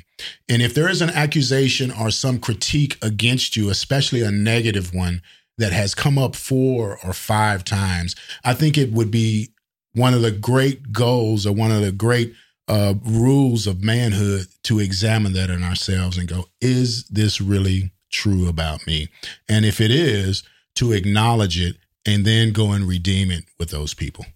And 0.48 0.60
if 0.60 0.74
there 0.74 0.88
is 0.88 1.00
an 1.00 1.10
accusation 1.10 1.90
or 1.90 2.10
some 2.10 2.38
critique 2.38 2.98
against 3.02 3.56
you, 3.56 3.70
especially 3.70 4.20
a 4.20 4.30
negative 4.30 4.94
one 4.94 5.22
that 5.56 5.72
has 5.72 5.94
come 5.94 6.18
up 6.18 6.36
four 6.36 6.98
or 7.02 7.14
five 7.14 7.64
times, 7.64 8.14
I 8.44 8.52
think 8.52 8.76
it 8.76 8.92
would 8.92 9.10
be 9.10 9.48
one 9.94 10.12
of 10.12 10.20
the 10.20 10.30
great 10.30 10.92
goals 10.92 11.46
or 11.46 11.54
one 11.54 11.72
of 11.72 11.80
the 11.80 11.90
great 11.90 12.34
uh, 12.68 12.94
rules 13.02 13.66
of 13.66 13.82
manhood 13.82 14.46
to 14.64 14.78
examine 14.78 15.32
that 15.32 15.48
in 15.48 15.64
ourselves 15.64 16.18
and 16.18 16.28
go, 16.28 16.44
is 16.60 17.04
this 17.08 17.40
really 17.40 17.92
true 18.12 18.46
about 18.46 18.86
me? 18.86 19.08
And 19.48 19.64
if 19.64 19.80
it 19.80 19.90
is, 19.90 20.42
to 20.76 20.92
acknowledge 20.92 21.58
it 21.58 21.76
and 22.06 22.24
then 22.24 22.52
go 22.52 22.72
and 22.72 22.86
redeem 22.86 23.30
it 23.30 23.44
with 23.58 23.70
those 23.70 23.94
people. 23.94 24.26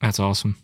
that's 0.00 0.18
awesome 0.18 0.56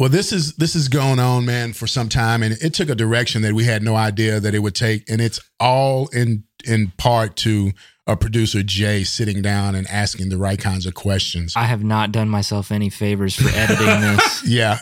Well, 0.00 0.08
this 0.08 0.32
is 0.32 0.54
this 0.54 0.74
is 0.74 0.88
going 0.88 1.18
on, 1.18 1.44
man, 1.44 1.74
for 1.74 1.86
some 1.86 2.08
time, 2.08 2.42
and 2.42 2.56
it 2.62 2.72
took 2.72 2.88
a 2.88 2.94
direction 2.94 3.42
that 3.42 3.52
we 3.52 3.64
had 3.64 3.82
no 3.82 3.96
idea 3.96 4.40
that 4.40 4.54
it 4.54 4.60
would 4.60 4.74
take, 4.74 5.04
and 5.10 5.20
it's 5.20 5.38
all 5.60 6.08
in 6.08 6.44
in 6.64 6.94
part 6.96 7.36
to 7.36 7.72
a 8.06 8.16
producer 8.16 8.62
Jay 8.62 9.04
sitting 9.04 9.42
down 9.42 9.74
and 9.74 9.86
asking 9.88 10.30
the 10.30 10.38
right 10.38 10.58
kinds 10.58 10.86
of 10.86 10.94
questions. 10.94 11.54
i 11.54 11.64
have 11.64 11.84
not 11.84 12.12
done 12.12 12.30
myself 12.30 12.72
any 12.72 12.88
favors 12.88 13.36
for 13.36 13.50
editing 13.50 14.00
this 14.00 14.46
yeah, 14.46 14.78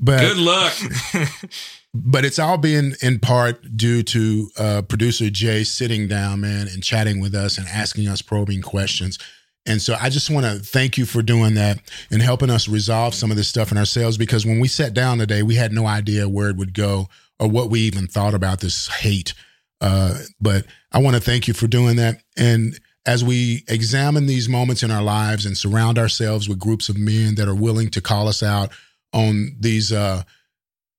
but 0.00 0.20
good 0.22 0.38
luck 0.38 0.74
but 1.94 2.24
it's 2.24 2.40
all 2.40 2.58
being 2.58 2.94
in 3.00 3.20
part 3.20 3.76
due 3.76 4.02
to 4.02 4.50
uh, 4.58 4.82
producer 4.82 5.30
Jay 5.30 5.62
sitting 5.62 6.08
down, 6.08 6.40
man, 6.40 6.66
and 6.66 6.82
chatting 6.82 7.20
with 7.20 7.32
us 7.32 7.58
and 7.58 7.68
asking 7.68 8.08
us 8.08 8.22
probing 8.22 8.62
questions. 8.62 9.20
And 9.68 9.82
so 9.82 9.96
I 10.00 10.08
just 10.08 10.30
want 10.30 10.46
to 10.46 10.54
thank 10.58 10.96
you 10.96 11.04
for 11.04 11.22
doing 11.22 11.54
that 11.54 11.78
and 12.10 12.22
helping 12.22 12.50
us 12.50 12.68
resolve 12.68 13.14
some 13.14 13.30
of 13.30 13.36
this 13.36 13.48
stuff 13.48 13.70
in 13.70 13.78
ourselves 13.78 14.16
because 14.16 14.46
when 14.46 14.60
we 14.60 14.66
sat 14.66 14.94
down 14.94 15.18
today, 15.18 15.42
we 15.42 15.56
had 15.56 15.72
no 15.72 15.86
idea 15.86 16.28
where 16.28 16.48
it 16.48 16.56
would 16.56 16.72
go 16.72 17.08
or 17.38 17.48
what 17.48 17.70
we 17.70 17.80
even 17.80 18.06
thought 18.06 18.34
about 18.34 18.60
this 18.60 18.88
hate. 18.88 19.34
Uh, 19.80 20.14
but 20.40 20.64
I 20.90 20.98
want 20.98 21.16
to 21.16 21.22
thank 21.22 21.46
you 21.46 21.54
for 21.54 21.66
doing 21.66 21.96
that. 21.96 22.22
And 22.36 22.80
as 23.04 23.22
we 23.22 23.64
examine 23.68 24.26
these 24.26 24.48
moments 24.48 24.82
in 24.82 24.90
our 24.90 25.02
lives 25.02 25.46
and 25.46 25.56
surround 25.56 25.98
ourselves 25.98 26.48
with 26.48 26.58
groups 26.58 26.88
of 26.88 26.96
men 26.96 27.36
that 27.36 27.48
are 27.48 27.54
willing 27.54 27.90
to 27.90 28.00
call 28.00 28.26
us 28.26 28.42
out 28.42 28.72
on 29.12 29.56
these 29.60 29.92
uh, 29.92 30.22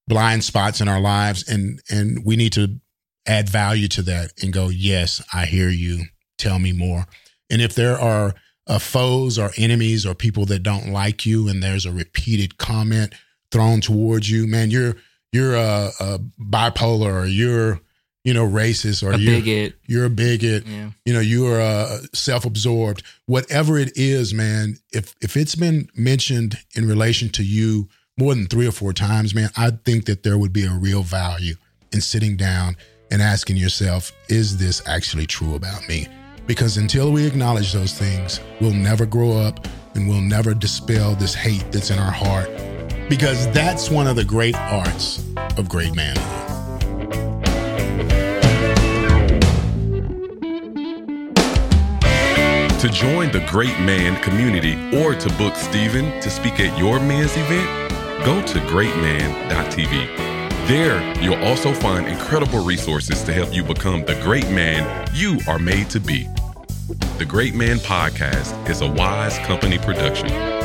blind 0.08 0.44
spots 0.44 0.82
in 0.82 0.88
our 0.88 1.00
lives, 1.00 1.48
and 1.48 1.82
and 1.90 2.26
we 2.26 2.36
need 2.36 2.54
to 2.54 2.80
add 3.28 3.48
value 3.48 3.88
to 3.88 4.02
that 4.02 4.32
and 4.42 4.52
go, 4.52 4.70
yes, 4.70 5.24
I 5.32 5.46
hear 5.46 5.70
you. 5.70 6.06
Tell 6.40 6.58
me 6.58 6.72
more. 6.72 7.06
And 7.50 7.62
if 7.62 7.76
there 7.76 8.00
are 8.00 8.34
uh, 8.70 8.80
foes 8.80 9.38
or 9.38 9.52
enemies 9.58 10.06
or 10.06 10.14
people 10.14 10.46
that 10.46 10.64
don't 10.64 10.94
like 10.94 11.26
you, 11.26 11.50
and 11.50 11.62
there's 11.62 11.86
a 11.86 11.92
repeated 11.92 12.58
comment 12.58 13.14
thrown 13.52 13.82
towards 13.82 14.30
you, 14.30 14.48
man, 14.48 14.72
you're 14.72 14.96
you're 15.32 15.56
a, 15.56 15.90
a 16.00 16.20
bipolar 16.40 17.24
or 17.24 17.26
you're 17.26 17.82
you 18.24 18.34
know 18.34 18.48
racist 18.48 19.04
or 19.04 19.12
a 19.12 19.18
you're 19.18 19.34
a 19.34 19.40
bigot. 19.40 19.76
you're 19.88 20.06
a 20.06 20.10
bigot. 20.10 20.66
Yeah. 20.66 20.92
You 21.06 21.14
know 21.14 21.20
you 21.20 21.48
are 21.48 21.60
uh, 21.60 21.98
self-absorbed. 22.14 23.04
Whatever 23.26 23.78
it 23.78 23.92
is 23.98 24.34
man 24.34 24.78
if 24.92 25.16
if 25.22 25.36
it's 25.36 25.56
been 25.56 25.90
mentioned 25.96 26.58
in 26.76 26.88
relation 26.88 27.30
to 27.30 27.44
you 27.44 27.90
more 28.18 28.36
than 28.36 28.48
three 28.48 28.68
or 28.68 28.72
four 28.72 28.92
times 28.92 29.34
man 29.34 29.50
i 29.56 29.72
think 29.86 30.06
that 30.06 30.24
there 30.24 30.38
would 30.38 30.52
be 30.52 30.66
a 30.66 30.72
real 30.72 31.04
value 31.04 31.56
in 31.94 32.02
sitting 32.02 32.36
down 32.36 32.76
and 33.10 33.22
asking 33.22 33.56
yourself 33.56 34.12
is 34.28 34.58
this 34.58 34.86
actually 34.86 35.26
true 35.26 35.56
about 35.56 35.88
me 35.88 36.06
because 36.50 36.78
until 36.78 37.12
we 37.12 37.28
acknowledge 37.28 37.74
those 37.74 37.94
things 37.94 38.40
we'll 38.60 38.74
never 38.74 39.06
grow 39.06 39.34
up 39.34 39.68
and 39.94 40.10
we'll 40.10 40.20
never 40.20 40.56
dispel 40.56 41.14
this 41.14 41.36
hate 41.36 41.64
that's 41.72 41.92
in 41.92 42.00
our 42.00 42.12
heart 42.12 42.50
because 43.08 43.48
that's 43.52 43.92
one 43.92 44.08
of 44.08 44.16
the 44.16 44.24
great 44.24 44.56
arts 44.56 45.24
of 45.58 45.70
great 45.70 45.96
manhood 45.96 46.26
To 52.80 52.88
join 52.88 53.30
the 53.34 53.46
Great 53.50 53.78
Man 53.82 54.20
community 54.24 54.74
or 54.98 55.14
to 55.14 55.30
book 55.34 55.54
Stephen 55.56 56.06
to 56.22 56.30
speak 56.30 56.62
at 56.62 56.80
your 56.80 56.98
men's 57.02 57.36
event, 57.36 57.92
go 58.24 58.42
to 58.42 58.60
greatman.tv. 58.72 60.30
There, 60.70 61.22
you'll 61.22 61.44
also 61.44 61.74
find 61.74 62.08
incredible 62.08 62.64
resources 62.64 63.22
to 63.24 63.34
help 63.34 63.54
you 63.54 63.66
become 63.66 64.06
the 64.06 64.14
great 64.24 64.50
man 64.52 65.06
you 65.14 65.40
are 65.46 65.60
made 65.60 65.90
to 65.90 66.00
be. 66.00 66.30
The 66.90 67.26
Great 67.26 67.54
Man 67.54 67.78
Podcast 67.78 68.68
is 68.68 68.82
a 68.82 68.88
wise 68.88 69.38
company 69.40 69.78
production. 69.78 70.59